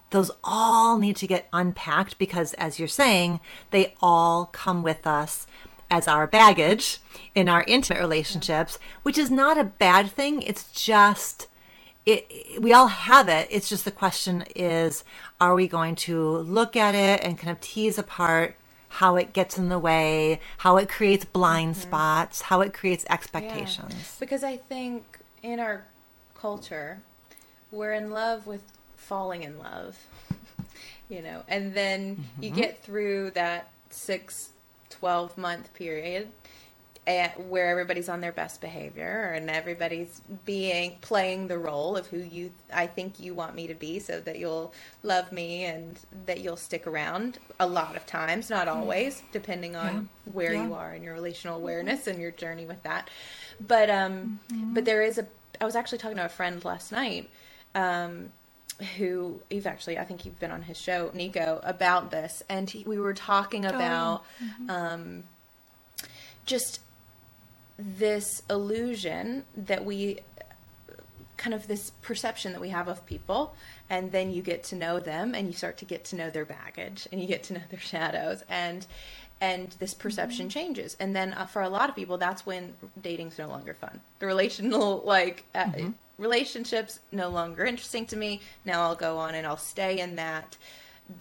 those 0.10 0.32
all 0.44 0.98
need 0.98 1.16
to 1.18 1.28
get 1.28 1.48
unpacked 1.54 2.18
because, 2.18 2.54
as 2.56 2.80
you're 2.80 2.88
saying, 2.88 3.40
they 3.70 3.94
all 4.02 4.48
come 4.48 4.82
with 4.82 5.06
us 5.06 5.46
as 5.92 6.08
our 6.08 6.26
baggage 6.26 7.00
in 7.36 7.48
our 7.50 7.64
intimate 7.68 8.00
relationships, 8.00 8.80
which 9.04 9.18
is 9.18 9.30
not 9.30 9.58
a 9.58 9.64
bad 9.64 10.10
thing. 10.10 10.42
It's 10.42 10.72
just 10.72 11.48
it, 12.06 12.60
we 12.60 12.74
all 12.74 12.88
have 12.88 13.30
it. 13.30 13.48
It's 13.52 13.70
just 13.70 13.86
the 13.86 13.92
question 13.92 14.44
is, 14.56 15.04
are 15.40 15.54
we 15.54 15.68
going 15.68 15.96
to 15.96 16.38
look 16.40 16.76
at 16.76 16.96
it 16.96 17.24
and 17.24 17.38
kind 17.38 17.52
of 17.52 17.62
tease 17.62 18.00
apart 18.00 18.56
how 18.94 19.16
it 19.16 19.34
gets 19.34 19.58
in 19.58 19.70
the 19.70 19.78
way, 19.78 20.40
how 20.60 20.78
it 20.78 20.90
creates 20.90 21.26
blind 21.26 21.76
mm-hmm. 21.76 21.82
spots, 21.82 22.42
how 22.44 22.62
it 22.62 22.74
creates 22.74 23.06
expectations? 23.10 23.94
Yeah. 23.94 24.20
Because 24.20 24.44
I 24.44 24.58
think 24.58 25.20
in 25.44 25.60
our 25.60 25.86
culture, 26.36 27.02
we're 27.72 27.94
in 27.94 28.12
love 28.12 28.48
with 28.48 28.64
falling 28.96 29.44
in 29.44 29.58
love, 29.60 29.98
you 31.10 31.22
know, 31.22 31.44
and 31.48 31.74
then 31.74 32.16
mm-hmm. 32.16 32.44
you 32.44 32.50
get 32.52 32.84
through 32.84 33.32
that 33.32 33.70
six, 33.90 34.52
12 34.90 35.38
month 35.38 35.74
period 35.74 36.30
where 37.48 37.70
everybody's 37.70 38.08
on 38.08 38.22
their 38.22 38.32
best 38.32 38.62
behavior 38.62 39.34
and 39.36 39.50
everybody's 39.50 40.22
being 40.46 40.96
playing 41.02 41.48
the 41.48 41.58
role 41.58 41.98
of 41.98 42.06
who 42.08 42.18
you 42.18 42.52
I 42.72 42.86
think 42.86 43.20
you 43.20 43.34
want 43.34 43.56
me 43.56 43.66
to 43.68 43.74
be 43.74 43.98
so 43.98 44.20
that 44.22 44.38
you'll 44.38 44.74
love 45.02 45.32
me 45.32 45.64
and 45.64 46.00
that 46.28 46.42
you'll 46.42 46.58
stick 46.58 46.86
around 46.86 47.40
a 47.60 47.66
lot 47.66 47.96
of 47.96 48.06
times 48.06 48.50
not 48.50 48.68
mm-hmm. 48.68 48.78
always 48.78 49.24
depending 49.32 49.76
on 49.76 49.94
yeah. 50.26 50.32
where 50.34 50.54
yeah. 50.54 50.68
you 50.68 50.74
are 50.76 50.94
in 50.94 51.02
your 51.02 51.16
relational 51.16 51.58
awareness 51.58 52.06
and 52.06 52.22
your 52.22 52.32
journey 52.32 52.66
with 52.66 52.84
that 52.84 53.10
but 53.60 53.90
um 53.90 54.40
mm-hmm. 54.52 54.76
but 54.76 54.86
there 54.86 55.02
is 55.02 55.18
a 55.18 55.26
I 55.60 55.66
was 55.66 55.76
actually 55.76 55.98
talking 55.98 56.18
to 56.18 56.26
a 56.26 56.30
friend 56.30 56.64
last 56.64 56.92
night 56.92 57.28
um 57.76 58.32
who 58.98 59.40
you've 59.50 59.68
actually 59.68 59.98
I 59.98 60.06
think 60.06 60.26
you've 60.26 60.40
been 60.40 60.52
on 60.52 60.62
his 60.62 60.78
show 60.78 61.12
Nico 61.14 61.60
about 61.64 62.12
this 62.12 62.44
and 62.50 62.70
he, 62.70 62.84
we 62.86 63.00
were 63.00 63.14
talking 63.14 63.66
oh, 63.66 63.70
about 63.70 64.24
oh. 64.42 64.46
mm-hmm. 64.46 64.70
um 64.70 65.24
just 66.46 66.80
this 67.78 68.42
illusion 68.50 69.44
that 69.56 69.86
we 69.86 70.20
kind 71.38 71.54
of 71.54 71.68
this 71.68 71.92
perception 72.02 72.52
that 72.52 72.60
we 72.60 72.70
have 72.70 72.88
of 72.90 73.06
people 73.06 73.56
and 73.90 74.12
then 74.12 74.32
you 74.32 74.42
get 74.42 74.64
to 74.66 74.76
know 74.76 75.00
them 75.00 75.34
and 75.34 75.48
you 75.48 75.54
start 75.54 75.78
to 75.78 75.86
get 75.86 76.04
to 76.04 76.16
know 76.16 76.30
their 76.30 76.46
baggage 76.46 77.08
and 77.12 77.22
you 77.22 77.28
get 77.28 77.44
to 77.44 77.54
know 77.54 77.62
their 77.70 77.80
shadows 77.80 78.44
and 78.50 78.86
and 79.42 79.72
this 79.80 79.94
perception 79.94 80.48
mm-hmm. 80.48 80.60
changes 80.60 80.98
and 81.00 81.16
then 81.16 81.34
uh, 81.34 81.46
for 81.46 81.62
a 81.62 81.70
lot 81.70 81.90
of 81.90 81.96
people 81.96 82.18
that's 82.18 82.46
when 82.46 82.74
dating's 83.02 83.38
no 83.38 83.48
longer 83.48 83.74
fun 83.74 84.02
the 84.20 84.26
relational 84.26 85.02
like 85.06 85.46
uh, 85.56 85.64
mm-hmm. 85.64 85.90
Relationships 86.20 87.00
no 87.12 87.30
longer 87.30 87.66
interesting 87.66 88.06
to 88.08 88.18
me. 88.18 88.42
Now 88.66 88.84
i'll 88.84 88.96
go 88.96 89.18
on 89.18 89.34
and 89.34 89.48
i'll 89.48 89.58
stay 89.58 90.00
in 90.00 90.16
that 90.18 90.58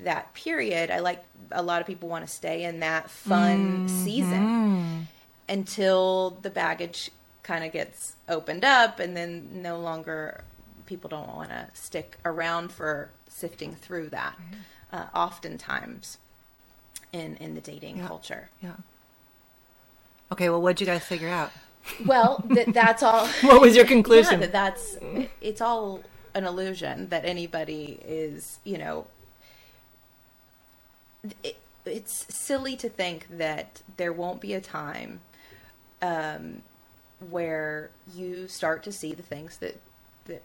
that 0.01 0.35
period. 0.35 0.91
I 0.91 0.99
like 0.99 1.25
a 1.51 1.63
lot 1.63 1.81
of 1.81 1.87
people 1.87 2.09
want 2.09 2.27
to 2.27 2.33
stay 2.33 2.65
in 2.65 2.81
that 2.81 3.09
fun 3.09 3.87
mm-hmm. 3.87 4.05
season 4.05 5.09
until 5.49 6.39
the 6.43 6.51
baggage 6.51 7.11
kind 7.43 7.65
of 7.65 7.73
gets 7.73 8.15
opened 8.29 8.65
up 8.65 8.99
and 8.99 9.17
then 9.17 9.63
no 9.63 9.79
longer 9.79 10.45
people 10.85 11.09
don't 11.09 11.29
want 11.29 11.49
to 11.49 11.69
stick 11.73 12.19
around 12.25 12.71
for 12.71 13.11
sifting 13.29 13.75
through 13.75 14.11
that 14.11 14.39
uh, 14.93 15.07
oftentimes 15.15 16.19
in 17.13 17.37
in 17.37 17.55
the 17.55 17.61
dating 17.61 17.99
yeah. 17.99 18.07
culture. 18.07 18.51
Yeah. 18.63 18.75
Okay 20.31 20.51
well 20.51 20.61
what'd 20.61 20.81
you 20.81 20.87
guys 20.87 21.05
figure 21.05 21.29
out 21.29 21.51
well 22.05 22.45
th- 22.53 22.69
that's 22.69 23.03
all 23.03 23.27
what 23.43 23.61
was 23.61 23.75
your 23.75 23.85
conclusion 23.85 24.35
yeah, 24.35 24.47
that 24.47 24.53
that's 24.53 24.97
it's 25.41 25.61
all 25.61 26.03
an 26.35 26.45
illusion 26.45 27.09
that 27.09 27.25
anybody 27.25 27.99
is 28.05 28.59
you 28.65 28.79
know 28.79 29.07
it, 31.43 31.57
it's 31.85 32.27
silly 32.35 32.77
to 32.77 32.89
think 32.89 33.27
that 33.31 33.83
there 33.97 34.13
won't 34.13 34.41
be 34.41 34.53
a 34.55 34.61
time 34.61 35.21
um, 36.03 36.63
where 37.31 37.91
you 38.15 38.47
start 38.47 38.83
to 38.85 38.93
see 38.93 39.15
the 39.15 39.23
things 39.23 39.59
that 39.59 39.81
that 40.27 40.43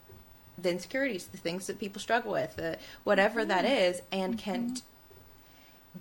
the 0.58 0.70
insecurities, 0.70 1.28
the 1.28 1.38
things 1.38 1.68
that 1.68 1.80
people 1.80 2.00
struggle 2.00 2.32
with, 2.32 2.56
the, 2.56 2.78
whatever 3.04 3.41
mm-hmm. 3.41 3.50
that 3.50 3.66
is, 3.66 4.02
and 4.12 4.38
mm-hmm. 4.38 4.52
can 4.52 4.76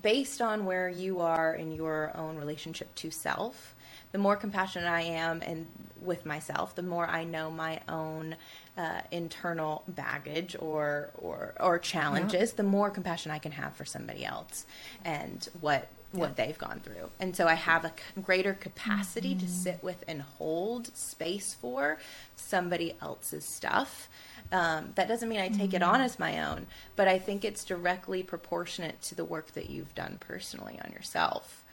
based 0.01 0.41
on 0.41 0.65
where 0.65 0.89
you 0.89 1.21
are 1.21 1.55
in 1.55 1.73
your 1.73 2.13
own 2.17 2.37
relationship 2.37 2.95
to 2.95 3.11
self 3.11 3.75
the 4.13 4.19
more 4.19 4.37
compassionate 4.37 4.89
i 4.89 5.03
am 5.03 5.43
and 5.43 5.67
with 6.01 6.25
myself 6.27 6.75
the 6.75 6.83
more 6.83 7.07
i 7.07 7.25
know 7.25 7.51
my 7.51 7.81
own 7.89 8.37
uh, 8.77 9.01
internal 9.11 9.83
baggage 9.87 10.57
or 10.59 11.11
or 11.19 11.55
or 11.61 11.79
challenges 11.79 12.51
yeah. 12.51 12.57
the 12.57 12.63
more 12.63 12.91
compassion 12.91 13.31
i 13.31 13.39
can 13.39 13.53
have 13.53 13.75
for 13.77 13.85
somebody 13.85 14.25
else 14.25 14.67
and 15.05 15.49
what 15.61 15.89
what 16.13 16.37
they've 16.37 16.59
gone 16.59 16.81
through. 16.81 17.11
And 17.19 17.35
so 17.35 17.47
I 17.47 17.55
have 17.55 17.85
a 17.85 17.93
greater 18.21 18.53
capacity 18.53 19.31
mm-hmm. 19.31 19.47
to 19.47 19.49
sit 19.49 19.83
with 19.83 20.05
and 20.07 20.23
hold 20.23 20.95
space 20.97 21.55
for 21.55 21.99
somebody 22.37 22.95
else's 23.01 23.45
stuff. 23.45 24.09
Um, 24.51 24.91
that 24.97 25.09
doesn't 25.09 25.29
mean 25.29 25.41
I 25.41 25.49
take 25.49 25.71
mm-hmm. 25.71 25.77
it 25.77 25.83
on 25.83 26.01
as 26.01 26.19
my 26.19 26.47
own, 26.47 26.67
but 26.95 27.09
I 27.09 27.19
think 27.19 27.45
it's 27.45 27.65
directly 27.65 28.23
proportionate 28.23 29.01
to 29.03 29.15
the 29.15 29.25
work 29.25 29.53
that 29.53 29.71
you've 29.71 29.95
done 29.95 30.19
personally 30.21 30.79
on 30.85 30.93
yourself. 30.93 31.65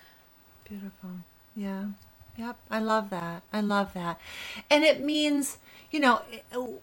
Beautiful. 0.63 1.09
Yeah. 1.55 1.85
Yep. 2.39 2.55
I 2.71 2.79
love 2.79 3.09
that. 3.09 3.43
I 3.51 3.59
love 3.59 3.93
that. 3.93 4.19
And 4.69 4.83
it 4.83 5.03
means 5.03 5.57
you 5.91 5.99
know, 5.99 6.21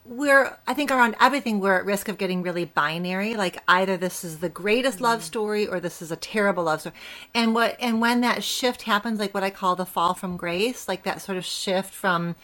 we're, 0.05 0.59
I 0.67 0.75
think 0.75 0.91
around 0.91 1.15
everything, 1.21 1.61
we're 1.61 1.79
at 1.79 1.85
risk 1.85 2.09
of 2.09 2.19
getting 2.19 2.43
really 2.43 2.65
binary. 2.65 3.35
Like 3.35 3.63
either 3.69 3.97
this 3.97 4.25
is 4.25 4.39
the 4.39 4.49
greatest 4.49 5.01
love 5.01 5.21
mm-hmm. 5.21 5.27
story 5.27 5.67
or 5.67 5.79
this 5.79 6.03
is 6.03 6.11
a 6.11 6.17
terrible 6.17 6.65
love 6.65 6.81
story. 6.81 6.97
And 7.33 7.55
what, 7.55 7.77
and 7.79 8.01
when 8.01 8.21
that 8.23 8.43
shift 8.43 8.83
happens, 8.83 9.21
like 9.21 9.33
what 9.33 9.45
I 9.45 9.51
call 9.51 9.77
the 9.77 9.87
fall 9.87 10.15
from 10.15 10.37
grace, 10.37 10.89
like 10.89 11.05
that 11.05 11.23
sort 11.23 11.39
of 11.39 11.45
shift 11.45 11.95
from, 11.95 12.35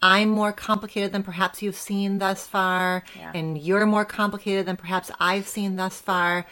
I'm 0.00 0.28
more 0.28 0.52
complicated 0.52 1.10
than 1.10 1.24
perhaps 1.24 1.62
you've 1.62 1.74
seen 1.74 2.18
thus 2.18 2.46
far, 2.46 3.02
yeah. 3.18 3.32
and 3.34 3.58
you're 3.58 3.86
more 3.86 4.04
complicated 4.04 4.66
than 4.66 4.76
perhaps 4.76 5.10
I've 5.18 5.48
seen 5.48 5.76
thus 5.76 6.00
far. 6.00 6.46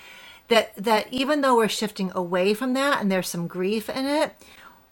That, 0.49 0.75
that 0.77 1.07
even 1.13 1.41
though 1.41 1.57
we're 1.57 1.69
shifting 1.69 2.11
away 2.15 2.53
from 2.53 2.75
that 2.75 3.01
and 3.01 3.13
there's 3.13 3.29
some 3.29 3.47
grief 3.47 3.89
in 3.89 4.07
it, 4.07 4.35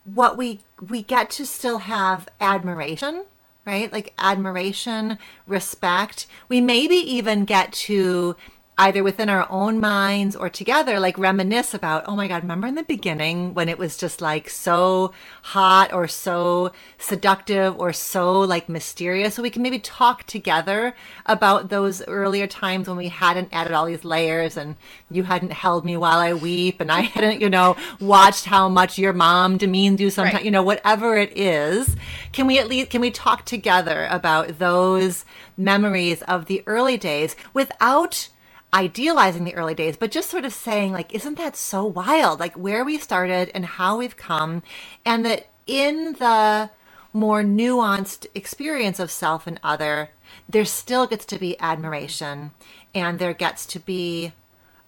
what 0.05 0.36
we, 0.36 0.61
we 0.88 1.03
get 1.03 1.30
to 1.30 1.46
still 1.46 1.78
have 1.78 2.28
admiration 2.40 3.24
right? 3.66 3.92
Like 3.92 4.14
admiration, 4.18 5.18
respect. 5.46 6.26
We 6.48 6.61
maybe 6.61 6.96
even 6.96 7.44
get 7.44 7.72
to 7.72 8.36
either 8.81 9.03
within 9.03 9.28
our 9.28 9.47
own 9.51 9.78
minds 9.78 10.35
or 10.35 10.49
together, 10.49 10.99
like 10.99 11.18
reminisce 11.18 11.74
about, 11.74 12.03
oh 12.07 12.16
my 12.16 12.26
God, 12.26 12.43
remember 12.43 12.66
in 12.66 12.76
the 12.76 12.83
beginning 12.83 13.53
when 13.53 13.68
it 13.68 13.78
was 13.78 13.99
just 13.99 14.22
like 14.22 14.49
so 14.49 15.12
hot 15.43 15.93
or 15.93 16.09
so 16.09 16.72
seductive 16.97 17.78
or 17.78 17.93
so 17.93 18.41
like 18.41 18.70
mysterious? 18.70 19.35
So 19.35 19.43
we 19.43 19.51
can 19.51 19.61
maybe 19.61 19.78
talk 19.78 20.24
together 20.24 20.95
about 21.26 21.68
those 21.68 22.03
earlier 22.09 22.47
times 22.47 22.89
when 22.89 22.97
we 22.97 23.09
hadn't 23.09 23.51
added 23.53 23.72
all 23.72 23.85
these 23.85 24.03
layers 24.03 24.57
and 24.57 24.76
you 25.11 25.24
hadn't 25.24 25.53
held 25.53 25.85
me 25.85 25.99
while 25.99 26.18
I 26.18 26.33
weep 26.33 26.81
and 26.81 26.91
I 26.91 27.01
hadn't, 27.14 27.43
you 27.43 27.51
know, 27.51 27.76
watched 28.01 28.47
how 28.47 28.70
much 28.70 28.99
your 28.99 29.12
mom 29.12 29.59
demeans 29.59 30.01
you 30.01 30.09
sometimes, 30.09 30.37
right. 30.37 30.45
you 30.45 30.51
know, 30.51 30.62
whatever 30.62 31.18
it 31.18 31.37
is. 31.37 31.97
Can 32.33 32.47
we 32.47 32.59
at 32.59 32.66
least, 32.66 32.89
can 32.89 33.03
we 33.03 33.11
talk 33.11 33.45
together 33.45 34.09
about 34.11 34.59
those 34.59 35.26
memories 35.59 36.22
of 36.22 36.47
the 36.47 36.62
early 36.66 36.97
days 36.97 37.37
without 37.53 38.31
idealizing 38.72 39.44
the 39.44 39.54
early 39.54 39.74
days, 39.74 39.96
but 39.96 40.10
just 40.10 40.30
sort 40.30 40.44
of 40.44 40.52
saying, 40.52 40.92
like, 40.92 41.14
isn't 41.14 41.38
that 41.38 41.56
so 41.56 41.84
wild? 41.84 42.40
Like, 42.40 42.54
where 42.54 42.84
we 42.84 42.98
started 42.98 43.50
and 43.54 43.64
how 43.64 43.96
we've 43.98 44.16
come, 44.16 44.62
and 45.04 45.24
that 45.24 45.48
in 45.66 46.14
the 46.14 46.70
more 47.12 47.42
nuanced 47.42 48.26
experience 48.34 49.00
of 49.00 49.10
self 49.10 49.46
and 49.46 49.58
other, 49.64 50.10
there 50.48 50.64
still 50.64 51.06
gets 51.06 51.24
to 51.26 51.38
be 51.38 51.58
admiration, 51.60 52.52
and 52.94 53.18
there 53.18 53.34
gets 53.34 53.66
to 53.66 53.80
be, 53.80 54.32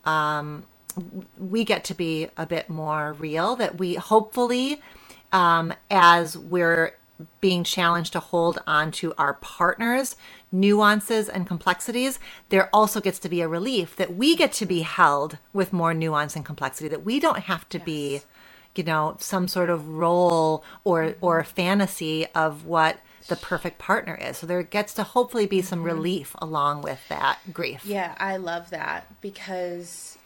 um, 0.04 0.64
we 1.38 1.64
get 1.64 1.82
to 1.84 1.94
be 1.94 2.28
a 2.36 2.46
bit 2.46 2.68
more 2.68 3.14
real, 3.14 3.56
that 3.56 3.78
we 3.78 3.94
hopefully, 3.94 4.80
um, 5.32 5.72
as 5.90 6.38
we're 6.38 6.94
being 7.40 7.64
challenged 7.64 8.12
to 8.12 8.20
hold 8.20 8.58
on 8.66 8.90
to 8.92 9.14
our 9.18 9.34
partners 9.34 10.16
nuances 10.52 11.28
and 11.28 11.46
complexities, 11.46 12.18
there 12.50 12.68
also 12.72 13.00
gets 13.00 13.18
to 13.20 13.28
be 13.28 13.40
a 13.40 13.48
relief 13.48 13.96
that 13.96 14.14
we 14.14 14.36
get 14.36 14.52
to 14.52 14.66
be 14.66 14.82
held 14.82 15.38
with 15.52 15.72
more 15.72 15.94
nuance 15.94 16.36
and 16.36 16.44
complexity, 16.44 16.88
that 16.88 17.04
we 17.04 17.18
don't 17.18 17.40
have 17.40 17.68
to 17.70 17.78
yes. 17.78 17.84
be, 17.84 18.20
you 18.74 18.84
know, 18.84 19.16
some 19.18 19.48
sort 19.48 19.70
of 19.70 19.88
role 19.88 20.62
or 20.84 21.14
or 21.20 21.42
fantasy 21.42 22.26
of 22.34 22.66
what 22.66 22.98
the 23.28 23.36
perfect 23.36 23.78
partner 23.78 24.14
is. 24.14 24.38
So 24.38 24.46
there 24.46 24.62
gets 24.62 24.94
to 24.94 25.02
hopefully 25.02 25.46
be 25.46 25.62
some 25.62 25.80
mm-hmm. 25.80 25.86
relief 25.86 26.36
along 26.38 26.82
with 26.82 27.00
that 27.08 27.38
grief. 27.52 27.84
Yeah, 27.84 28.14
I 28.18 28.36
love 28.36 28.70
that 28.70 29.06
because 29.20 30.18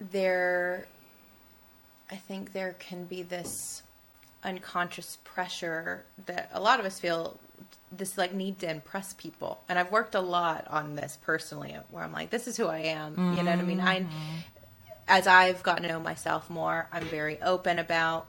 there, 0.00 0.86
I 2.10 2.16
think 2.16 2.52
there 2.52 2.74
can 2.78 3.04
be 3.04 3.22
this 3.22 3.82
unconscious 4.44 5.18
pressure 5.24 6.04
that 6.26 6.50
a 6.52 6.60
lot 6.60 6.80
of 6.80 6.86
us 6.86 7.00
feel 7.00 7.38
this 7.92 8.18
like 8.18 8.34
need 8.34 8.58
to 8.60 8.70
impress 8.70 9.12
people. 9.12 9.60
And 9.68 9.78
i've 9.78 9.90
worked 9.90 10.14
a 10.14 10.20
lot 10.20 10.66
on 10.68 10.96
this 10.96 11.18
personally 11.22 11.76
where 11.90 12.04
i'm 12.04 12.12
like 12.12 12.30
this 12.30 12.46
is 12.46 12.56
who 12.56 12.66
i 12.66 12.78
am. 12.78 13.36
You 13.36 13.42
know 13.42 13.50
what 13.50 13.60
i 13.60 13.62
mean? 13.62 13.80
I 13.80 14.00
mm-hmm. 14.00 14.36
as 15.08 15.26
i've 15.26 15.62
gotten 15.62 15.82
to 15.82 15.88
know 15.88 16.00
myself 16.00 16.50
more 16.50 16.88
i'm 16.92 17.04
very 17.04 17.40
open 17.42 17.78
about 17.78 18.26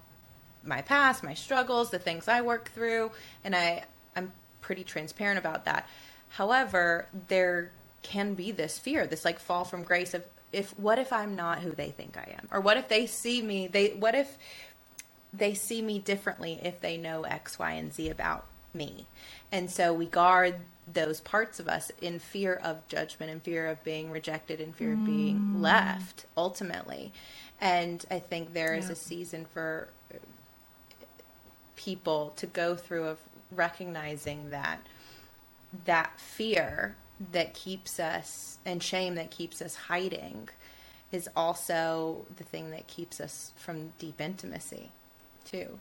my 0.63 0.81
past 0.81 1.23
my 1.23 1.33
struggles 1.33 1.89
the 1.89 1.99
things 1.99 2.27
i 2.27 2.41
work 2.41 2.69
through 2.71 3.11
and 3.43 3.55
i 3.55 3.83
i'm 4.15 4.31
pretty 4.61 4.83
transparent 4.83 5.39
about 5.39 5.65
that. 5.65 5.87
However 6.29 7.05
there 7.29 7.71
can 8.03 8.33
be 8.35 8.51
this 8.51 8.77
fear 8.77 9.07
this 9.07 9.25
like 9.25 9.39
fall 9.39 9.63
from 9.65 9.83
grace 9.83 10.13
of 10.13 10.23
if 10.53 10.77
what 10.79 10.97
if 10.97 11.11
i'm 11.11 11.35
not 11.35 11.59
who 11.59 11.71
they 11.71 11.89
think 11.89 12.17
i 12.17 12.35
am? 12.37 12.47
Or 12.51 12.61
what 12.61 12.77
if 12.77 12.87
they 12.87 13.05
see 13.05 13.41
me 13.41 13.67
they 13.67 13.89
what 13.89 14.15
if 14.15 14.37
they 15.33 15.53
see 15.53 15.81
me 15.81 15.99
differently 15.99 16.59
if 16.63 16.79
they 16.81 16.97
know 16.97 17.23
X, 17.23 17.59
Y, 17.59 17.71
and 17.71 17.93
Z 17.93 18.09
about 18.09 18.45
me. 18.73 19.05
And 19.51 19.69
so 19.69 19.93
we 19.93 20.05
guard 20.05 20.55
those 20.91 21.19
parts 21.19 21.59
of 21.59 21.67
us 21.67 21.91
in 22.01 22.19
fear 22.19 22.53
of 22.53 22.87
judgment, 22.87 23.31
in 23.31 23.39
fear 23.39 23.67
of 23.67 23.83
being 23.83 24.09
rejected, 24.09 24.61
in 24.61 24.73
fear 24.73 24.93
of 24.93 25.05
being 25.05 25.39
mm. 25.39 25.61
left 25.61 26.25
ultimately. 26.35 27.11
And 27.59 28.05
I 28.09 28.19
think 28.19 28.53
there 28.53 28.73
is 28.73 28.85
Yeah. 28.85 28.93
a 28.93 28.95
season 28.95 29.45
for 29.53 29.89
people 31.75 32.33
to 32.37 32.47
go 32.47 32.75
through 32.75 33.05
of 33.05 33.17
recognizing 33.51 34.49
that 34.49 34.79
that 35.85 36.19
fear 36.19 36.95
that 37.31 37.53
keeps 37.53 37.99
us 37.99 38.57
and 38.65 38.81
shame 38.81 39.15
that 39.15 39.31
keeps 39.31 39.61
us 39.61 39.75
hiding 39.75 40.49
is 41.11 41.29
also 41.35 42.25
the 42.37 42.43
thing 42.43 42.71
that 42.71 42.87
keeps 42.87 43.19
us 43.19 43.51
from 43.57 43.89
deep 43.99 44.19
intimacy 44.19 44.91
too. 45.49 45.79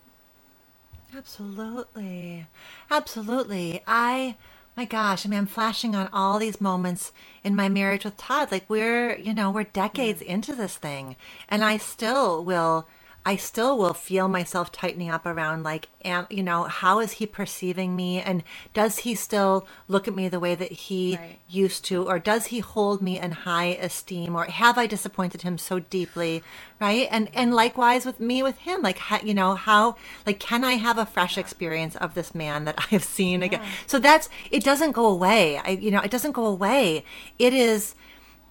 Absolutely. 1.16 2.46
Absolutely. 2.90 3.82
I, 3.86 4.36
my 4.76 4.84
gosh, 4.84 5.24
I 5.24 5.28
mean, 5.28 5.38
I'm 5.40 5.46
flashing 5.46 5.94
on 5.94 6.08
all 6.12 6.38
these 6.38 6.60
moments 6.60 7.12
in 7.44 7.56
my 7.56 7.68
marriage 7.68 8.04
with 8.04 8.16
Todd. 8.16 8.50
Like, 8.52 8.68
we're, 8.68 9.16
you 9.16 9.32
know, 9.34 9.50
we're 9.50 9.64
decades 9.64 10.20
into 10.20 10.54
this 10.54 10.76
thing. 10.76 11.16
And 11.48 11.64
I 11.64 11.76
still 11.76 12.44
will, 12.44 12.86
I 13.26 13.34
still 13.34 13.76
will 13.76 13.92
feel 13.92 14.28
myself 14.28 14.70
tightening 14.70 15.10
up 15.10 15.26
around, 15.26 15.64
like, 15.64 15.88
am, 16.04 16.28
you 16.30 16.44
know, 16.44 16.62
how 16.62 17.00
is 17.00 17.12
he 17.14 17.26
perceiving 17.26 17.96
me? 17.96 18.20
And 18.20 18.44
does 18.72 18.98
he 18.98 19.16
still 19.16 19.66
look 19.88 20.06
at 20.06 20.14
me 20.14 20.28
the 20.28 20.38
way 20.38 20.54
that 20.54 20.70
he 20.70 21.16
Right. 21.16 21.38
used 21.48 21.84
to? 21.86 22.06
Or 22.06 22.20
does 22.20 22.46
he 22.46 22.60
hold 22.60 23.02
me 23.02 23.18
in 23.18 23.32
high 23.32 23.76
esteem? 23.82 24.36
Or 24.36 24.44
have 24.44 24.78
I 24.78 24.86
disappointed 24.86 25.42
him 25.42 25.58
so 25.58 25.80
deeply? 25.80 26.44
Right. 26.80 27.08
And, 27.10 27.28
and 27.34 27.52
likewise 27.52 28.06
with 28.06 28.20
me, 28.20 28.44
with 28.44 28.58
him, 28.58 28.80
like, 28.80 28.98
how, 28.98 29.18
you 29.20 29.34
know, 29.34 29.56
how, 29.56 29.96
like, 30.24 30.38
can 30.38 30.62
I 30.62 30.74
have 30.74 30.96
a 30.96 31.04
fresh 31.04 31.36
experience 31.36 31.96
of 31.96 32.14
this 32.14 32.32
man 32.32 32.64
that 32.66 32.76
I 32.84 32.86
have 32.90 33.02
seen 33.04 33.42
again? 33.42 33.62
So 33.88 33.98
that's, 33.98 34.28
it 34.52 34.62
doesn't 34.62 34.92
go 34.92 35.04
away. 35.04 35.58
I, 35.58 35.70
you 35.70 35.90
know, 35.90 36.00
it 36.00 36.12
doesn't 36.12 36.32
go 36.32 36.46
away. 36.46 37.04
It 37.40 37.52
is, 37.52 37.96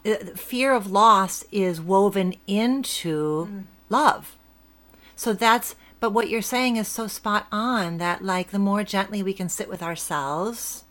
uh, 0.06 0.16
fear 0.36 0.74
of 0.74 0.92
loss 0.92 1.46
is 1.54 1.80
woven 1.80 2.36
into 2.46 3.64
love. 3.90 4.36
So 5.16 5.34
that's, 5.34 5.76
but 6.00 6.12
what 6.12 6.30
you're 6.30 6.42
saying 6.42 6.76
is 6.78 6.88
so 6.88 7.08
spot 7.08 7.48
on 7.52 7.98
that 7.98 8.24
like 8.24 8.52
the 8.52 8.60
more 8.60 8.84
gently 8.84 9.24
we 9.24 9.34
can 9.34 9.50
sit 9.50 9.70
with 9.70 9.82
ourselves, 9.82 10.84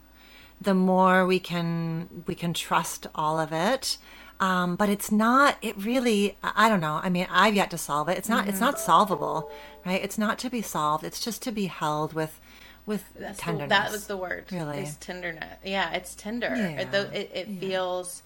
the 0.60 0.74
more 0.74 1.26
we 1.26 1.38
can 1.38 2.24
we 2.26 2.34
can 2.34 2.54
trust 2.54 3.06
all 3.14 3.38
of 3.38 3.52
it. 3.52 3.98
Um, 4.40 4.76
but 4.76 4.88
it's 4.88 5.12
not. 5.12 5.58
It 5.62 5.76
really. 5.76 6.36
I 6.42 6.68
don't 6.68 6.80
know. 6.80 7.00
I 7.02 7.08
mean, 7.08 7.26
I've 7.30 7.54
yet 7.54 7.70
to 7.70 7.78
solve 7.78 8.08
it. 8.08 8.18
It's 8.18 8.28
not. 8.28 8.48
It's 8.48 8.60
not 8.60 8.80
solvable, 8.80 9.50
right? 9.86 10.02
It's 10.02 10.18
not 10.18 10.38
to 10.40 10.50
be 10.50 10.60
solved. 10.60 11.04
It's 11.04 11.24
just 11.24 11.40
to 11.42 11.52
be 11.52 11.66
held 11.66 12.14
with, 12.14 12.40
with 12.84 13.04
That's 13.14 13.38
the, 13.38 13.44
tenderness. 13.44 13.68
that 13.68 13.92
was 13.92 14.06
the 14.06 14.16
word. 14.16 14.46
Really. 14.50 14.80
Is 14.80 14.96
tenderness. 14.96 15.58
Yeah, 15.64 15.92
it's 15.92 16.14
tender. 16.14 16.52
Yeah. 16.56 16.80
It, 16.80 16.94
it, 17.14 17.30
it 17.32 17.60
feels. 17.60 18.22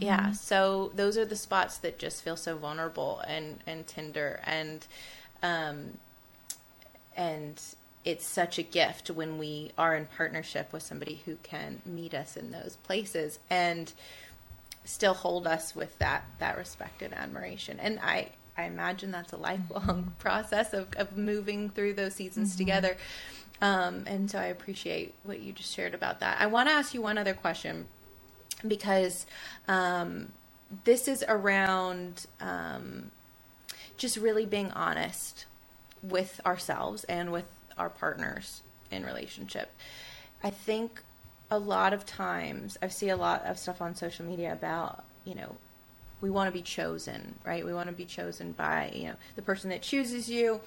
Yeah. 0.00 0.32
So 0.32 0.92
those 0.94 1.16
are 1.16 1.24
the 1.24 1.36
spots 1.36 1.78
that 1.78 1.98
just 1.98 2.22
feel 2.22 2.36
so 2.36 2.56
vulnerable 2.56 3.22
and 3.26 3.60
and 3.66 3.86
tender 3.86 4.40
and, 4.44 4.86
um, 5.42 5.98
and 7.16 7.60
it's 8.04 8.26
such 8.26 8.58
a 8.58 8.62
gift 8.62 9.10
when 9.10 9.38
we 9.38 9.72
are 9.76 9.94
in 9.94 10.06
partnership 10.06 10.72
with 10.72 10.82
somebody 10.82 11.22
who 11.26 11.36
can 11.42 11.82
meet 11.84 12.14
us 12.14 12.36
in 12.36 12.52
those 12.52 12.76
places 12.84 13.38
and 13.50 13.92
still 14.84 15.14
hold 15.14 15.46
us 15.46 15.76
with 15.76 15.98
that 15.98 16.24
that 16.38 16.56
respect 16.56 17.02
and 17.02 17.12
admiration. 17.12 17.78
And 17.80 17.98
i 18.02 18.28
i 18.56 18.64
imagine 18.64 19.10
that's 19.10 19.32
a 19.32 19.36
lifelong 19.36 20.14
process 20.18 20.72
of, 20.72 20.88
of 20.96 21.16
moving 21.16 21.70
through 21.70 21.94
those 21.94 22.14
seasons 22.14 22.56
together. 22.56 22.96
Um, 23.60 24.04
and 24.06 24.30
so 24.30 24.38
i 24.38 24.46
appreciate 24.46 25.14
what 25.24 25.40
you 25.40 25.52
just 25.52 25.74
shared 25.74 25.94
about 25.94 26.20
that. 26.20 26.40
I 26.40 26.46
want 26.46 26.68
to 26.68 26.74
ask 26.74 26.94
you 26.94 27.02
one 27.02 27.18
other 27.18 27.34
question 27.34 27.86
because 28.66 29.26
um, 29.66 30.32
this 30.84 31.08
is 31.08 31.24
around 31.28 32.26
um, 32.40 33.10
just 33.98 34.16
really 34.16 34.46
being 34.46 34.70
honest 34.72 35.44
with 36.02 36.40
ourselves 36.46 37.04
and 37.04 37.32
with 37.32 37.44
our 37.76 37.90
partners 37.90 38.62
in 38.90 39.04
relationship. 39.04 39.70
I 40.42 40.50
think 40.50 41.02
a 41.50 41.58
lot 41.58 41.92
of 41.92 42.06
times 42.06 42.78
I 42.80 42.88
see 42.88 43.08
a 43.08 43.16
lot 43.16 43.44
of 43.44 43.58
stuff 43.58 43.82
on 43.82 43.94
social 43.94 44.24
media 44.24 44.52
about, 44.52 45.04
you 45.24 45.34
know, 45.34 45.56
we 46.20 46.30
want 46.30 46.48
to 46.48 46.52
be 46.52 46.62
chosen, 46.62 47.34
right? 47.44 47.64
We 47.64 47.72
want 47.72 47.88
to 47.88 47.94
be 47.94 48.04
chosen 48.04 48.52
by, 48.52 48.92
you 48.94 49.08
know, 49.08 49.14
the 49.36 49.42
person 49.42 49.70
that 49.70 49.82
chooses 49.82 50.28
you. 50.28 50.60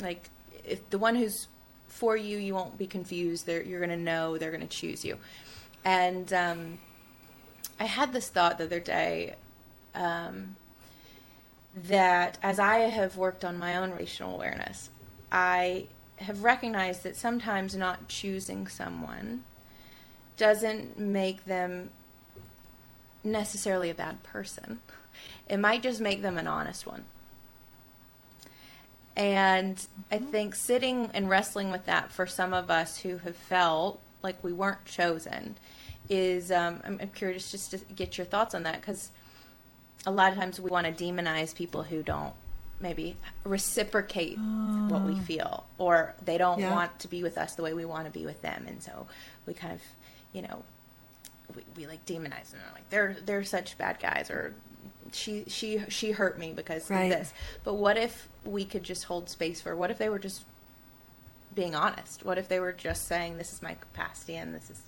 Like 0.00 0.28
if 0.64 0.88
the 0.90 0.98
one 0.98 1.14
who's 1.14 1.48
for 1.88 2.16
you, 2.16 2.38
you 2.38 2.54
won't 2.54 2.76
be 2.78 2.86
confused. 2.86 3.46
They're, 3.46 3.62
you're 3.62 3.80
going 3.80 3.90
to 3.90 4.02
know 4.02 4.38
they're 4.38 4.50
going 4.50 4.66
to 4.66 4.76
choose 4.76 5.04
you. 5.04 5.18
And 5.84 6.32
um, 6.32 6.78
I 7.78 7.84
had 7.84 8.12
this 8.12 8.28
thought 8.28 8.58
the 8.58 8.64
other 8.64 8.80
day 8.80 9.34
um, 9.94 10.56
that 11.76 12.38
as 12.42 12.58
I 12.58 12.78
have 12.78 13.16
worked 13.16 13.44
on 13.44 13.58
my 13.58 13.76
own 13.76 13.90
relational 13.90 14.34
awareness, 14.34 14.90
I 15.32 15.86
have 16.16 16.44
recognized 16.44 17.02
that 17.02 17.16
sometimes 17.16 17.74
not 17.74 18.08
choosing 18.08 18.66
someone 18.66 19.44
doesn't 20.36 20.98
make 20.98 21.44
them 21.44 21.90
necessarily 23.22 23.90
a 23.90 23.94
bad 23.94 24.22
person. 24.22 24.80
It 25.48 25.58
might 25.58 25.82
just 25.82 26.00
make 26.00 26.22
them 26.22 26.38
an 26.38 26.46
honest 26.46 26.86
one. 26.86 27.04
And 29.16 29.84
I 30.10 30.18
think 30.18 30.54
sitting 30.54 31.10
and 31.14 31.30
wrestling 31.30 31.70
with 31.70 31.86
that 31.86 32.10
for 32.10 32.26
some 32.26 32.52
of 32.52 32.70
us 32.70 32.98
who 32.98 33.18
have 33.18 33.36
felt 33.36 34.00
like 34.22 34.42
we 34.42 34.52
weren't 34.52 34.84
chosen 34.84 35.56
is, 36.08 36.50
um, 36.50 36.80
I'm, 36.84 36.98
curious 37.14 37.50
just 37.50 37.70
to 37.70 37.78
get 37.78 38.18
your 38.18 38.24
thoughts 38.24 38.54
on 38.54 38.64
that 38.64 38.80
because 38.80 39.10
a 40.06 40.10
lot 40.10 40.32
of 40.32 40.38
times 40.38 40.60
we 40.60 40.70
want 40.70 40.86
to 40.86 40.92
demonize 41.04 41.54
people 41.54 41.82
who 41.82 42.02
don't 42.02 42.34
maybe 42.80 43.16
reciprocate 43.44 44.36
what 44.88 45.04
we 45.04 45.12
ah. 45.14 45.22
feel 45.24 45.64
or 45.78 46.14
they 46.24 46.36
don't 46.36 46.58
Yeah. 46.58 46.72
want 46.72 46.98
to 47.00 47.08
be 47.08 47.22
with 47.22 47.38
us 47.38 47.54
the 47.54 47.62
way 47.62 47.72
we 47.72 47.84
want 47.84 48.04
to 48.06 48.10
be 48.10 48.26
with 48.26 48.42
them 48.42 48.66
and 48.68 48.82
so 48.82 49.06
we 49.46 49.54
kind 49.54 49.72
of 49.72 49.80
you 50.32 50.42
know 50.42 50.62
we, 51.56 51.62
we 51.76 51.86
like 51.86 52.04
demonize 52.04 52.50
them 52.50 52.60
like 52.74 52.88
they're 52.90 53.16
they're 53.24 53.44
such 53.44 53.78
bad 53.78 53.98
guys 54.00 54.28
or 54.30 54.54
she 55.12 55.44
she 55.46 55.80
she 55.88 56.10
hurt 56.10 56.38
me 56.38 56.52
because 56.52 56.90
Right. 56.90 57.04
of 57.12 57.18
this 57.18 57.32
but 57.62 57.74
what 57.74 57.96
if 57.96 58.28
we 58.44 58.64
could 58.64 58.82
just 58.82 59.04
hold 59.04 59.30
space 59.30 59.60
for 59.60 59.74
what 59.76 59.90
if 59.90 59.96
they 59.98 60.08
were 60.08 60.18
just 60.18 60.44
being 61.54 61.74
honest 61.74 62.24
what 62.24 62.36
if 62.36 62.48
they 62.48 62.58
were 62.58 62.72
just 62.72 63.06
saying 63.06 63.38
this 63.38 63.52
is 63.52 63.62
my 63.62 63.74
capacity 63.74 64.34
and 64.36 64.52
this 64.54 64.68
is 64.70 64.82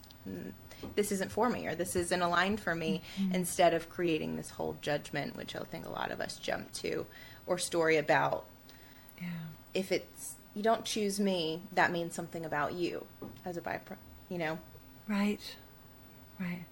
this 0.94 1.12
isn't 1.12 1.30
for 1.32 1.48
me 1.48 1.66
or 1.66 1.74
this 1.74 1.96
isn't 1.96 2.22
aligned 2.22 2.60
for 2.60 2.74
me 2.74 3.02
mm-hmm. 3.18 3.34
instead 3.34 3.74
of 3.74 3.88
creating 3.90 4.36
this 4.36 4.50
whole 4.50 4.76
judgment 4.80 5.36
which 5.36 5.54
i 5.56 5.60
think 5.60 5.86
a 5.86 5.90
lot 5.90 6.10
of 6.10 6.20
us 6.20 6.36
jump 6.36 6.70
to 6.72 7.06
or 7.46 7.58
story 7.58 7.96
about 7.96 8.44
Yeah. 9.20 9.28
if 9.74 9.90
it's 9.92 10.34
you 10.54 10.62
don't 10.62 10.84
choose 10.84 11.18
me 11.20 11.62
that 11.72 11.90
means 11.92 12.14
something 12.14 12.44
about 12.44 12.72
you 12.74 13.06
as 13.44 13.56
a 13.56 13.60
byproduct 13.60 13.96
you 14.28 14.38
know 14.38 14.58
Right. 15.08 15.54
Right. 16.40 16.64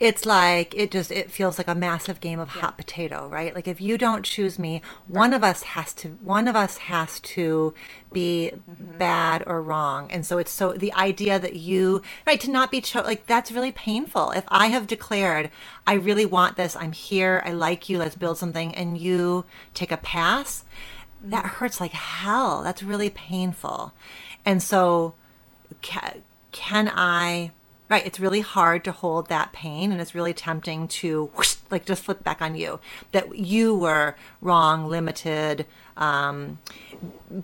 It's 0.00 0.24
like 0.24 0.76
it 0.76 0.92
just 0.92 1.10
it 1.10 1.28
feels 1.28 1.58
like 1.58 1.66
a 1.66 1.74
massive 1.74 2.20
game 2.20 2.38
of 2.38 2.48
hot 2.50 2.76
potato, 2.76 3.26
right? 3.28 3.52
Like 3.52 3.66
if 3.66 3.80
you 3.80 3.98
don't 3.98 4.24
choose 4.24 4.56
me, 4.56 4.80
one 5.08 5.34
of 5.34 5.42
us 5.42 5.62
has 5.62 5.92
to 5.94 6.10
one 6.20 6.46
of 6.46 6.54
us 6.54 6.76
has 6.76 7.18
to 7.20 7.74
be 8.12 8.52
mm-hmm. 8.54 8.96
bad 8.96 9.42
or 9.44 9.60
wrong. 9.60 10.08
And 10.12 10.24
so 10.24 10.38
it's 10.38 10.52
so 10.52 10.72
the 10.72 10.92
idea 10.92 11.40
that 11.40 11.56
you 11.56 12.02
right 12.28 12.40
to 12.40 12.50
not 12.50 12.70
be 12.70 12.80
cho- 12.80 13.02
like 13.02 13.26
that's 13.26 13.50
really 13.50 13.72
painful. 13.72 14.30
If 14.30 14.44
I 14.46 14.68
have 14.68 14.86
declared 14.86 15.50
I 15.84 15.94
really 15.94 16.26
want 16.26 16.56
this, 16.56 16.76
I'm 16.76 16.92
here, 16.92 17.42
I 17.44 17.50
like 17.52 17.88
you, 17.88 17.98
let's 17.98 18.14
build 18.14 18.38
something 18.38 18.72
and 18.76 18.96
you 18.98 19.46
take 19.74 19.90
a 19.90 19.96
pass, 19.96 20.64
that 21.20 21.44
mm-hmm. 21.44 21.56
hurts 21.56 21.80
like 21.80 21.92
hell. 21.92 22.62
That's 22.62 22.84
really 22.84 23.10
painful. 23.10 23.92
And 24.44 24.62
so 24.62 25.14
can, 25.82 26.22
can 26.52 26.88
I 26.94 27.50
right 27.88 28.06
it's 28.06 28.20
really 28.20 28.40
hard 28.40 28.84
to 28.84 28.92
hold 28.92 29.28
that 29.28 29.52
pain 29.52 29.92
and 29.92 30.00
it's 30.00 30.14
really 30.14 30.34
tempting 30.34 30.88
to 30.88 31.30
whoosh, 31.36 31.56
like 31.70 31.84
just 31.84 32.04
flip 32.04 32.22
back 32.24 32.42
on 32.42 32.54
you. 32.54 32.80
That 33.12 33.36
you 33.36 33.74
were 33.74 34.14
wrong 34.40 34.86
limited 34.88 35.66
um, 35.96 36.58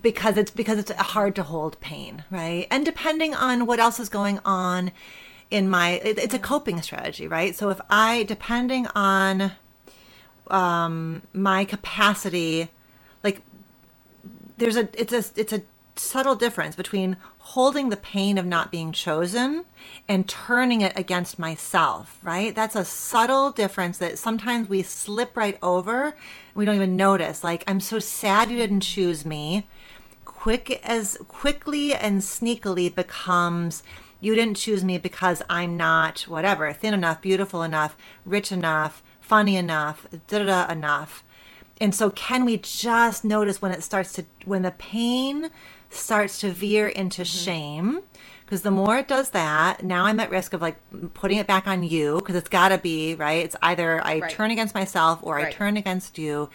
because 0.01 0.37
it's 0.37 0.51
because 0.51 0.79
it's 0.79 0.91
hard 0.91 1.35
to 1.35 1.43
hold 1.43 1.79
pain 1.79 2.23
right? 2.29 2.67
And 2.71 2.85
depending 2.85 3.33
on 3.33 3.65
what 3.65 3.79
else 3.79 3.99
is 3.99 4.09
going 4.09 4.39
on 4.45 4.91
in 5.51 5.69
my 5.69 5.91
it, 6.03 6.17
it's 6.17 6.33
a 6.33 6.39
coping 6.39 6.81
strategy 6.81 7.27
right? 7.27 7.55
So 7.55 7.69
if 7.69 7.79
i 7.89 8.23
depending 8.23 8.87
on 8.95 9.51
um 10.51 11.23
my 11.33 11.65
capacity 11.65 12.69
like 13.23 13.41
there's 14.57 14.77
a 14.77 14.87
it's 14.99 15.13
a 15.13 15.39
it's 15.39 15.53
a 15.53 15.61
subtle 15.95 16.35
difference 16.35 16.75
between 16.75 17.17
holding 17.49 17.89
the 17.89 17.97
pain 17.97 18.39
of 18.39 18.45
not 18.45 18.71
being 18.71 18.91
chosen 18.91 19.63
and 20.07 20.27
turning 20.27 20.81
it 20.81 20.91
against 20.97 21.37
myself, 21.37 22.17
right? 22.23 22.55
That's 22.55 22.75
a 22.75 22.83
subtle 22.83 23.51
difference 23.51 23.99
that 23.99 24.17
sometimes 24.17 24.67
we 24.67 24.81
slip 24.81 25.37
right 25.37 25.55
over. 25.61 26.15
We 26.55 26.65
don't 26.65 26.73
even 26.75 26.95
notice. 26.95 27.43
Like, 27.43 27.63
I'm 27.67 27.79
so 27.79 27.99
sad 27.99 28.49
you 28.49 28.57
didn't 28.57 28.81
choose 28.81 29.27
me. 29.27 29.67
Quick 30.25 30.81
as 30.83 31.19
quickly 31.27 31.93
and 31.93 32.21
sneakily 32.21 32.93
becomes 32.93 33.83
you 34.19 34.33
didn't 34.33 34.57
choose 34.57 34.83
me 34.83 34.97
because 34.97 35.43
I'm 35.47 35.77
not 35.77 36.21
whatever, 36.21 36.73
thin 36.73 36.95
enough, 36.95 37.21
beautiful 37.21 37.61
enough, 37.61 37.95
rich 38.25 38.51
enough, 38.51 39.03
funny 39.21 39.55
enough, 39.55 40.07
da 40.27 40.43
da 40.43 40.71
enough. 40.71 41.23
And 41.79 41.93
so 41.93 42.09
can 42.09 42.43
we 42.43 42.57
just 42.57 43.23
notice 43.23 43.61
when 43.61 43.71
it 43.71 43.83
starts 43.83 44.13
to 44.13 44.25
when 44.45 44.63
the 44.63 44.71
pain 44.71 45.51
starts 45.95 46.39
to 46.39 46.51
veer 46.51 46.87
into 46.87 47.21
mm-hmm. 47.21 47.45
shame 47.45 48.01
because 48.45 48.61
the 48.61 48.71
more 48.71 48.97
it 48.97 49.07
does 49.07 49.31
that 49.31 49.83
now 49.83 50.05
i'm 50.05 50.19
at 50.19 50.29
risk 50.29 50.53
of 50.53 50.61
like 50.61 50.77
putting 51.13 51.37
it 51.37 51.47
back 51.47 51.67
on 51.67 51.83
you 51.83 52.17
because 52.19 52.35
it's 52.35 52.49
got 52.49 52.69
to 52.69 52.77
be 52.77 53.15
right 53.15 53.43
it's 53.43 53.55
either 53.61 54.05
i 54.05 54.19
right. 54.19 54.31
turn 54.31 54.51
against 54.51 54.75
myself 54.75 55.19
or 55.21 55.35
right. 55.35 55.47
i 55.47 55.51
turn 55.51 55.77
against 55.77 56.17
you 56.17 56.49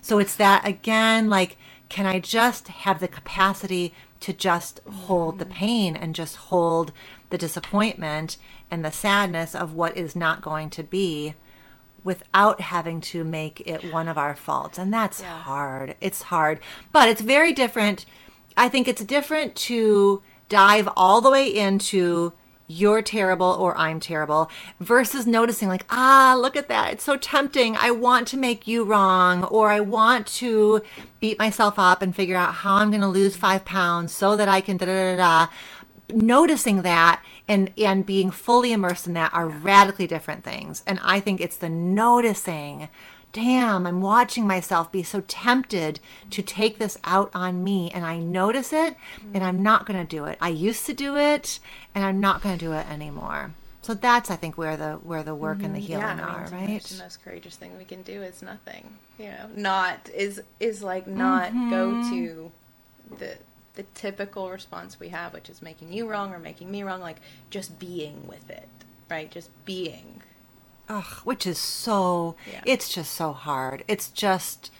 so 0.00 0.18
it's 0.18 0.36
that 0.36 0.66
again 0.66 1.28
like 1.28 1.56
can 1.88 2.06
i 2.06 2.18
just 2.18 2.68
have 2.68 3.00
the 3.00 3.08
capacity 3.08 3.94
to 4.20 4.32
just 4.32 4.80
hold 4.90 5.38
the 5.38 5.44
mm-hmm. 5.44 5.54
pain 5.54 5.96
and 5.96 6.14
just 6.14 6.36
hold 6.36 6.92
the 7.30 7.38
disappointment 7.38 8.36
and 8.70 8.84
the 8.84 8.92
sadness 8.92 9.54
of 9.54 9.72
what 9.72 9.96
is 9.96 10.16
not 10.16 10.42
going 10.42 10.70
to 10.70 10.82
be 10.82 11.34
without 12.02 12.60
having 12.60 13.00
to 13.00 13.24
make 13.24 13.60
it 13.66 13.92
one 13.92 14.06
of 14.06 14.16
our 14.16 14.36
faults 14.36 14.78
and 14.78 14.92
that's 14.92 15.20
yeah. 15.20 15.38
hard 15.40 15.96
it's 16.00 16.22
hard 16.22 16.60
but 16.92 17.08
it's 17.08 17.20
very 17.20 17.52
different 17.52 18.06
I 18.56 18.68
think 18.68 18.88
it's 18.88 19.04
different 19.04 19.54
to 19.56 20.22
dive 20.48 20.88
all 20.96 21.20
the 21.20 21.30
way 21.30 21.48
into 21.48 22.32
you're 22.68 23.02
terrible 23.02 23.46
or 23.46 23.76
I'm 23.76 24.00
terrible 24.00 24.50
versus 24.80 25.26
noticing, 25.26 25.68
like, 25.68 25.86
ah, 25.90 26.36
look 26.40 26.56
at 26.56 26.68
that. 26.68 26.94
It's 26.94 27.04
so 27.04 27.16
tempting. 27.16 27.76
I 27.76 27.90
want 27.92 28.26
to 28.28 28.36
make 28.36 28.66
you 28.66 28.82
wrong, 28.84 29.44
or 29.44 29.70
I 29.70 29.80
want 29.80 30.26
to 30.38 30.82
beat 31.20 31.38
myself 31.38 31.78
up 31.78 32.02
and 32.02 32.14
figure 32.14 32.36
out 32.36 32.54
how 32.54 32.76
I'm 32.76 32.90
going 32.90 33.02
to 33.02 33.06
lose 33.06 33.36
five 33.36 33.64
pounds 33.64 34.12
so 34.12 34.36
that 34.36 34.48
I 34.48 34.60
can 34.60 34.76
da 34.76 34.86
da 34.86 35.16
da 35.16 35.16
da. 35.16 35.52
Noticing 36.12 36.82
that 36.82 37.22
and 37.48 37.72
and 37.78 38.06
being 38.06 38.30
fully 38.30 38.72
immersed 38.72 39.06
in 39.06 39.14
that 39.14 39.34
are 39.34 39.48
radically 39.48 40.06
different 40.06 40.44
things. 40.44 40.82
And 40.86 41.00
I 41.02 41.20
think 41.20 41.40
it's 41.40 41.56
the 41.56 41.68
noticing 41.68 42.88
damn, 43.32 43.86
I'm 43.86 44.00
watching 44.00 44.46
myself 44.46 44.90
be 44.90 45.02
so 45.02 45.22
tempted 45.28 46.00
to 46.30 46.42
take 46.42 46.78
this 46.78 46.98
out 47.04 47.30
on 47.34 47.62
me. 47.62 47.90
And 47.90 48.04
I 48.04 48.18
notice 48.18 48.72
it 48.72 48.96
and 49.34 49.44
I'm 49.44 49.62
not 49.62 49.86
going 49.86 49.98
to 49.98 50.16
do 50.16 50.24
it. 50.24 50.38
I 50.40 50.48
used 50.48 50.86
to 50.86 50.94
do 50.94 51.16
it 51.16 51.60
and 51.94 52.04
I'm 52.04 52.20
not 52.20 52.42
going 52.42 52.56
to 52.56 52.64
do 52.64 52.72
it 52.72 52.88
anymore. 52.90 53.52
So 53.86 53.94
that's, 53.94 54.32
I 54.32 54.36
think, 54.36 54.58
where 54.58 54.76
the 54.76 54.94
where 54.94 55.22
the 55.22 55.34
work 55.34 55.58
mm-hmm. 55.58 55.66
and 55.66 55.76
the 55.76 55.78
mm-hmm. 55.78 55.86
healing 55.86 56.18
yeah, 56.18 56.26
are, 56.26 56.48
right? 56.50 56.82
The 56.82 57.04
most 57.04 57.22
courageous 57.22 57.54
thing 57.54 57.78
we 57.78 57.84
can 57.84 58.02
do 58.02 58.20
is 58.20 58.42
nothing. 58.42 58.96
You 59.16 59.26
know, 59.26 59.48
not 59.54 60.10
is 60.12 60.42
is 60.58 60.82
like 60.82 61.06
not 61.06 61.50
mm-hmm. 61.50 61.70
go 61.70 62.10
to 62.10 62.50
the 63.18 63.38
the 63.76 63.84
typical 63.94 64.50
response 64.50 64.98
we 64.98 65.10
have, 65.10 65.32
which 65.32 65.48
is 65.48 65.62
making 65.62 65.92
you 65.92 66.08
wrong 66.10 66.32
or 66.32 66.40
making 66.40 66.68
me 66.68 66.82
wrong. 66.82 67.00
Like 67.00 67.18
just 67.48 67.78
being 67.78 68.26
with 68.26 68.50
it, 68.50 68.66
right? 69.08 69.30
Just 69.30 69.50
being 69.64 70.20
Ugh, 70.88 71.04
which 71.24 71.46
is 71.46 71.58
so 71.58 72.36
yeah. 72.50 72.62
it's 72.64 72.88
just 72.88 73.12
so 73.12 73.32
hard. 73.32 73.84
It's 73.88 74.08
just 74.08 74.70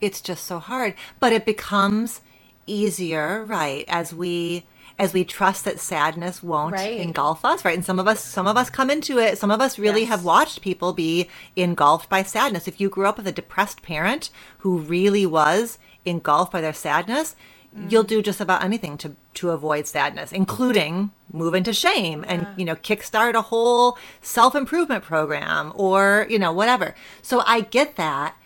it's 0.00 0.20
just 0.20 0.44
so 0.44 0.58
hard. 0.58 0.94
But 1.20 1.32
it 1.32 1.46
becomes 1.46 2.20
easier, 2.66 3.44
right, 3.44 3.84
as 3.88 4.14
we 4.14 4.66
as 4.98 5.12
we 5.12 5.24
trust 5.24 5.64
that 5.64 5.80
sadness 5.80 6.42
won't 6.42 6.74
right. 6.74 7.00
engulf 7.00 7.44
us, 7.44 7.64
right? 7.64 7.74
And 7.74 7.84
some 7.84 7.98
of 7.98 8.06
us 8.06 8.22
some 8.22 8.46
of 8.46 8.56
us 8.56 8.70
come 8.70 8.90
into 8.90 9.18
it. 9.18 9.38
Some 9.38 9.50
of 9.50 9.60
us 9.60 9.78
really 9.78 10.02
yes. 10.02 10.10
have 10.10 10.24
watched 10.24 10.60
people 10.60 10.92
be 10.92 11.28
engulfed 11.56 12.08
by 12.08 12.22
sadness. 12.22 12.68
If 12.68 12.80
you 12.80 12.88
grew 12.88 13.06
up 13.06 13.16
with 13.16 13.26
a 13.26 13.32
depressed 13.32 13.82
parent 13.82 14.30
who 14.58 14.78
really 14.78 15.26
was 15.26 15.78
engulfed 16.04 16.52
by 16.52 16.60
their 16.60 16.72
sadness, 16.72 17.34
mm. 17.76 17.90
you'll 17.90 18.02
do 18.02 18.22
just 18.22 18.40
about 18.40 18.62
anything 18.62 18.96
to 18.98 19.16
to 19.34 19.50
avoid 19.50 19.86
sadness, 19.86 20.32
including 20.32 21.10
move 21.32 21.54
into 21.54 21.72
shame 21.72 22.24
and 22.28 22.46
you 22.56 22.64
know 22.64 22.76
kickstart 22.76 23.34
a 23.34 23.42
whole 23.42 23.98
self-improvement 24.22 25.02
program 25.02 25.72
or 25.74 26.26
you 26.30 26.38
know 26.38 26.52
whatever. 26.52 26.94
So 27.22 27.42
I 27.46 27.60
get 27.60 27.96
that. 27.96 28.36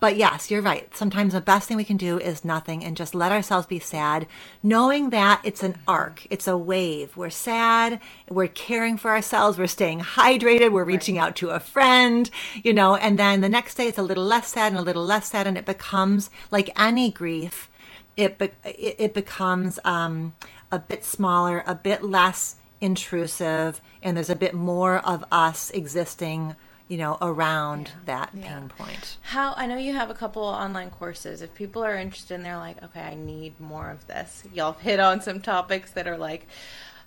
But 0.00 0.16
yes, 0.16 0.48
you're 0.48 0.62
right. 0.62 0.94
Sometimes 0.96 1.32
the 1.32 1.40
best 1.40 1.66
thing 1.66 1.76
we 1.76 1.82
can 1.82 1.96
do 1.96 2.20
is 2.20 2.44
nothing 2.44 2.84
and 2.84 2.96
just 2.96 3.16
let 3.16 3.32
ourselves 3.32 3.66
be 3.66 3.80
sad, 3.80 4.28
knowing 4.62 5.10
that 5.10 5.40
it's 5.42 5.64
an 5.64 5.76
arc, 5.88 6.24
it's 6.30 6.46
a 6.46 6.56
wave. 6.56 7.16
We're 7.16 7.30
sad, 7.30 8.00
we're 8.28 8.46
caring 8.46 8.96
for 8.96 9.10
ourselves, 9.10 9.58
we're 9.58 9.66
staying 9.66 9.98
hydrated, 9.98 10.70
we're 10.70 10.84
reaching 10.84 11.18
out 11.18 11.34
to 11.36 11.50
a 11.50 11.58
friend, 11.58 12.30
you 12.62 12.72
know, 12.72 12.94
and 12.94 13.18
then 13.18 13.40
the 13.40 13.48
next 13.48 13.74
day 13.74 13.88
it's 13.88 13.98
a 13.98 14.02
little 14.04 14.22
less 14.24 14.46
sad 14.46 14.70
and 14.70 14.78
a 14.78 14.84
little 14.84 15.04
less 15.04 15.30
sad, 15.30 15.48
and 15.48 15.58
it 15.58 15.66
becomes 15.66 16.30
like 16.52 16.70
any 16.78 17.10
grief 17.10 17.68
it 18.18 18.36
be- 18.36 18.50
it, 18.64 19.14
becomes 19.14 19.78
um, 19.84 20.34
a 20.72 20.78
bit 20.80 21.04
smaller, 21.04 21.62
a 21.66 21.74
bit 21.74 22.02
less 22.02 22.56
intrusive, 22.80 23.80
and 24.02 24.16
there's 24.16 24.28
a 24.28 24.36
bit 24.36 24.54
more 24.54 24.98
of 24.98 25.24
us 25.30 25.70
existing 25.70 26.56
you 26.88 26.96
know 26.96 27.18
around 27.20 27.88
yeah. 27.88 27.94
that 28.06 28.30
yeah. 28.32 28.58
pain 28.58 28.68
point 28.70 29.18
how 29.20 29.52
i 29.58 29.66
know 29.66 29.76
you 29.76 29.92
have 29.92 30.08
a 30.08 30.14
couple 30.14 30.42
online 30.42 30.88
courses 30.88 31.42
if 31.42 31.54
people 31.54 31.84
are 31.84 31.94
interested 31.94 32.32
and 32.32 32.46
they're 32.46 32.56
like 32.56 32.82
okay 32.82 33.02
i 33.02 33.14
need 33.14 33.52
more 33.60 33.90
of 33.90 34.06
this 34.06 34.42
y'all 34.54 34.72
hit 34.72 34.98
on 34.98 35.20
some 35.20 35.38
topics 35.38 35.90
that 35.90 36.08
are 36.08 36.16
like 36.16 36.46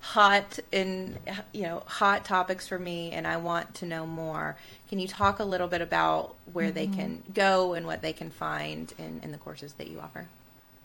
hot 0.01 0.59
in 0.71 1.17
you 1.51 1.63
know 1.63 1.81
hot 1.87 2.23
topics 2.23 2.67
for 2.67 2.77
me 2.77 3.11
and 3.11 3.25
i 3.25 3.35
want 3.35 3.73
to 3.73 3.87
know 3.87 4.05
more 4.05 4.55
can 4.87 4.99
you 4.99 5.07
talk 5.07 5.39
a 5.39 5.43
little 5.43 5.67
bit 5.67 5.81
about 5.81 6.35
where 6.53 6.67
mm-hmm. 6.67 6.75
they 6.75 6.85
can 6.85 7.23
go 7.33 7.73
and 7.73 7.87
what 7.87 8.03
they 8.03 8.13
can 8.13 8.29
find 8.29 8.93
in, 8.99 9.19
in 9.23 9.31
the 9.31 9.37
courses 9.39 9.73
that 9.73 9.87
you 9.87 9.99
offer 9.99 10.27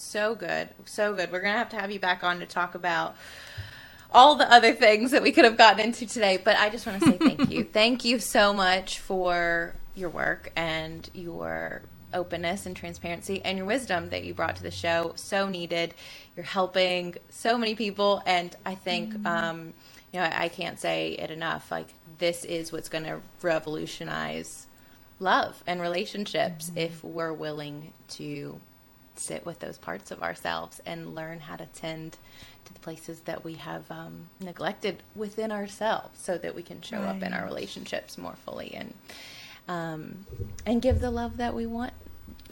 So 0.04 0.34
good. 0.34 0.68
So 0.84 1.14
good. 1.14 1.32
We're 1.32 1.40
going 1.40 1.54
to 1.54 1.58
have 1.58 1.70
to 1.70 1.76
have 1.76 1.90
you 1.90 1.98
back 1.98 2.22
on 2.22 2.38
to 2.40 2.46
talk 2.46 2.74
about 2.74 3.16
all 4.12 4.36
the 4.36 4.50
other 4.50 4.72
things 4.72 5.10
that 5.10 5.22
we 5.22 5.32
could 5.32 5.44
have 5.44 5.56
gotten 5.56 5.80
into 5.80 6.06
today. 6.06 6.36
But 6.36 6.56
I 6.56 6.70
just 6.70 6.86
want 6.86 7.02
to 7.02 7.10
say 7.10 7.18
thank 7.18 7.50
you. 7.50 7.64
thank 7.72 8.04
you 8.04 8.20
so 8.20 8.52
much 8.52 9.00
for 9.00 9.74
your 9.94 10.10
work 10.10 10.52
and 10.54 11.08
your 11.14 11.82
openness 12.12 12.66
and 12.66 12.76
transparency 12.76 13.42
and 13.44 13.58
your 13.58 13.66
wisdom 13.66 14.10
that 14.10 14.22
you 14.22 14.34
brought 14.34 14.56
to 14.56 14.62
the 14.62 14.70
show. 14.70 15.14
So 15.16 15.48
needed. 15.48 15.94
You're 16.36 16.44
helping 16.44 17.16
so 17.30 17.58
many 17.58 17.74
people. 17.74 18.22
And 18.24 18.54
I 18.64 18.76
think, 18.76 19.14
mm-hmm. 19.14 19.26
um, 19.26 19.74
you 20.12 20.20
know, 20.20 20.30
I 20.30 20.48
can't 20.48 20.78
say 20.78 21.12
it 21.12 21.30
enough. 21.30 21.72
Like, 21.72 21.88
this 22.18 22.44
is 22.44 22.70
what's 22.70 22.88
going 22.88 23.04
to 23.04 23.20
revolutionize 23.42 24.68
love 25.18 25.62
and 25.66 25.80
relationships 25.80 26.68
mm-hmm. 26.68 26.78
if 26.78 27.02
we're 27.02 27.32
willing 27.32 27.92
to 28.10 28.60
sit 29.18 29.44
with 29.46 29.60
those 29.60 29.78
parts 29.78 30.10
of 30.10 30.22
ourselves 30.22 30.80
and 30.86 31.14
learn 31.14 31.40
how 31.40 31.56
to 31.56 31.66
tend 31.66 32.18
to 32.64 32.74
the 32.74 32.80
places 32.80 33.20
that 33.20 33.44
we 33.44 33.54
have 33.54 33.90
um, 33.90 34.28
neglected 34.40 35.02
within 35.14 35.52
ourselves 35.52 36.18
so 36.20 36.38
that 36.38 36.54
we 36.54 36.62
can 36.62 36.80
show 36.82 36.98
right. 36.98 37.16
up 37.16 37.22
in 37.22 37.32
our 37.32 37.44
relationships 37.44 38.18
more 38.18 38.36
fully 38.44 38.74
and 38.74 38.94
um, 39.66 40.26
and 40.66 40.82
give 40.82 41.00
the 41.00 41.10
love 41.10 41.38
that 41.38 41.54
we 41.54 41.64
want 41.64 41.94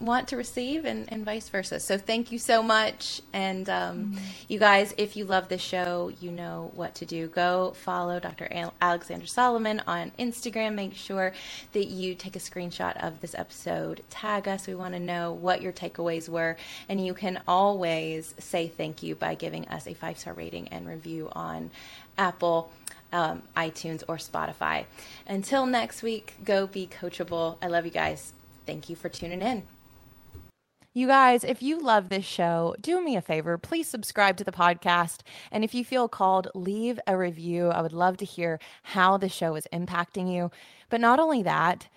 want 0.01 0.29
to 0.29 0.37
receive 0.37 0.85
and, 0.85 1.11
and 1.13 1.25
vice 1.25 1.49
versa. 1.49 1.79
So 1.79 1.97
thank 1.97 2.33
you 2.33 2.39
so 2.39 2.63
much. 2.63 3.21
And 3.33 3.69
um, 3.69 3.99
mm-hmm. 3.99 4.19
you 4.49 4.59
guys, 4.59 4.95
if 4.97 5.17
you 5.17 5.25
love 5.25 5.49
this 5.49 5.61
show, 5.61 6.13
you 6.21 6.31
know 6.31 6.71
what 6.75 6.95
to 6.97 7.07
do. 7.07 7.29
Go 7.29 7.73
follow 7.77 8.19
Dr. 8.19 8.49
Al- 8.51 8.75
Alexandra 8.81 9.29
Solomon 9.29 9.81
on 9.87 10.13
Instagram. 10.19 10.75
Make 10.75 10.95
sure 10.95 11.33
that 11.73 11.87
you 11.87 12.15
take 12.15 12.37
a 12.37 12.41
screenshot 12.41 13.03
of 13.03 13.21
this 13.21 13.35
episode. 13.35 14.03
Tag 14.11 14.49
us. 14.49 14.67
We 14.67 14.75
want 14.75 14.95
to 14.95 15.01
know 15.01 15.33
what 15.33 15.63
your 15.63 15.73
takeaways 15.73 16.29
were. 16.29 16.57
And 16.89 17.05
you 17.05 17.15
can 17.15 17.41
always 17.47 18.35
say 18.39 18.69
thank 18.69 19.03
you 19.03 19.15
by 19.15 19.35
giving 19.35 19.69
us 19.69 19.87
a 19.87 19.95
five 19.95 20.19
star 20.19 20.35
rating 20.35 20.69
and 20.69 20.87
review 20.89 21.29
on 21.33 21.71
Apple. 22.19 22.71
Um, 23.15 23.43
iTunes 23.55 24.03
or 24.09 24.17
Spotify. 24.17 24.87
Until 25.27 25.67
next 25.67 26.03
week, 26.03 26.35
go 26.43 26.67
be 26.67 26.87
coachable. 26.87 27.59
I 27.61 27.67
love 27.67 27.85
you 27.85 27.91
guys. 27.91 28.33
Thank 28.65 28.89
you 28.89 28.97
for 28.97 29.11
tuning 29.11 29.43
in. 29.43 29.65
You 30.95 31.07
guys, 31.07 31.43
if 31.43 31.63
you 31.63 31.81
love 31.81 32.11
this 32.11 32.27
show, 32.27 32.77
do 32.79 33.03
me 33.03 33.17
a 33.17 33.23
favor. 33.23 33.57
Please 33.57 33.89
subscribe 33.89 34.37
to 34.37 34.45
the 34.45 34.53
podcast. 34.53 35.21
And 35.51 35.65
if 35.65 35.73
you 35.75 35.87
feel 35.87 36.07
called, 36.07 36.49
leave 36.55 37.01
a 37.07 37.17
review. 37.17 37.69
I 37.69 37.81
would 37.81 37.95
love 37.95 38.19
to 38.19 38.27
hear 38.27 38.61
how 38.83 39.17
the 39.17 39.31
show 39.31 39.55
is 39.55 39.67
impacting 39.73 40.31
you. 40.31 40.51
But 40.91 41.01
not 41.01 41.19
only 41.19 41.43
that, 41.45 41.89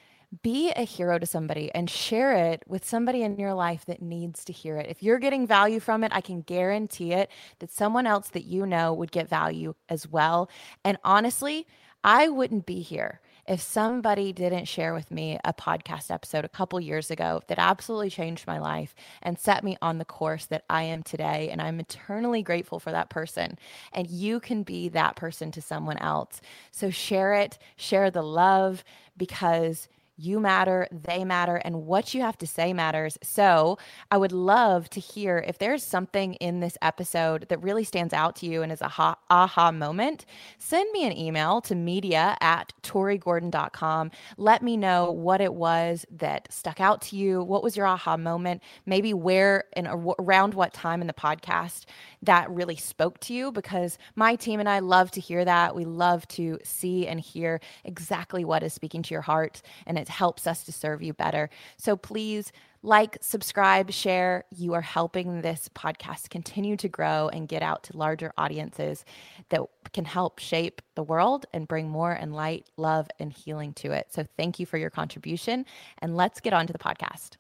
be 0.42 0.72
a 0.72 0.84
hero 0.84 1.20
to 1.20 1.26
somebody 1.26 1.70
and 1.76 1.90
share 1.90 2.38
it 2.38 2.64
with 2.68 2.86
somebody 2.86 3.22
in 3.22 3.38
your 3.38 3.54
life 3.54 3.84
that 3.86 4.02
needs 4.02 4.46
to 4.46 4.54
hear 4.54 4.78
it. 4.78 4.90
If 4.90 5.04
you're 5.04 5.20
getting 5.20 5.46
value 5.46 5.82
from 5.82 6.02
it, 6.06 6.14
I 6.16 6.22
can 6.22 6.40
guarantee 6.40 7.12
it 7.12 7.30
that 7.60 7.72
someone 7.74 8.08
else 8.08 8.30
that 8.30 8.46
you 8.46 8.66
know 8.66 8.94
would 8.94 9.12
get 9.12 9.28
value 9.28 9.76
as 9.90 10.08
well. 10.08 10.50
And 10.86 10.98
honestly, 11.04 11.68
I 12.02 12.30
wouldn't 12.30 12.66
be 12.66 12.80
here 12.80 13.20
if 13.48 13.62
somebody 13.62 14.34
didn't 14.34 14.66
share 14.66 14.94
with 14.94 15.12
me 15.12 15.40
a 15.44 15.54
podcast 15.54 16.10
episode 16.10 16.46
a 16.46 16.50
couple 16.50 16.80
years 16.80 17.12
ago 17.12 17.42
that 17.48 17.60
absolutely 17.60 18.10
changed 18.10 18.48
my 18.48 18.60
life 18.60 18.96
and 19.22 19.38
set 19.38 19.64
me 19.64 19.78
on 19.82 19.98
the 19.98 20.06
course 20.06 20.46
that 20.46 20.64
I 20.70 20.84
am 20.84 21.04
today, 21.04 21.50
and 21.52 21.62
I'm 21.62 21.80
eternally 21.80 22.42
grateful 22.42 22.80
for 22.80 22.92
that 22.92 23.10
person. 23.10 23.60
And 23.94 24.10
you 24.10 24.40
can 24.40 24.64
be 24.64 24.90
that 24.90 25.16
person 25.16 25.52
to 25.52 25.62
someone 25.62 25.98
else. 26.00 26.42
So 26.72 26.90
share 26.90 27.34
it, 27.34 27.58
share 27.76 28.10
the 28.10 28.24
love 28.24 28.84
because 29.18 29.88
you 30.18 30.40
matter, 30.40 30.88
they 30.92 31.24
matter, 31.26 31.58
and 31.58 31.86
what 31.86 32.14
you 32.14 32.22
have 32.22 32.38
to 32.40 32.48
say 32.48 32.74
matters. 32.74 33.18
So, 33.24 33.78
I 34.12 34.18
would 34.18 34.32
love 34.32 34.90
to 34.92 35.00
hear 35.00 35.44
if 35.48 35.58
there's 35.58 35.84
something 35.84 36.36
in 36.36 36.60
this 36.60 36.78
episode 36.82 37.48
that 37.50 37.62
really 37.62 37.84
stands 37.84 38.14
out 38.14 38.36
to 38.38 38.46
you 38.46 38.62
and 38.62 38.72
is 38.72 38.82
a 38.82 38.88
ha- 38.88 39.18
aha 39.30 39.72
moment. 39.72 40.26
Send 40.58 40.92
me 40.92 41.06
an 41.06 41.18
email 41.18 41.62
to 41.62 41.76
media 41.76 42.38
at 42.42 42.74
torigordon.com. 42.84 44.12
Let 44.38 44.62
me 44.62 44.78
know 44.78 45.12
what 45.12 45.42
it 45.42 45.54
was 45.54 46.06
that 46.12 46.52
stuck 46.52 46.80
out 46.80 47.02
to 47.04 47.16
you. 47.16 47.44
What 47.44 47.64
was 47.64 47.76
your 47.76 47.88
aha 47.88 48.18
moment? 48.18 48.62
Maybe 48.86 49.14
where 49.14 49.66
and 49.74 49.88
around 50.20 50.54
what 50.54 50.74
time 50.74 51.02
in 51.02 51.08
the 51.08 51.14
podcast 51.14 51.86
that 52.22 52.50
really 52.50 52.76
spoke 52.76 53.20
to 53.20 53.34
you, 53.34 53.52
because 53.52 53.98
my 54.16 54.36
team 54.36 54.60
and 54.60 54.70
I 54.70 54.80
love 54.80 55.12
to 55.12 55.22
hear 55.22 55.46
that. 55.46 55.76
We 55.76 55.86
love 55.86 56.28
to 56.30 56.60
see 56.64 57.08
and 57.08 57.20
hear 57.20 57.60
exactly 57.84 58.44
what 58.46 58.64
is 58.64 58.74
speaking 58.74 59.04
to 59.04 59.14
your 59.14 59.22
heart. 59.22 59.62
And 59.86 59.98
it 60.06 60.10
helps 60.10 60.46
us 60.46 60.64
to 60.64 60.72
serve 60.72 61.02
you 61.02 61.14
better. 61.14 61.50
So 61.78 61.96
please 61.96 62.52
like, 62.84 63.18
subscribe, 63.20 63.92
share. 63.92 64.44
You 64.56 64.74
are 64.74 64.82
helping 64.82 65.42
this 65.42 65.70
podcast 65.74 66.30
continue 66.30 66.78
to 66.78 66.88
grow 66.88 67.30
and 67.30 67.48
get 67.48 67.64
out 67.64 67.82
to 67.86 67.98
larger 67.98 68.32
audiences 68.38 69.04
that 69.50 69.62
can 69.92 70.06
help 70.06 70.38
shape 70.38 70.84
the 70.94 71.02
world 71.02 71.48
and 71.52 71.68
bring 71.68 71.90
more 71.90 72.12
and 72.12 72.36
light, 72.36 72.70
love, 72.78 73.08
and 73.18 73.34
healing 73.34 73.74
to 73.74 73.92
it. 73.92 74.14
So 74.14 74.28
thank 74.38 74.60
you 74.60 74.68
for 74.68 74.78
your 74.78 74.92
contribution. 74.92 75.66
And 76.00 76.16
let's 76.16 76.40
get 76.40 76.54
on 76.54 76.68
to 76.68 76.74
the 76.74 76.80
podcast. 76.80 77.38